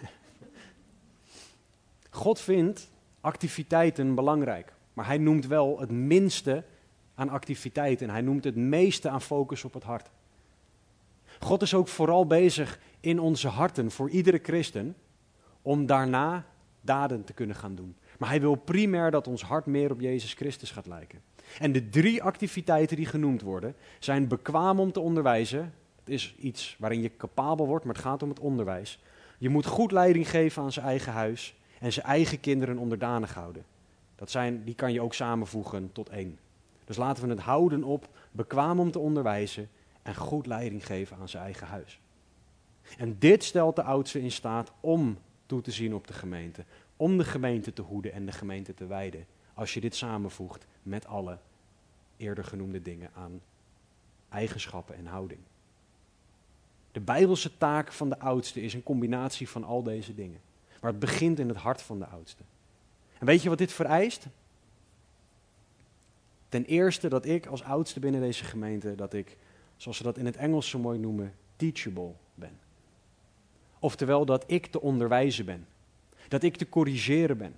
God 2.10 2.40
vindt 2.40 2.90
activiteiten 3.20 4.14
belangrijk, 4.14 4.72
maar 4.92 5.06
hij 5.06 5.18
noemt 5.18 5.46
wel 5.46 5.80
het 5.80 5.90
minste 5.90 6.64
aan 7.14 7.28
activiteiten. 7.28 8.10
Hij 8.10 8.20
noemt 8.20 8.44
het 8.44 8.56
meeste 8.56 9.08
aan 9.08 9.22
focus 9.22 9.64
op 9.64 9.74
het 9.74 9.82
hart. 9.82 10.10
God 11.40 11.62
is 11.62 11.74
ook 11.74 11.88
vooral 11.88 12.26
bezig 12.26 12.78
in 13.00 13.18
onze 13.18 13.48
harten 13.48 13.90
voor 13.90 14.10
iedere 14.10 14.40
christen 14.42 14.96
om 15.62 15.86
daarna 15.86 16.46
daden 16.80 17.24
te 17.24 17.32
kunnen 17.32 17.56
gaan 17.56 17.74
doen. 17.74 17.96
Maar 18.18 18.28
hij 18.28 18.40
wil 18.40 18.54
primair 18.54 19.10
dat 19.10 19.28
ons 19.28 19.42
hart 19.42 19.66
meer 19.66 19.90
op 19.90 20.00
Jezus 20.00 20.32
Christus 20.32 20.70
gaat 20.70 20.86
lijken. 20.86 21.22
En 21.58 21.72
de 21.72 21.88
drie 21.88 22.22
activiteiten 22.22 22.96
die 22.96 23.06
genoemd 23.06 23.42
worden 23.42 23.74
zijn 23.98 24.28
bekwaam 24.28 24.80
om 24.80 24.92
te 24.92 25.00
onderwijzen. 25.00 25.74
Het 25.98 26.08
is 26.08 26.34
iets 26.38 26.76
waarin 26.78 27.02
je 27.02 27.16
capabel 27.16 27.66
wordt, 27.66 27.84
maar 27.84 27.94
het 27.94 28.04
gaat 28.04 28.22
om 28.22 28.28
het 28.28 28.40
onderwijs. 28.40 29.02
Je 29.38 29.48
moet 29.48 29.66
goed 29.66 29.92
leiding 29.92 30.30
geven 30.30 30.62
aan 30.62 30.72
zijn 30.72 30.86
eigen 30.86 31.12
huis 31.12 31.56
en 31.80 31.92
zijn 31.92 32.06
eigen 32.06 32.40
kinderen 32.40 32.78
onderdanig 32.78 33.34
houden. 33.34 33.64
Dat 34.16 34.30
zijn, 34.30 34.64
die 34.64 34.74
kan 34.74 34.92
je 34.92 35.00
ook 35.00 35.14
samenvoegen 35.14 35.92
tot 35.92 36.08
één. 36.08 36.38
Dus 36.84 36.96
laten 36.96 37.24
we 37.24 37.30
het 37.30 37.40
houden 37.40 37.84
op 37.84 38.08
bekwaam 38.30 38.80
om 38.80 38.90
te 38.90 38.98
onderwijzen 38.98 39.68
en 40.02 40.14
goed 40.14 40.46
leiding 40.46 40.86
geven 40.86 41.16
aan 41.16 41.28
zijn 41.28 41.44
eigen 41.44 41.66
huis. 41.66 42.00
En 42.98 43.18
dit 43.18 43.44
stelt 43.44 43.76
de 43.76 43.82
oudste 43.82 44.20
in 44.20 44.32
staat 44.32 44.72
om 44.80 45.18
toe 45.46 45.60
te 45.60 45.70
zien 45.70 45.94
op 45.94 46.06
de 46.06 46.12
gemeente, 46.12 46.64
om 46.96 47.18
de 47.18 47.24
gemeente 47.24 47.72
te 47.72 47.82
hoeden 47.82 48.12
en 48.12 48.26
de 48.26 48.32
gemeente 48.32 48.74
te 48.74 48.86
wijden. 48.86 49.26
Als 49.54 49.74
je 49.74 49.80
dit 49.80 49.94
samenvoegt 49.94 50.66
met 50.82 51.06
alle 51.06 51.38
eerder 52.16 52.44
genoemde 52.44 52.82
dingen 52.82 53.10
aan 53.14 53.40
eigenschappen 54.28 54.96
en 54.96 55.06
houding. 55.06 55.40
De 56.92 57.00
bijbelse 57.00 57.56
taak 57.56 57.92
van 57.92 58.08
de 58.08 58.18
oudste 58.18 58.62
is 58.62 58.74
een 58.74 58.82
combinatie 58.82 59.48
van 59.48 59.64
al 59.64 59.82
deze 59.82 60.14
dingen. 60.14 60.40
Maar 60.80 60.90
het 60.90 61.00
begint 61.00 61.38
in 61.38 61.48
het 61.48 61.56
hart 61.56 61.82
van 61.82 61.98
de 61.98 62.06
oudste. 62.06 62.42
En 63.18 63.26
weet 63.26 63.42
je 63.42 63.48
wat 63.48 63.58
dit 63.58 63.72
vereist? 63.72 64.26
Ten 66.54 66.64
eerste 66.64 67.08
dat 67.08 67.24
ik 67.24 67.46
als 67.46 67.62
oudste 67.62 68.00
binnen 68.00 68.20
deze 68.20 68.44
gemeente, 68.44 68.94
dat 68.94 69.12
ik, 69.12 69.36
zoals 69.76 69.96
ze 69.96 70.02
dat 70.02 70.18
in 70.18 70.26
het 70.26 70.36
Engels 70.36 70.68
zo 70.68 70.78
mooi 70.78 70.98
noemen, 70.98 71.34
teachable 71.56 72.12
ben. 72.34 72.58
Oftewel 73.78 74.24
dat 74.24 74.44
ik 74.46 74.66
te 74.66 74.80
onderwijzen 74.80 75.44
ben. 75.44 75.66
Dat 76.28 76.42
ik 76.42 76.56
te 76.56 76.68
corrigeren 76.68 77.38
ben. 77.38 77.56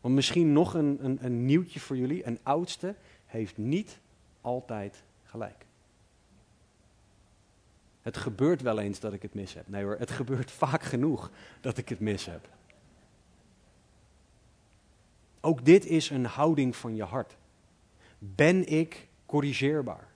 Want 0.00 0.14
misschien 0.14 0.52
nog 0.52 0.74
een, 0.74 1.04
een, 1.04 1.18
een 1.24 1.46
nieuwtje 1.46 1.80
voor 1.80 1.96
jullie. 1.96 2.26
Een 2.26 2.38
oudste 2.42 2.94
heeft 3.26 3.56
niet 3.56 3.98
altijd 4.40 5.02
gelijk. 5.24 5.66
Het 8.02 8.16
gebeurt 8.16 8.62
wel 8.62 8.78
eens 8.78 9.00
dat 9.00 9.12
ik 9.12 9.22
het 9.22 9.34
mis 9.34 9.54
heb. 9.54 9.68
Nee 9.68 9.84
hoor, 9.84 9.96
het 9.98 10.10
gebeurt 10.10 10.50
vaak 10.50 10.82
genoeg 10.82 11.30
dat 11.60 11.78
ik 11.78 11.88
het 11.88 12.00
mis 12.00 12.26
heb. 12.26 12.48
Ook 15.44 15.64
dit 15.64 15.86
is 15.86 16.10
een 16.10 16.24
houding 16.24 16.76
van 16.76 16.94
je 16.94 17.02
hart. 17.02 17.36
Ben 18.18 18.68
ik 18.68 19.08
corrigeerbaar? 19.26 20.08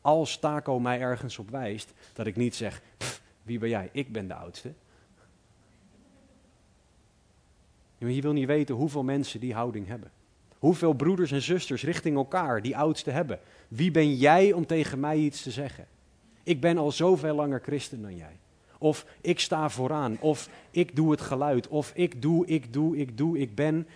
Als 0.00 0.38
Taco 0.38 0.80
mij 0.80 1.00
ergens 1.00 1.38
op 1.38 1.50
wijst, 1.50 1.92
dat 2.12 2.26
ik 2.26 2.36
niet 2.36 2.54
zeg, 2.54 2.82
wie 3.42 3.58
ben 3.58 3.68
jij? 3.68 3.88
Ik 3.92 4.12
ben 4.12 4.28
de 4.28 4.34
oudste. 4.34 4.72
Je 7.98 8.20
wil 8.20 8.32
niet 8.32 8.46
weten 8.46 8.74
hoeveel 8.74 9.02
mensen 9.02 9.40
die 9.40 9.54
houding 9.54 9.86
hebben. 9.86 10.10
Hoeveel 10.58 10.92
broeders 10.92 11.32
en 11.32 11.42
zusters 11.42 11.82
richting 11.82 12.16
elkaar 12.16 12.62
die 12.62 12.76
oudste 12.76 13.10
hebben. 13.10 13.40
Wie 13.68 13.90
ben 13.90 14.14
jij 14.14 14.52
om 14.52 14.66
tegen 14.66 15.00
mij 15.00 15.16
iets 15.16 15.42
te 15.42 15.50
zeggen? 15.50 15.86
Ik 16.42 16.60
ben 16.60 16.78
al 16.78 16.92
zoveel 16.92 17.34
langer 17.34 17.60
christen 17.60 18.02
dan 18.02 18.16
jij. 18.16 18.36
Of 18.78 19.06
ik 19.20 19.40
sta 19.40 19.70
vooraan. 19.70 20.16
Of 20.20 20.48
ik 20.70 20.96
doe 20.96 21.10
het 21.10 21.20
geluid. 21.20 21.68
Of 21.68 21.92
ik 21.94 22.22
doe, 22.22 22.46
ik 22.46 22.72
doe, 22.72 22.96
ik 22.96 23.16
doe, 23.16 23.38
ik 23.38 23.54
ben. 23.54 23.88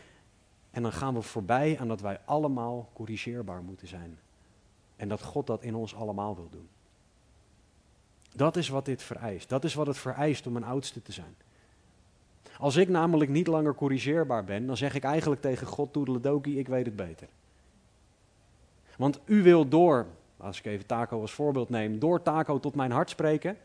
En 0.71 0.83
dan 0.83 0.93
gaan 0.93 1.15
we 1.15 1.23
voorbij 1.23 1.79
aan 1.81 1.89
dat 1.89 2.01
wij 2.01 2.21
allemaal 2.25 2.89
corrigeerbaar 2.93 3.63
moeten 3.63 3.89
zijn. 3.89 4.19
En 4.97 5.09
dat 5.09 5.23
God 5.23 5.47
dat 5.47 5.63
in 5.63 5.75
ons 5.75 5.95
allemaal 5.95 6.35
wil 6.35 6.49
doen. 6.51 6.69
Dat 8.35 8.57
is 8.57 8.69
wat 8.69 8.85
dit 8.85 9.03
vereist. 9.03 9.49
Dat 9.49 9.65
is 9.65 9.75
wat 9.75 9.87
het 9.87 9.99
vereist 9.99 10.47
om 10.47 10.57
een 10.57 10.65
oudste 10.65 11.03
te 11.03 11.13
zijn. 11.13 11.35
Als 12.59 12.77
ik 12.77 12.89
namelijk 12.89 13.31
niet 13.31 13.47
langer 13.47 13.75
corrigeerbaar 13.75 14.45
ben, 14.45 14.67
dan 14.67 14.77
zeg 14.77 14.95
ik 14.95 15.05
eigenlijk 15.05 15.41
tegen 15.41 15.67
God, 15.67 15.93
toedeledokie, 15.93 16.59
ik 16.59 16.69
weet 16.69 16.87
het 16.87 16.97
beter. 16.97 17.29
Want 18.97 19.21
u 19.25 19.43
wil 19.43 19.69
door, 19.69 20.07
als 20.37 20.59
ik 20.59 20.65
even 20.65 20.87
Taco 20.87 21.21
als 21.21 21.33
voorbeeld 21.33 21.69
neem, 21.69 21.99
door 21.99 22.23
Taco 22.23 22.61
tot 22.61 22.75
mijn 22.75 22.91
hart 22.91 23.11
spreken. 23.11 23.57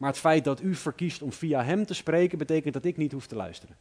Maar 0.00 0.10
het 0.10 0.18
feit 0.18 0.44
dat 0.44 0.60
u 0.60 0.74
verkiest 0.74 1.22
om 1.22 1.32
via 1.32 1.64
hem 1.64 1.86
te 1.86 1.94
spreken, 1.94 2.38
betekent 2.38 2.74
dat 2.74 2.84
ik 2.84 2.96
niet 2.96 3.12
hoef 3.12 3.26
te 3.26 3.34
luisteren. 3.34 3.76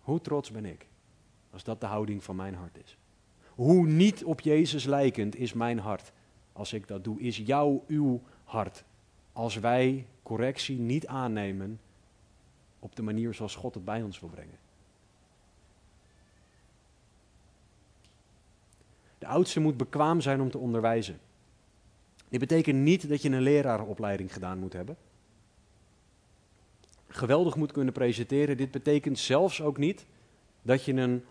Hoe 0.00 0.20
trots 0.20 0.50
ben 0.50 0.64
ik 0.64 0.86
als 1.50 1.64
dat 1.64 1.80
de 1.80 1.86
houding 1.86 2.24
van 2.24 2.36
mijn 2.36 2.54
hart 2.54 2.76
is? 2.84 2.96
Hoe 3.54 3.86
niet 3.86 4.24
op 4.24 4.40
Jezus 4.40 4.84
lijkend 4.84 5.36
is 5.36 5.52
mijn 5.52 5.78
hart 5.78 6.12
als 6.52 6.72
ik 6.72 6.88
dat 6.88 7.04
doe? 7.04 7.20
Is 7.20 7.36
jouw, 7.36 7.84
uw 7.86 8.20
hart 8.44 8.84
als 9.32 9.56
wij 9.56 10.06
correctie 10.22 10.78
niet 10.78 11.06
aannemen 11.06 11.80
op 12.78 12.96
de 12.96 13.02
manier 13.02 13.34
zoals 13.34 13.54
God 13.54 13.74
het 13.74 13.84
bij 13.84 14.02
ons 14.02 14.20
wil 14.20 14.28
brengen? 14.28 14.58
De 19.18 19.26
oudste 19.26 19.60
moet 19.60 19.76
bekwaam 19.76 20.20
zijn 20.20 20.40
om 20.40 20.50
te 20.50 20.58
onderwijzen. 20.58 21.18
Dit 22.30 22.40
betekent 22.40 22.78
niet 22.78 23.08
dat 23.08 23.22
je 23.22 23.30
een 23.30 23.40
lerarenopleiding 23.40 24.32
gedaan 24.32 24.58
moet 24.58 24.72
hebben. 24.72 24.96
geweldig 27.08 27.56
moet 27.56 27.72
kunnen 27.72 27.92
presenteren. 27.92 28.56
Dit 28.56 28.70
betekent 28.70 29.18
zelfs 29.18 29.62
ook 29.62 29.78
niet 29.78 30.06
dat 30.62 30.84
je 30.84 30.92
een 30.92 31.24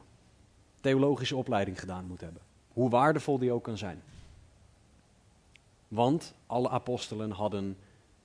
theologische 0.81 1.35
opleiding 1.35 1.79
gedaan 1.79 2.05
moet 2.05 2.21
hebben. 2.21 2.41
Hoe 2.73 2.89
waardevol 2.89 3.39
die 3.39 3.51
ook 3.51 3.63
kan 3.63 3.77
zijn. 3.77 4.01
Want 5.87 6.33
alle 6.45 6.69
apostelen 6.69 7.31
hadden 7.31 7.77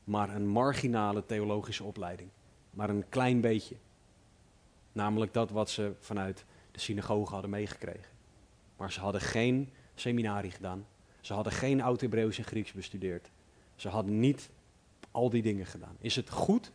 maar 0.05 0.35
een 0.35 0.47
marginale 0.47 1.27
theologische 1.27 1.85
opleiding. 1.85 2.29
Maar 2.71 2.91
een 2.91 3.09
klein 3.09 3.41
beetje. 3.41 3.77
Namelijk 4.93 5.33
dat 5.33 5.51
wat 5.51 5.71
ze 5.71 5.93
vanuit 6.01 6.45
de 6.71 6.81
synagoge 6.81 7.33
hadden 7.33 7.51
meegekregen. 7.51 8.13
Maar 8.77 8.93
ze 8.93 9.01
hadden 9.01 9.21
geen 9.21 9.71
seminarie 9.95 10.51
gedaan. 10.51 10.87
Ze 11.25 11.33
hadden 11.33 11.53
geen 11.53 11.83
Oud-Hebreeuws 11.83 12.39
en 12.39 12.45
Grieks 12.45 12.73
bestudeerd. 12.73 13.31
Ze 13.77 13.89
hadden 13.89 14.21
niet 14.21 14.51
al 15.11 15.31
die 15.31 15.43
dingen 15.43 15.67
gedaan. 15.67 15.97
Is 16.01 16.17
het 16.17 16.31
goed? 16.31 16.73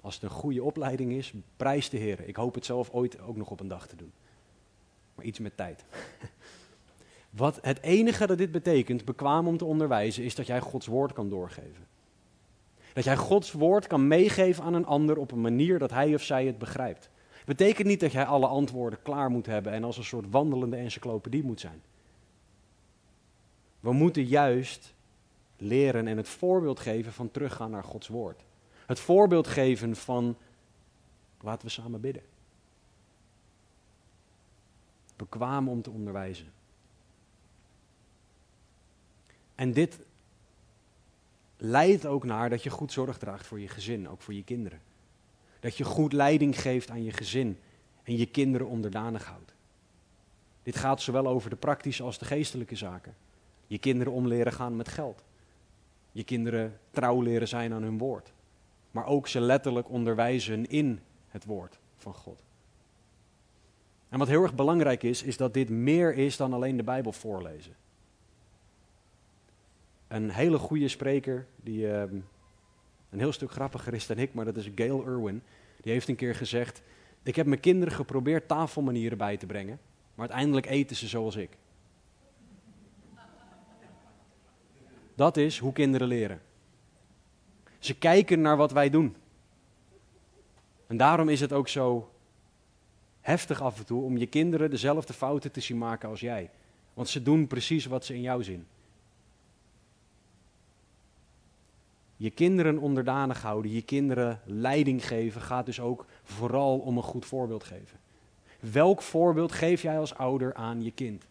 Als 0.00 0.14
het 0.14 0.22
een 0.22 0.30
goede 0.30 0.62
opleiding 0.62 1.12
is, 1.12 1.32
prijs 1.56 1.88
de 1.88 1.96
Heer. 1.96 2.28
Ik 2.28 2.36
hoop 2.36 2.54
het 2.54 2.64
zelf 2.64 2.90
ooit 2.90 3.20
ook 3.20 3.36
nog 3.36 3.50
op 3.50 3.60
een 3.60 3.68
dag 3.68 3.86
te 3.86 3.96
doen. 3.96 4.12
Maar 5.14 5.24
iets 5.24 5.38
met 5.38 5.56
tijd. 5.56 5.84
Wat 7.30 7.58
het 7.62 7.82
enige 7.82 8.26
dat 8.26 8.38
dit 8.38 8.52
betekent, 8.52 9.04
bekwaam 9.04 9.46
om 9.46 9.56
te 9.56 9.64
onderwijzen, 9.64 10.24
is 10.24 10.34
dat 10.34 10.46
jij 10.46 10.60
Gods 10.60 10.86
woord 10.86 11.12
kan 11.12 11.28
doorgeven. 11.28 11.86
Dat 12.92 13.04
jij 13.04 13.16
Gods 13.16 13.52
woord 13.52 13.86
kan 13.86 14.08
meegeven 14.08 14.64
aan 14.64 14.74
een 14.74 14.86
ander 14.86 15.16
op 15.16 15.32
een 15.32 15.40
manier 15.40 15.78
dat 15.78 15.90
hij 15.90 16.14
of 16.14 16.22
zij 16.22 16.46
het 16.46 16.58
begrijpt. 16.58 17.10
Betekent 17.44 17.88
niet 17.88 18.00
dat 18.00 18.12
jij 18.12 18.24
alle 18.24 18.46
antwoorden 18.46 19.02
klaar 19.02 19.30
moet 19.30 19.46
hebben 19.46 19.72
en 19.72 19.84
als 19.84 19.96
een 19.96 20.04
soort 20.04 20.30
wandelende 20.30 20.76
encyclopedie 20.76 21.44
moet 21.44 21.60
zijn. 21.60 21.82
We 23.86 23.92
moeten 23.92 24.24
juist 24.24 24.94
leren 25.56 26.06
en 26.06 26.16
het 26.16 26.28
voorbeeld 26.28 26.80
geven 26.80 27.12
van 27.12 27.30
teruggaan 27.30 27.70
naar 27.70 27.84
Gods 27.84 28.08
woord. 28.08 28.44
Het 28.86 29.00
voorbeeld 29.00 29.46
geven 29.46 29.96
van 29.96 30.36
laten 31.40 31.66
we 31.66 31.72
samen 31.72 32.00
bidden. 32.00 32.22
Bekwaam 35.16 35.68
om 35.68 35.82
te 35.82 35.90
onderwijzen. 35.90 36.52
En 39.54 39.72
dit 39.72 39.98
leidt 41.56 42.06
ook 42.06 42.24
naar 42.24 42.50
dat 42.50 42.62
je 42.62 42.70
goed 42.70 42.92
zorg 42.92 43.18
draagt 43.18 43.46
voor 43.46 43.60
je 43.60 43.68
gezin, 43.68 44.08
ook 44.08 44.20
voor 44.20 44.34
je 44.34 44.44
kinderen. 44.44 44.80
Dat 45.60 45.76
je 45.76 45.84
goed 45.84 46.12
leiding 46.12 46.60
geeft 46.60 46.90
aan 46.90 47.04
je 47.04 47.12
gezin 47.12 47.58
en 48.02 48.16
je 48.16 48.26
kinderen 48.26 48.66
onderdanig 48.66 49.24
houdt. 49.24 49.54
Dit 50.62 50.76
gaat 50.76 51.00
zowel 51.00 51.26
over 51.26 51.50
de 51.50 51.56
praktische 51.56 52.02
als 52.02 52.18
de 52.18 52.24
geestelijke 52.24 52.76
zaken. 52.76 53.14
Je 53.66 53.78
kinderen 53.78 54.12
om 54.12 54.26
leren 54.26 54.52
gaan 54.52 54.76
met 54.76 54.88
geld. 54.88 55.24
Je 56.12 56.24
kinderen 56.24 56.78
trouw 56.90 57.20
leren 57.20 57.48
zijn 57.48 57.72
aan 57.72 57.82
hun 57.82 57.98
woord. 57.98 58.32
Maar 58.90 59.06
ook 59.06 59.28
ze 59.28 59.40
letterlijk 59.40 59.90
onderwijzen 59.90 60.68
in 60.68 61.00
het 61.28 61.44
woord 61.44 61.78
van 61.96 62.14
God. 62.14 62.42
En 64.08 64.18
wat 64.18 64.28
heel 64.28 64.42
erg 64.42 64.54
belangrijk 64.54 65.02
is, 65.02 65.22
is 65.22 65.36
dat 65.36 65.54
dit 65.54 65.68
meer 65.68 66.14
is 66.14 66.36
dan 66.36 66.52
alleen 66.52 66.76
de 66.76 66.82
Bijbel 66.82 67.12
voorlezen. 67.12 67.76
Een 70.08 70.30
hele 70.30 70.58
goede 70.58 70.88
spreker, 70.88 71.46
die 71.56 71.86
uh, 71.86 72.00
een 73.10 73.18
heel 73.18 73.32
stuk 73.32 73.50
grappiger 73.50 73.94
is 73.94 74.06
dan 74.06 74.18
ik, 74.18 74.34
maar 74.34 74.44
dat 74.44 74.56
is 74.56 74.70
Gail 74.74 75.02
Irwin. 75.02 75.42
Die 75.80 75.92
heeft 75.92 76.08
een 76.08 76.16
keer 76.16 76.34
gezegd: 76.34 76.82
Ik 77.22 77.36
heb 77.36 77.46
mijn 77.46 77.60
kinderen 77.60 77.94
geprobeerd 77.94 78.48
tafelmanieren 78.48 79.18
bij 79.18 79.36
te 79.36 79.46
brengen, 79.46 79.78
maar 80.14 80.28
uiteindelijk 80.28 80.66
eten 80.66 80.96
ze 80.96 81.06
zoals 81.06 81.36
ik. 81.36 81.56
Dat 85.16 85.36
is 85.36 85.58
hoe 85.58 85.72
kinderen 85.72 86.08
leren. 86.08 86.40
Ze 87.78 87.98
kijken 87.98 88.40
naar 88.40 88.56
wat 88.56 88.72
wij 88.72 88.90
doen. 88.90 89.16
En 90.86 90.96
daarom 90.96 91.28
is 91.28 91.40
het 91.40 91.52
ook 91.52 91.68
zo 91.68 92.10
heftig 93.20 93.62
af 93.62 93.78
en 93.78 93.84
toe 93.84 94.02
om 94.02 94.16
je 94.16 94.26
kinderen 94.26 94.70
dezelfde 94.70 95.12
fouten 95.12 95.52
te 95.52 95.60
zien 95.60 95.78
maken 95.78 96.08
als 96.08 96.20
jij. 96.20 96.50
Want 96.94 97.08
ze 97.08 97.22
doen 97.22 97.46
precies 97.46 97.86
wat 97.86 98.04
ze 98.04 98.14
in 98.14 98.20
jou 98.20 98.42
zien. 98.42 98.66
Je 102.16 102.30
kinderen 102.30 102.78
onderdanig 102.78 103.42
houden, 103.42 103.72
je 103.72 103.82
kinderen 103.82 104.40
leiding 104.44 105.06
geven, 105.06 105.40
gaat 105.40 105.66
dus 105.66 105.80
ook 105.80 106.06
vooral 106.22 106.78
om 106.78 106.96
een 106.96 107.02
goed 107.02 107.26
voorbeeld 107.26 107.64
geven. 107.64 107.98
Welk 108.60 109.02
voorbeeld 109.02 109.52
geef 109.52 109.82
jij 109.82 109.98
als 109.98 110.14
ouder 110.14 110.54
aan 110.54 110.82
je 110.82 110.90
kind? 110.90 111.26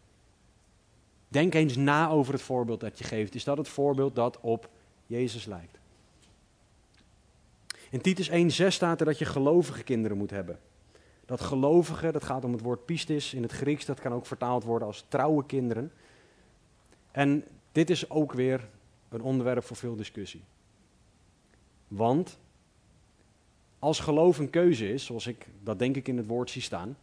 Denk 1.28 1.54
eens 1.54 1.76
na 1.76 2.10
over 2.10 2.34
het 2.34 2.42
voorbeeld 2.42 2.80
dat 2.80 2.98
je 2.98 3.04
geeft. 3.04 3.36
Is 3.36 3.44
dat 3.44 3.58
het 3.58 3.68
voorbeeld 3.68 4.16
dat 4.16 4.40
op 4.42 4.70
Jezus 5.06 5.46
lijkt? 5.46 5.80
In 7.90 8.02
Titus 8.02 8.30
1,6 8.30 8.68
staat 8.68 9.00
er 9.00 9.06
dat 9.06 9.18
je 9.18 9.26
gelovige 9.26 9.84
kinderen 9.84 10.18
moet 10.18 10.30
hebben. 10.30 10.60
Dat 11.26 11.42
gelovige, 11.42 12.12
dat 12.12 12.24
gaat 12.24 12.44
om 12.44 12.52
het 12.52 12.62
woord 12.62 12.86
pistis 12.86 13.34
in 13.34 13.42
het 13.42 13.52
Grieks, 13.52 13.86
dat 13.86 14.00
kan 14.00 14.14
ook 14.14 14.26
vertaald 14.26 14.64
worden 14.64 14.88
als 14.88 15.06
trouwe 15.08 15.46
kinderen. 15.46 15.92
En 17.12 17.44
dit 17.72 17.90
is 17.90 18.10
ook 18.10 18.34
weer 18.34 18.68
een 19.10 19.22
onderwerp 19.22 19.64
voor 19.64 19.78
veel 19.78 19.96
discussie. 19.96 20.42
Want 21.88 22.38
als 23.80 24.00
geloof 24.00 24.38
een 24.38 24.50
keuze 24.50 24.94
is, 24.94 25.06
zoals 25.06 25.28
ik 25.28 25.48
dat 25.64 25.80
denk 25.80 25.96
ik 25.96 26.08
in 26.08 26.18
het 26.18 26.28
woord 26.28 26.50
zie 26.50 26.62
staan, 26.62 26.98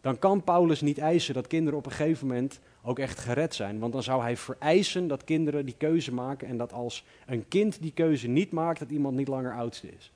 dan 0.00 0.18
kan 0.18 0.44
Paulus 0.44 0.80
niet 0.80 0.98
eisen 0.98 1.34
dat 1.34 1.46
kinderen 1.46 1.78
op 1.78 1.86
een 1.86 1.92
gegeven 1.92 2.26
moment 2.26 2.60
ook 2.82 2.98
echt 2.98 3.18
gered 3.18 3.54
zijn. 3.54 3.78
Want 3.78 3.92
dan 3.92 4.02
zou 4.02 4.22
hij 4.22 4.36
vereisen 4.36 5.08
dat 5.08 5.24
kinderen 5.24 5.64
die 5.64 5.74
keuze 5.78 6.14
maken 6.14 6.48
en 6.48 6.56
dat 6.56 6.72
als 6.72 7.04
een 7.26 7.48
kind 7.48 7.82
die 7.82 7.92
keuze 7.92 8.28
niet 8.28 8.52
maakt, 8.52 8.78
dat 8.78 8.90
iemand 8.90 9.16
niet 9.16 9.28
langer 9.28 9.54
oudste 9.54 9.88
is. 9.96 10.12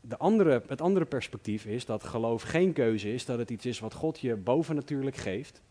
De 0.00 0.16
andere, 0.16 0.62
het 0.66 0.80
andere 0.80 1.04
perspectief 1.04 1.64
is 1.64 1.84
dat 1.84 2.04
geloof 2.04 2.42
geen 2.42 2.72
keuze 2.72 3.12
is, 3.12 3.24
dat 3.24 3.38
het 3.38 3.50
iets 3.50 3.66
is 3.66 3.78
wat 3.78 3.94
God 3.94 4.20
je 4.20 4.36
bovennatuurlijk 4.36 5.16
geeft, 5.16 5.62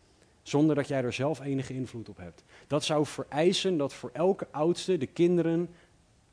zonder 0.42 0.74
dat 0.74 0.88
jij 0.88 1.02
er 1.02 1.12
zelf 1.12 1.40
enige 1.40 1.74
invloed 1.74 2.08
op 2.08 2.16
hebt. 2.16 2.44
Dat 2.66 2.84
zou 2.84 3.06
vereisen 3.06 3.76
dat 3.76 3.94
voor 3.94 4.10
elke 4.12 4.46
oudste 4.50 4.96
de 4.96 5.06
kinderen 5.06 5.68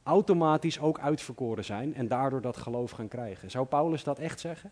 automatisch 0.03 0.79
ook 0.79 0.99
uitverkoren 0.99 1.65
zijn 1.65 1.95
en 1.95 2.07
daardoor 2.07 2.41
dat 2.41 2.57
geloof 2.57 2.91
gaan 2.91 3.07
krijgen. 3.07 3.51
Zou 3.51 3.65
Paulus 3.65 4.03
dat 4.03 4.19
echt 4.19 4.39
zeggen? 4.39 4.71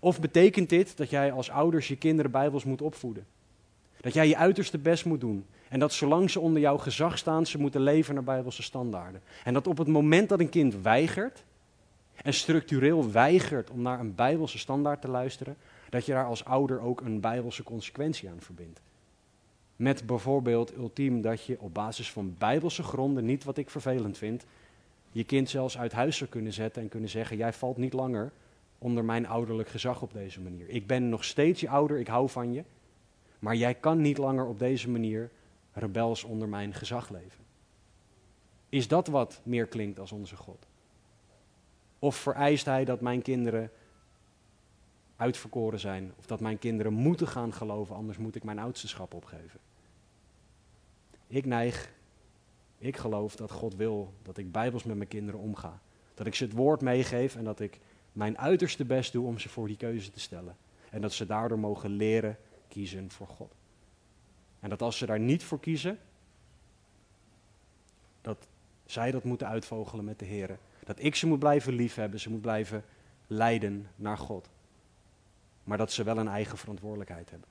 Of 0.00 0.20
betekent 0.20 0.68
dit 0.68 0.96
dat 0.96 1.10
jij 1.10 1.32
als 1.32 1.50
ouders 1.50 1.88
je 1.88 1.96
kinderen 1.96 2.30
bijbels 2.30 2.64
moet 2.64 2.82
opvoeden? 2.82 3.26
Dat 4.00 4.14
jij 4.14 4.28
je 4.28 4.36
uiterste 4.36 4.78
best 4.78 5.04
moet 5.04 5.20
doen. 5.20 5.44
En 5.68 5.78
dat 5.78 5.92
zolang 5.92 6.30
ze 6.30 6.40
onder 6.40 6.60
jouw 6.60 6.78
gezag 6.78 7.18
staan, 7.18 7.46
ze 7.46 7.58
moeten 7.58 7.80
leven 7.80 8.14
naar 8.14 8.24
bijbelse 8.24 8.62
standaarden. 8.62 9.22
En 9.44 9.54
dat 9.54 9.66
op 9.66 9.78
het 9.78 9.88
moment 9.88 10.28
dat 10.28 10.40
een 10.40 10.48
kind 10.48 10.74
weigert, 10.82 11.44
en 12.22 12.34
structureel 12.34 13.10
weigert 13.10 13.70
om 13.70 13.82
naar 13.82 14.00
een 14.00 14.14
bijbelse 14.14 14.58
standaard 14.58 15.00
te 15.00 15.08
luisteren, 15.08 15.56
dat 15.90 16.06
je 16.06 16.12
daar 16.12 16.26
als 16.26 16.44
ouder 16.44 16.80
ook 16.80 17.00
een 17.00 17.20
bijbelse 17.20 17.62
consequentie 17.62 18.28
aan 18.28 18.40
verbindt. 18.40 18.80
Met 19.76 20.06
bijvoorbeeld 20.06 20.76
ultiem 20.76 21.20
dat 21.20 21.44
je 21.44 21.60
op 21.60 21.74
basis 21.74 22.12
van 22.12 22.34
bijbelse 22.38 22.82
gronden, 22.82 23.24
niet 23.24 23.44
wat 23.44 23.58
ik 23.58 23.70
vervelend 23.70 24.18
vind, 24.18 24.44
je 25.12 25.24
kind 25.24 25.50
zelfs 25.50 25.78
uit 25.78 25.92
huis 25.92 26.16
zou 26.16 26.30
kunnen 26.30 26.52
zetten 26.52 26.82
en 26.82 26.88
kunnen 26.88 27.08
zeggen: 27.08 27.36
Jij 27.36 27.52
valt 27.52 27.76
niet 27.76 27.92
langer 27.92 28.32
onder 28.78 29.04
mijn 29.04 29.26
ouderlijk 29.26 29.68
gezag 29.68 30.02
op 30.02 30.12
deze 30.12 30.40
manier. 30.40 30.68
Ik 30.68 30.86
ben 30.86 31.08
nog 31.08 31.24
steeds 31.24 31.60
je 31.60 31.68
ouder, 31.68 31.98
ik 31.98 32.06
hou 32.06 32.28
van 32.28 32.52
je, 32.52 32.64
maar 33.38 33.56
jij 33.56 33.74
kan 33.74 34.00
niet 34.00 34.18
langer 34.18 34.46
op 34.46 34.58
deze 34.58 34.90
manier 34.90 35.30
rebels 35.72 36.24
onder 36.24 36.48
mijn 36.48 36.74
gezag 36.74 37.10
leven. 37.10 37.44
Is 38.68 38.88
dat 38.88 39.06
wat 39.06 39.40
meer 39.42 39.66
klinkt 39.66 39.98
als 39.98 40.12
onze 40.12 40.36
God? 40.36 40.66
Of 41.98 42.16
vereist 42.16 42.64
hij 42.64 42.84
dat 42.84 43.00
mijn 43.00 43.22
kinderen 43.22 43.70
uitverkoren 45.16 45.80
zijn, 45.80 46.12
of 46.18 46.26
dat 46.26 46.40
mijn 46.40 46.58
kinderen 46.58 46.92
moeten 46.92 47.28
gaan 47.28 47.52
geloven, 47.52 47.94
anders 47.94 48.18
moet 48.18 48.34
ik 48.34 48.44
mijn 48.44 48.58
oudsteschap 48.58 49.14
opgeven? 49.14 49.60
Ik 51.26 51.46
neig, 51.46 51.92
ik 52.78 52.96
geloof 52.96 53.36
dat 53.36 53.50
God 53.50 53.74
wil 53.74 54.12
dat 54.22 54.38
ik 54.38 54.52
bijbels 54.52 54.84
met 54.84 54.96
mijn 54.96 55.08
kinderen 55.08 55.40
omga. 55.40 55.80
Dat 56.14 56.26
ik 56.26 56.34
ze 56.34 56.44
het 56.44 56.52
woord 56.52 56.80
meegeef 56.80 57.36
en 57.36 57.44
dat 57.44 57.60
ik 57.60 57.78
mijn 58.18 58.38
uiterste 58.38 58.84
best 58.84 59.12
doe 59.12 59.26
om 59.26 59.38
ze 59.38 59.48
voor 59.48 59.66
die 59.66 59.76
keuze 59.76 60.10
te 60.10 60.20
stellen. 60.20 60.56
En 60.90 61.00
dat 61.00 61.12
ze 61.12 61.26
daardoor 61.26 61.58
mogen 61.58 61.90
leren 61.90 62.38
kiezen 62.68 63.10
voor 63.10 63.26
God. 63.26 63.52
En 64.60 64.68
dat 64.68 64.82
als 64.82 64.98
ze 64.98 65.06
daar 65.06 65.20
niet 65.20 65.44
voor 65.44 65.60
kiezen, 65.60 65.98
dat 68.20 68.46
zij 68.86 69.10
dat 69.10 69.24
moeten 69.24 69.48
uitvogelen 69.48 70.04
met 70.04 70.18
de 70.18 70.24
Heer. 70.24 70.58
Dat 70.84 71.02
ik 71.02 71.14
ze 71.14 71.26
moet 71.26 71.38
blijven 71.38 71.72
liefhebben, 71.72 72.20
ze 72.20 72.30
moet 72.30 72.40
blijven 72.40 72.84
leiden 73.26 73.88
naar 73.96 74.18
God. 74.18 74.48
Maar 75.64 75.78
dat 75.78 75.92
ze 75.92 76.02
wel 76.02 76.18
een 76.18 76.28
eigen 76.28 76.58
verantwoordelijkheid 76.58 77.30
hebben. 77.30 77.48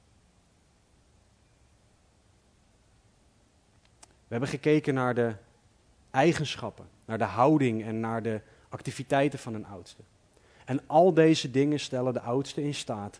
We 3.99 4.33
hebben 4.33 4.49
gekeken 4.49 4.93
naar 4.93 5.15
de 5.15 5.35
eigenschappen, 6.11 6.87
naar 7.05 7.17
de 7.17 7.23
houding 7.23 7.83
en 7.83 7.99
naar 7.99 8.21
de 8.21 8.41
activiteiten 8.69 9.39
van 9.39 9.53
een 9.53 9.65
oudste. 9.65 10.03
En 10.67 10.81
al 10.85 11.13
deze 11.13 11.51
dingen 11.51 11.79
stellen 11.79 12.13
de 12.13 12.21
oudste 12.21 12.63
in 12.63 12.73
staat 12.73 13.19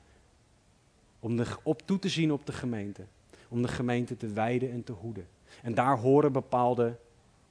om 1.19 1.35
de, 1.35 1.45
op 1.63 1.81
toe 1.85 1.99
te 1.99 2.09
zien 2.09 2.31
op 2.31 2.45
de 2.45 2.51
gemeente. 2.51 3.03
Om 3.47 3.61
de 3.61 3.67
gemeente 3.67 4.17
te 4.17 4.27
wijden 4.27 4.71
en 4.71 4.83
te 4.83 4.91
hoeden. 4.91 5.27
En 5.63 5.73
daar 5.73 5.97
horen 5.97 6.31
bepaalde 6.31 6.95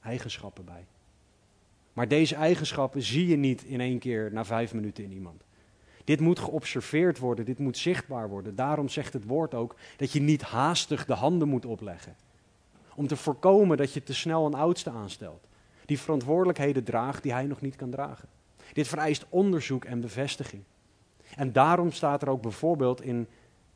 eigenschappen 0.01 0.65
bij. 0.65 0.85
Maar 1.93 2.07
deze 2.07 2.35
eigenschappen 2.35 3.01
zie 3.01 3.27
je 3.27 3.35
niet 3.35 3.63
in 3.63 3.81
één 3.81 3.99
keer 3.99 4.29
na 4.33 4.45
vijf 4.45 4.73
minuten 4.73 5.03
in 5.03 5.11
iemand. 5.11 5.41
Dit 6.03 6.19
moet 6.19 6.39
geobserveerd 6.39 7.17
worden, 7.19 7.45
dit 7.45 7.59
moet 7.59 7.77
zichtbaar 7.77 8.29
worden. 8.29 8.55
Daarom 8.55 8.89
zegt 8.89 9.13
het 9.13 9.25
woord 9.25 9.53
ook 9.53 9.75
dat 9.95 10.11
je 10.11 10.19
niet 10.19 10.41
haastig 10.41 11.05
de 11.05 11.13
handen 11.13 11.47
moet 11.47 11.65
opleggen. 11.65 12.15
Om 12.95 13.07
te 13.07 13.15
voorkomen 13.15 13.77
dat 13.77 13.93
je 13.93 14.03
te 14.03 14.13
snel 14.13 14.45
een 14.45 14.53
oudste 14.53 14.89
aanstelt. 14.89 15.47
Die 15.85 15.99
verantwoordelijkheden 15.99 16.83
draagt 16.83 17.23
die 17.23 17.33
hij 17.33 17.45
nog 17.45 17.61
niet 17.61 17.75
kan 17.75 17.89
dragen. 17.89 18.27
Dit 18.73 18.87
vereist 18.87 19.25
onderzoek 19.29 19.85
en 19.85 20.01
bevestiging. 20.01 20.63
En 21.35 21.51
daarom 21.51 21.91
staat 21.91 22.21
er 22.21 22.29
ook 22.29 22.41
bijvoorbeeld 22.41 23.01
in 23.01 23.27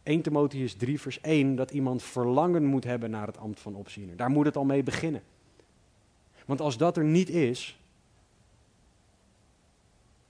1 0.04 0.22
Timotheus 0.22 0.74
3 0.74 1.02
vers 1.02 1.22
1 1.22 1.56
dat 1.56 1.72
iemand 1.72 2.04
verlangen 2.04 2.66
moet 2.66 2.84
hebben 2.84 3.10
naar 3.10 3.28
het 3.28 3.38
ambt 3.38 3.60
van 3.60 3.76
opziener. 3.76 4.16
Daar 4.16 4.30
moet 4.30 4.46
het 4.46 4.58
al 4.58 4.66
mee 4.66 4.84
beginnen. 4.84 5.24
Want 6.46 6.62
als 6.62 6.78
dat 6.78 6.98
er 6.98 7.04
niet 7.04 7.30
is, 7.30 7.80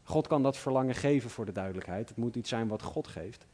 God 0.04 0.28
kan 0.28 0.44
dat 0.44 0.58
verlangen 0.58 0.96
geven 0.96 1.30
voor 1.30 1.46
de 1.46 1.52
duidelijkheid. 1.52 2.10
Het 2.10 2.18
moet 2.18 2.36
iets 2.36 2.50
zijn 2.50 2.68
wat 2.68 2.82
God 2.82 3.08
geeft. 3.08 3.46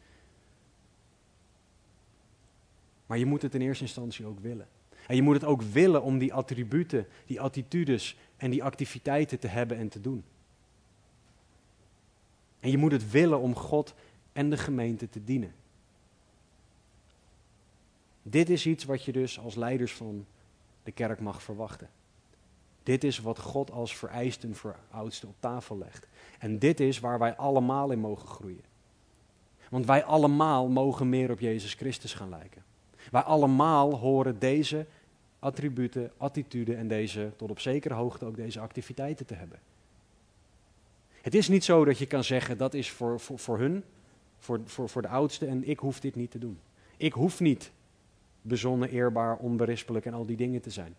Maar 3.06 3.18
je 3.18 3.26
moet 3.26 3.42
het 3.42 3.56
in 3.56 3.62
eerste 3.62 3.84
instantie 3.84 4.26
ook 4.26 4.40
willen. 4.40 4.68
En 5.08 5.16
je 5.16 5.22
moet 5.22 5.34
het 5.34 5.44
ook 5.44 5.62
willen 5.62 6.02
om 6.04 6.18
die 6.18 6.34
attributen, 6.34 7.08
die 7.26 7.42
attitudes 7.42 8.18
en 8.38 8.50
die 8.50 8.64
activiteiten 8.64 9.40
te 9.40 9.48
hebben 9.48 9.78
en 9.78 9.90
te 9.90 10.02
doen. 10.02 10.24
En 12.68 12.74
je 12.74 12.80
moet 12.80 12.92
het 12.92 13.12
willen 13.12 13.40
om 13.40 13.56
God 13.56 13.94
en 14.34 14.50
de 14.50 14.58
gemeente 14.58 15.10
te 15.10 15.24
dienen. 15.24 15.54
Dit 18.24 18.50
is 18.50 18.66
iets 18.66 18.84
wat 18.84 19.04
je 19.04 19.12
dus 19.12 19.40
als 19.40 19.56
leiders 19.56 19.94
van 19.94 20.26
de 20.84 20.92
kerk 20.92 21.20
mag 21.20 21.44
verwachten. 21.44 21.90
Dit 22.84 23.04
is 23.04 23.20
wat 23.20 23.40
God 23.40 23.72
als 23.72 23.96
vereisten 23.96 24.56
voor 24.56 24.76
oudsten 24.92 25.28
op 25.28 25.36
tafel 25.40 25.78
legt. 25.78 26.08
En 26.40 26.60
dit 26.60 26.80
is 26.80 27.00
waar 27.00 27.20
wij 27.20 27.36
allemaal 27.36 27.92
in 27.92 28.00
mogen 28.00 28.28
groeien. 28.28 28.64
Want 29.70 29.86
wij 29.86 30.04
allemaal 30.04 30.68
mogen 30.68 31.10
meer 31.10 31.32
op 31.32 31.40
Jezus 31.40 31.74
Christus 31.74 32.14
gaan 32.14 32.30
lijken. 32.30 32.64
Wij 33.12 33.22
allemaal 33.22 33.96
horen 33.96 34.40
deze 34.40 34.86
attributen, 35.40 36.12
attituden 36.18 36.78
en 36.78 36.88
deze, 36.88 37.32
tot 37.36 37.50
op 37.50 37.60
zekere 37.60 37.94
hoogte 37.94 38.26
ook 38.26 38.36
deze 38.36 38.60
activiteiten 38.60 39.26
te 39.26 39.34
hebben. 39.34 39.60
Het 41.28 41.36
is 41.36 41.48
niet 41.48 41.64
zo 41.64 41.86
dat 41.86 41.98
je 41.98 42.06
kan 42.06 42.24
zeggen 42.24 42.58
dat 42.58 42.74
is 42.74 42.92
voor, 42.92 43.20
voor, 43.20 43.40
voor 43.40 43.60
hun, 43.60 43.84
voor, 44.38 44.62
voor, 44.66 44.90
voor 44.90 45.02
de 45.02 45.08
oudste 45.08 45.46
en 45.46 45.70
ik 45.70 45.80
hoef 45.80 46.00
dit 46.00 46.16
niet 46.16 46.32
te 46.32 46.40
doen. 46.40 46.60
Ik 46.98 47.14
hoef 47.14 47.40
niet 47.40 47.72
bezonnen, 48.42 48.90
eerbaar, 48.90 49.38
onberispelijk 49.38 50.06
en 50.06 50.14
al 50.14 50.26
die 50.26 50.38
dingen 50.38 50.62
te 50.62 50.70
zijn. 50.70 50.96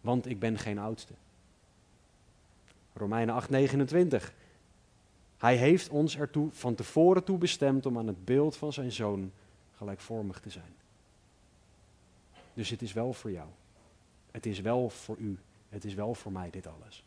Want 0.00 0.26
ik 0.26 0.38
ben 0.38 0.58
geen 0.58 0.78
oudste. 0.78 1.12
Romeinen 2.92 3.42
8:29. 3.42 4.32
Hij 5.38 5.56
heeft 5.56 5.88
ons 5.88 6.16
ertoe 6.16 6.48
van 6.50 6.74
tevoren 6.74 7.24
toe 7.24 7.38
bestemd 7.38 7.86
om 7.86 7.98
aan 7.98 8.06
het 8.06 8.24
beeld 8.24 8.56
van 8.56 8.72
zijn 8.72 8.92
zoon 8.92 9.32
gelijkvormig 9.76 10.40
te 10.40 10.50
zijn. 10.50 10.74
Dus 12.54 12.70
het 12.70 12.82
is 12.82 12.92
wel 12.92 13.12
voor 13.12 13.30
jou. 13.30 13.48
Het 14.30 14.46
is 14.46 14.60
wel 14.60 14.88
voor 14.88 15.16
u. 15.18 15.38
Het 15.68 15.84
is 15.84 15.94
wel 15.94 16.14
voor 16.14 16.32
mij 16.32 16.50
dit 16.50 16.66
alles. 16.66 17.04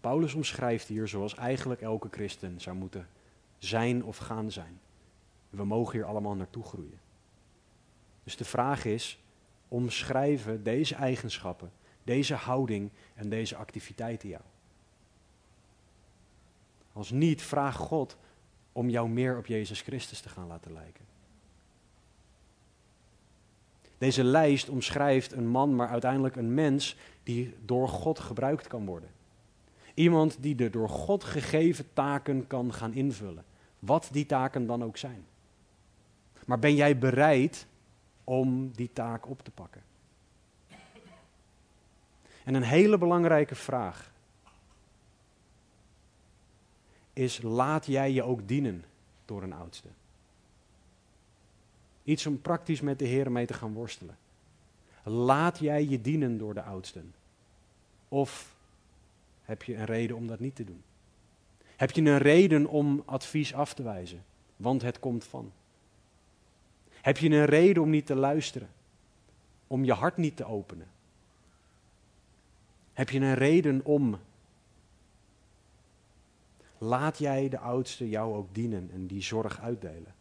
Paulus 0.00 0.34
omschrijft 0.34 0.88
hier 0.88 1.08
zoals 1.08 1.34
eigenlijk 1.34 1.80
elke 1.80 2.08
christen 2.10 2.60
zou 2.60 2.76
moeten 2.76 3.08
zijn 3.58 4.04
of 4.04 4.16
gaan 4.16 4.50
zijn. 4.50 4.80
We 5.50 5.64
mogen 5.64 5.92
hier 5.92 6.04
allemaal 6.04 6.34
naartoe 6.34 6.64
groeien. 6.64 7.00
Dus 8.24 8.36
de 8.36 8.44
vraag 8.44 8.84
is, 8.84 9.18
omschrijven 9.68 10.62
deze 10.62 10.94
eigenschappen, 10.94 11.72
deze 12.02 12.34
houding 12.34 12.90
en 13.14 13.28
deze 13.28 13.56
activiteiten 13.56 14.28
jou? 14.28 14.42
Als 16.92 17.10
niet, 17.10 17.42
vraag 17.42 17.76
God 17.76 18.16
om 18.72 18.90
jou 18.90 19.08
meer 19.08 19.36
op 19.36 19.46
Jezus 19.46 19.80
Christus 19.80 20.20
te 20.20 20.28
gaan 20.28 20.46
laten 20.46 20.72
lijken. 20.72 21.04
Deze 23.98 24.24
lijst 24.24 24.68
omschrijft 24.68 25.32
een 25.32 25.48
man, 25.48 25.76
maar 25.76 25.88
uiteindelijk 25.88 26.36
een 26.36 26.54
mens 26.54 26.96
die 27.22 27.54
door 27.64 27.88
God 27.88 28.18
gebruikt 28.18 28.66
kan 28.66 28.86
worden. 28.86 29.10
Iemand 29.98 30.36
die 30.40 30.54
de 30.54 30.70
door 30.70 30.88
God 30.88 31.24
gegeven 31.24 31.92
taken 31.92 32.46
kan 32.46 32.72
gaan 32.72 32.92
invullen, 32.92 33.44
wat 33.78 34.08
die 34.12 34.26
taken 34.26 34.66
dan 34.66 34.84
ook 34.84 34.96
zijn. 34.96 35.24
Maar 36.46 36.58
ben 36.58 36.74
jij 36.74 36.98
bereid 36.98 37.66
om 38.24 38.70
die 38.72 38.90
taak 38.92 39.28
op 39.28 39.42
te 39.42 39.50
pakken? 39.50 39.82
En 42.44 42.54
een 42.54 42.62
hele 42.62 42.98
belangrijke 42.98 43.54
vraag 43.54 44.12
is: 47.12 47.42
laat 47.42 47.86
jij 47.86 48.12
je 48.12 48.22
ook 48.22 48.48
dienen 48.48 48.84
door 49.24 49.42
een 49.42 49.52
oudste? 49.52 49.88
Iets 52.04 52.26
om 52.26 52.40
praktisch 52.40 52.80
met 52.80 52.98
de 52.98 53.06
Heer 53.06 53.32
mee 53.32 53.46
te 53.46 53.54
gaan 53.54 53.72
worstelen. 53.72 54.18
Laat 55.02 55.58
jij 55.58 55.86
je 55.86 56.00
dienen 56.00 56.38
door 56.38 56.54
de 56.54 56.62
oudsten? 56.62 57.14
Of 58.08 58.56
heb 59.48 59.62
je 59.62 59.76
een 59.76 59.84
reden 59.84 60.16
om 60.16 60.26
dat 60.26 60.40
niet 60.40 60.54
te 60.54 60.64
doen? 60.64 60.82
Heb 61.76 61.90
je 61.90 62.02
een 62.02 62.18
reden 62.18 62.66
om 62.66 63.02
advies 63.04 63.54
af 63.54 63.74
te 63.74 63.82
wijzen? 63.82 64.24
Want 64.56 64.82
het 64.82 64.98
komt 64.98 65.24
van. 65.24 65.52
Heb 66.90 67.16
je 67.16 67.30
een 67.30 67.44
reden 67.44 67.82
om 67.82 67.90
niet 67.90 68.06
te 68.06 68.14
luisteren? 68.14 68.68
Om 69.66 69.84
je 69.84 69.92
hart 69.92 70.16
niet 70.16 70.36
te 70.36 70.44
openen? 70.44 70.86
Heb 72.92 73.10
je 73.10 73.20
een 73.20 73.34
reden 73.34 73.84
om? 73.84 74.18
Laat 76.78 77.18
jij 77.18 77.48
de 77.48 77.58
oudste 77.58 78.08
jou 78.08 78.34
ook 78.34 78.54
dienen 78.54 78.90
en 78.92 79.06
die 79.06 79.22
zorg 79.22 79.60
uitdelen. 79.60 80.14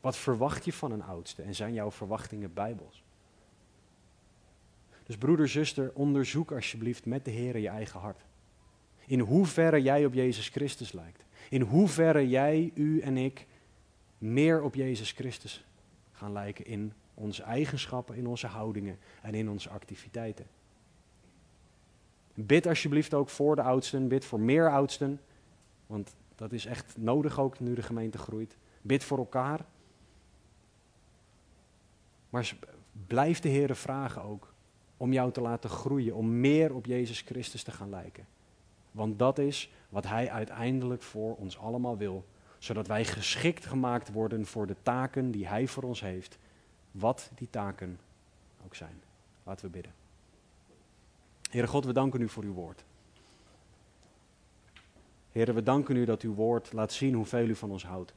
Wat 0.00 0.16
verwacht 0.16 0.64
je 0.64 0.72
van 0.72 0.92
een 0.92 1.02
oudste 1.02 1.42
en 1.42 1.54
zijn 1.54 1.72
jouw 1.72 1.90
verwachtingen 1.90 2.52
bijbels? 2.52 3.02
Dus 5.06 5.16
broeder, 5.16 5.48
zuster, 5.48 5.90
onderzoek 5.94 6.52
alsjeblieft 6.52 7.06
met 7.06 7.24
de 7.24 7.30
Heer 7.30 7.58
je 7.58 7.68
eigen 7.68 8.00
hart. 8.00 8.20
In 9.06 9.20
hoeverre 9.20 9.82
jij 9.82 10.04
op 10.04 10.14
Jezus 10.14 10.48
Christus 10.48 10.92
lijkt. 10.92 11.24
In 11.50 11.60
hoeverre 11.60 12.28
jij, 12.28 12.70
u 12.74 13.00
en 13.00 13.16
ik, 13.16 13.46
meer 14.18 14.62
op 14.62 14.74
Jezus 14.74 15.12
Christus 15.12 15.64
gaan 16.12 16.32
lijken 16.32 16.66
in 16.66 16.92
onze 17.14 17.42
eigenschappen, 17.42 18.16
in 18.16 18.26
onze 18.26 18.46
houdingen 18.46 18.98
en 19.22 19.34
in 19.34 19.48
onze 19.48 19.68
activiteiten. 19.68 20.46
Bid 22.34 22.66
alsjeblieft 22.66 23.14
ook 23.14 23.28
voor 23.28 23.56
de 23.56 23.62
oudsten, 23.62 24.08
bid 24.08 24.24
voor 24.24 24.40
meer 24.40 24.70
oudsten, 24.70 25.20
want 25.86 26.14
dat 26.34 26.52
is 26.52 26.66
echt 26.66 26.96
nodig 26.96 27.40
ook 27.40 27.60
nu 27.60 27.74
de 27.74 27.82
gemeente 27.82 28.18
groeit. 28.18 28.56
Bid 28.82 29.04
voor 29.04 29.18
elkaar. 29.18 29.64
Maar 32.30 32.56
blijf 33.06 33.40
de 33.40 33.48
Heer 33.48 33.76
vragen 33.76 34.22
ook 34.22 34.51
om 35.02 35.12
jou 35.12 35.32
te 35.32 35.40
laten 35.40 35.70
groeien, 35.70 36.14
om 36.14 36.40
meer 36.40 36.74
op 36.74 36.86
Jezus 36.86 37.20
Christus 37.20 37.62
te 37.62 37.70
gaan 37.70 37.90
lijken. 37.90 38.26
Want 38.90 39.18
dat 39.18 39.38
is 39.38 39.72
wat 39.88 40.06
Hij 40.06 40.30
uiteindelijk 40.30 41.02
voor 41.02 41.36
ons 41.36 41.58
allemaal 41.58 41.96
wil, 41.96 42.24
zodat 42.58 42.86
wij 42.86 43.04
geschikt 43.04 43.66
gemaakt 43.66 44.12
worden 44.12 44.46
voor 44.46 44.66
de 44.66 44.76
taken 44.82 45.30
die 45.30 45.46
Hij 45.46 45.66
voor 45.66 45.82
ons 45.82 46.00
heeft, 46.00 46.38
wat 46.90 47.30
die 47.34 47.50
taken 47.50 47.98
ook 48.64 48.74
zijn. 48.74 49.00
Laten 49.42 49.64
we 49.64 49.70
bidden. 49.70 49.92
Heere 51.50 51.66
God, 51.66 51.84
we 51.84 51.92
danken 51.92 52.20
u 52.20 52.28
voor 52.28 52.44
uw 52.44 52.54
woord. 52.54 52.84
Heere, 55.32 55.52
we 55.52 55.62
danken 55.62 55.96
u 55.96 56.04
dat 56.04 56.22
uw 56.22 56.34
woord 56.34 56.72
laat 56.72 56.92
zien 56.92 57.14
hoeveel 57.14 57.48
u 57.48 57.54
van 57.54 57.70
ons 57.70 57.84
houdt. 57.84 58.14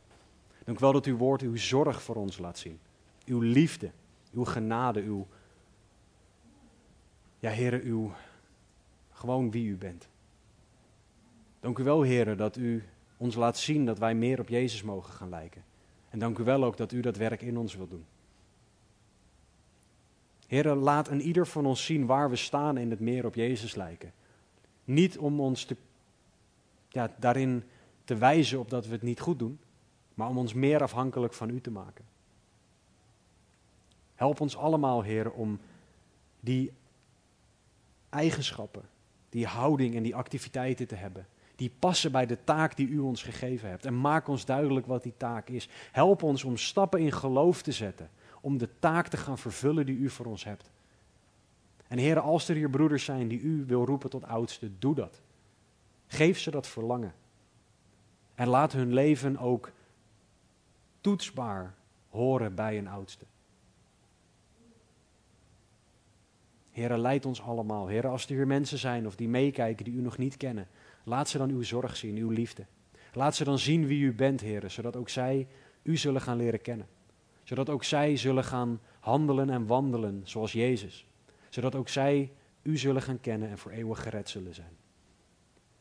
Dank 0.64 0.80
wel 0.80 0.92
dat 0.92 1.06
uw 1.06 1.18
woord 1.18 1.42
uw 1.42 1.56
zorg 1.56 2.02
voor 2.02 2.16
ons 2.16 2.38
laat 2.38 2.58
zien. 2.58 2.80
Uw 3.26 3.40
liefde, 3.40 3.92
uw 4.34 4.44
genade, 4.44 5.02
uw, 5.02 5.28
ja 7.46 7.52
Heere, 7.52 7.82
uw, 7.82 8.12
gewoon 9.12 9.52
wie 9.52 9.68
u 9.68 9.78
bent. 9.78 10.08
Dank 11.60 11.78
u 11.78 11.84
wel, 11.84 12.06
Heere, 12.06 12.36
dat 12.36 12.58
u 12.58 12.84
ons 13.18 13.36
laat 13.36 13.58
zien 13.58 13.86
dat 13.86 14.00
wij 14.00 14.16
meer 14.16 14.40
op 14.40 14.50
Jezus 14.50 14.84
mogen 14.84 15.14
gaan 15.14 15.30
lijken. 15.30 15.64
En 16.10 16.20
dank 16.20 16.38
u 16.38 16.44
wel 16.44 16.64
ook 16.64 16.78
dat 16.78 16.92
u 16.92 17.00
dat 17.00 17.18
werk 17.18 17.42
in 17.42 17.58
ons 17.58 17.76
wilt 17.76 17.90
doen. 17.90 18.06
Heere, 20.48 20.76
laat 20.76 21.08
een 21.08 21.22
ieder 21.22 21.48
van 21.48 21.66
ons 21.66 21.86
zien 21.86 22.06
waar 22.06 22.30
we 22.30 22.36
staan 22.36 22.78
in 22.78 22.90
het 22.90 23.00
meer 23.00 23.26
op 23.26 23.36
Jezus 23.36 23.76
lijken. 23.76 24.14
Niet 24.84 25.18
om 25.18 25.40
ons 25.40 25.66
te, 25.66 25.76
ja, 26.90 27.12
daarin 27.20 27.64
te 28.04 28.16
wijzen 28.16 28.60
op 28.60 28.70
dat 28.70 28.86
we 28.86 28.92
het 28.92 29.02
niet 29.02 29.20
goed 29.20 29.40
doen, 29.40 29.60
maar 30.14 30.30
om 30.30 30.38
ons 30.38 30.54
meer 30.54 30.82
afhankelijk 30.82 31.34
van 31.34 31.50
u 31.50 31.62
te 31.62 31.72
maken. 31.72 32.06
Help 34.16 34.40
ons 34.40 34.58
allemaal, 34.58 35.02
Heer, 35.02 35.32
om 35.32 35.60
die 36.40 36.72
eigenschappen, 38.16 38.84
die 39.30 39.46
houding 39.46 39.96
en 39.96 40.04
die 40.04 40.16
activiteiten 40.16 40.88
te 40.88 40.96
hebben. 40.96 41.28
Die 41.56 41.72
passen 41.80 42.12
bij 42.12 42.26
de 42.26 42.44
taak 42.44 42.76
die 42.76 42.88
u 42.88 43.00
ons 43.00 43.24
gegeven 43.24 43.70
hebt. 43.70 43.86
En 43.86 44.02
maak 44.02 44.28
ons 44.28 44.46
duidelijk 44.46 44.86
wat 44.86 45.04
die 45.04 45.14
taak 45.18 45.50
is. 45.50 45.70
Help 45.92 46.24
ons 46.24 46.44
om 46.44 46.58
stappen 46.58 47.00
in 47.00 47.12
geloof 47.12 47.62
te 47.62 47.72
zetten. 47.72 48.10
Om 48.42 48.58
de 48.58 48.70
taak 48.80 49.08
te 49.08 49.18
gaan 49.18 49.38
vervullen 49.38 49.86
die 49.86 49.98
u 49.98 50.10
voor 50.10 50.26
ons 50.26 50.44
hebt. 50.44 50.72
En 51.88 51.98
heren, 51.98 52.24
als 52.24 52.48
er 52.50 52.56
hier 52.56 52.70
broeders 52.70 53.04
zijn 53.04 53.28
die 53.28 53.40
u 53.40 53.64
wil 53.68 53.86
roepen 53.86 54.10
tot 54.10 54.26
oudste, 54.26 54.72
doe 54.80 54.96
dat. 54.96 55.22
Geef 56.08 56.40
ze 56.40 56.52
dat 56.52 56.68
verlangen. 56.68 57.14
En 58.36 58.48
laat 58.48 58.72
hun 58.72 58.94
leven 58.94 59.38
ook 59.38 59.72
toetsbaar 61.02 61.74
horen 62.10 62.56
bij 62.56 62.78
een 62.78 62.88
oudste. 62.88 63.26
Heren, 66.76 67.00
leid 67.00 67.26
ons 67.26 67.42
allemaal. 67.42 67.88
Heren, 67.88 68.10
als 68.10 68.26
er 68.26 68.36
hier 68.36 68.48
mensen 68.48 68.78
zijn 68.78 69.08
of 69.08 69.16
die 69.16 69.28
meekijken 69.28 69.86
die 69.86 69.94
u 69.94 70.02
nog 70.02 70.18
niet 70.18 70.38
kennen, 70.38 70.68
laat 71.04 71.30
ze 71.30 71.38
dan 71.38 71.50
uw 71.50 71.62
zorg 71.62 71.96
zien, 71.96 72.18
uw 72.18 72.30
liefde. 72.30 72.66
Laat 73.14 73.36
ze 73.36 73.44
dan 73.44 73.60
zien 73.60 73.88
wie 73.88 74.04
u 74.04 74.14
bent, 74.14 74.42
heren, 74.42 74.72
zodat 74.72 74.96
ook 74.96 75.10
zij 75.10 75.48
u 75.84 75.98
zullen 75.98 76.22
gaan 76.22 76.38
leren 76.38 76.62
kennen. 76.62 76.88
Zodat 77.44 77.70
ook 77.70 77.84
zij 77.84 78.18
zullen 78.18 78.44
gaan 78.44 78.80
handelen 79.00 79.50
en 79.50 79.66
wandelen 79.66 80.22
zoals 80.24 80.52
Jezus. 80.52 81.08
Zodat 81.50 81.76
ook 81.76 81.90
zij 81.90 82.32
u 82.62 82.78
zullen 82.78 83.02
gaan 83.02 83.20
kennen 83.20 83.50
en 83.50 83.58
voor 83.58 83.72
eeuwig 83.72 84.02
gered 84.02 84.30
zullen 84.30 84.54
zijn. 84.54 84.78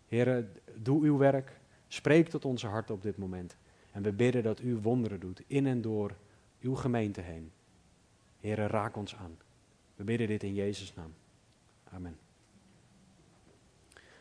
Heren, 0.07 0.53
doe 0.77 1.03
uw 1.03 1.17
werk. 1.17 1.61
Spreek 1.89 2.29
tot 2.29 2.45
onze 2.45 2.67
harten 2.67 2.95
op 2.95 3.03
dit 3.03 3.17
moment. 3.17 3.57
En 3.91 4.03
we 4.03 4.13
bidden 4.13 4.43
dat 4.43 4.61
u 4.61 4.77
wonderen 4.77 5.21
doet 5.21 5.43
in 5.47 5.67
en 5.67 5.81
door 5.81 6.17
uw 6.61 6.75
gemeente 6.75 7.21
heen. 7.21 7.53
Heren, 8.41 8.67
raak 8.67 8.97
ons 8.97 9.17
aan. 9.17 9.39
We 9.97 10.05
bidden 10.05 10.27
dit 10.27 10.43
in 10.43 10.55
Jezus' 10.55 10.95
naam. 10.95 11.15
Amen. 11.85 12.19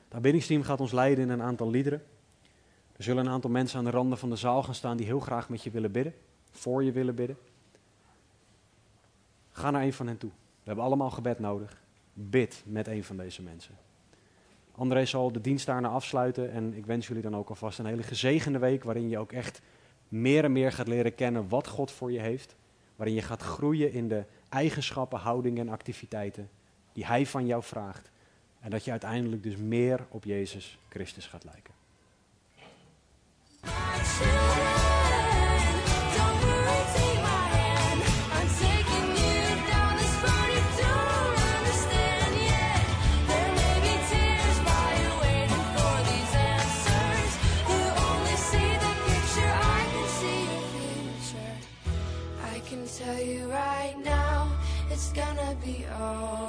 Het 0.04 0.14
aanbiddingsteam 0.14 0.64
gaat 0.64 0.80
ons 0.80 0.92
leiden 0.92 1.24
in 1.24 1.30
een 1.30 1.42
aantal 1.42 1.70
liederen. 1.70 2.04
Er 2.96 3.04
zullen 3.04 3.26
een 3.26 3.32
aantal 3.32 3.50
mensen 3.50 3.78
aan 3.78 3.86
de 3.86 3.92
randen 3.92 4.18
van 4.18 4.30
de 4.30 4.36
zaal 4.36 4.64
gaan 4.64 4.76
staan 4.76 4.98
die 4.98 5.06
heel 5.06 5.20
graag 5.20 5.50
met 5.50 5.64
je 5.64 5.72
willen 5.72 5.92
bidden, 5.92 6.14
voor 6.52 6.84
je 6.84 6.92
willen 6.92 7.16
bidden. 7.16 7.38
Ga 9.52 9.72
naar 9.72 9.84
een 9.84 9.94
van 9.94 10.08
hen 10.08 10.18
toe. 10.18 10.30
We 10.30 10.64
hebben 10.64 10.86
allemaal 10.86 11.10
gebed 11.10 11.40
nodig. 11.40 11.82
Bid 12.14 12.64
met 12.66 12.88
een 12.88 13.04
van 13.04 13.18
deze 13.18 13.42
mensen. 13.42 13.76
André 14.72 15.06
zal 15.06 15.32
de 15.32 15.42
dienst 15.42 15.66
daarna 15.66 15.88
afsluiten 15.88 16.52
en 16.52 16.74
ik 16.74 16.86
wens 16.86 17.08
jullie 17.08 17.24
dan 17.24 17.36
ook 17.36 17.50
alvast 17.50 17.80
een 17.80 17.86
hele 17.86 18.04
gezegende 18.04 18.60
week 18.60 18.84
waarin 18.84 19.10
je 19.10 19.18
ook 19.18 19.32
echt 19.32 19.62
meer 20.08 20.44
en 20.44 20.52
meer 20.52 20.72
gaat 20.72 20.88
leren 20.88 21.16
kennen 21.16 21.50
wat 21.50 21.68
God 21.68 21.92
voor 21.92 22.12
je 22.12 22.20
heeft. 22.20 22.56
Waarin 22.96 23.16
je 23.16 23.22
gaat 23.22 23.42
groeien 23.42 23.92
in 23.92 24.08
de 24.08 24.24
eigenschappen, 24.54 25.20
houdingen 25.20 25.68
en 25.68 25.74
activiteiten 25.74 26.50
die 26.94 27.06
Hij 27.06 27.26
van 27.26 27.46
jou 27.46 27.64
vraagt. 27.64 28.12
En 28.60 28.70
dat 28.70 28.86
je 28.86 28.92
uiteindelijk 28.92 29.44
dus 29.44 29.56
meer 29.56 30.06
op 30.10 30.24
Jezus 30.24 30.78
Christus 30.90 31.28
gaat 31.28 31.44
lijken. 31.44 31.74
call. 56.04 56.43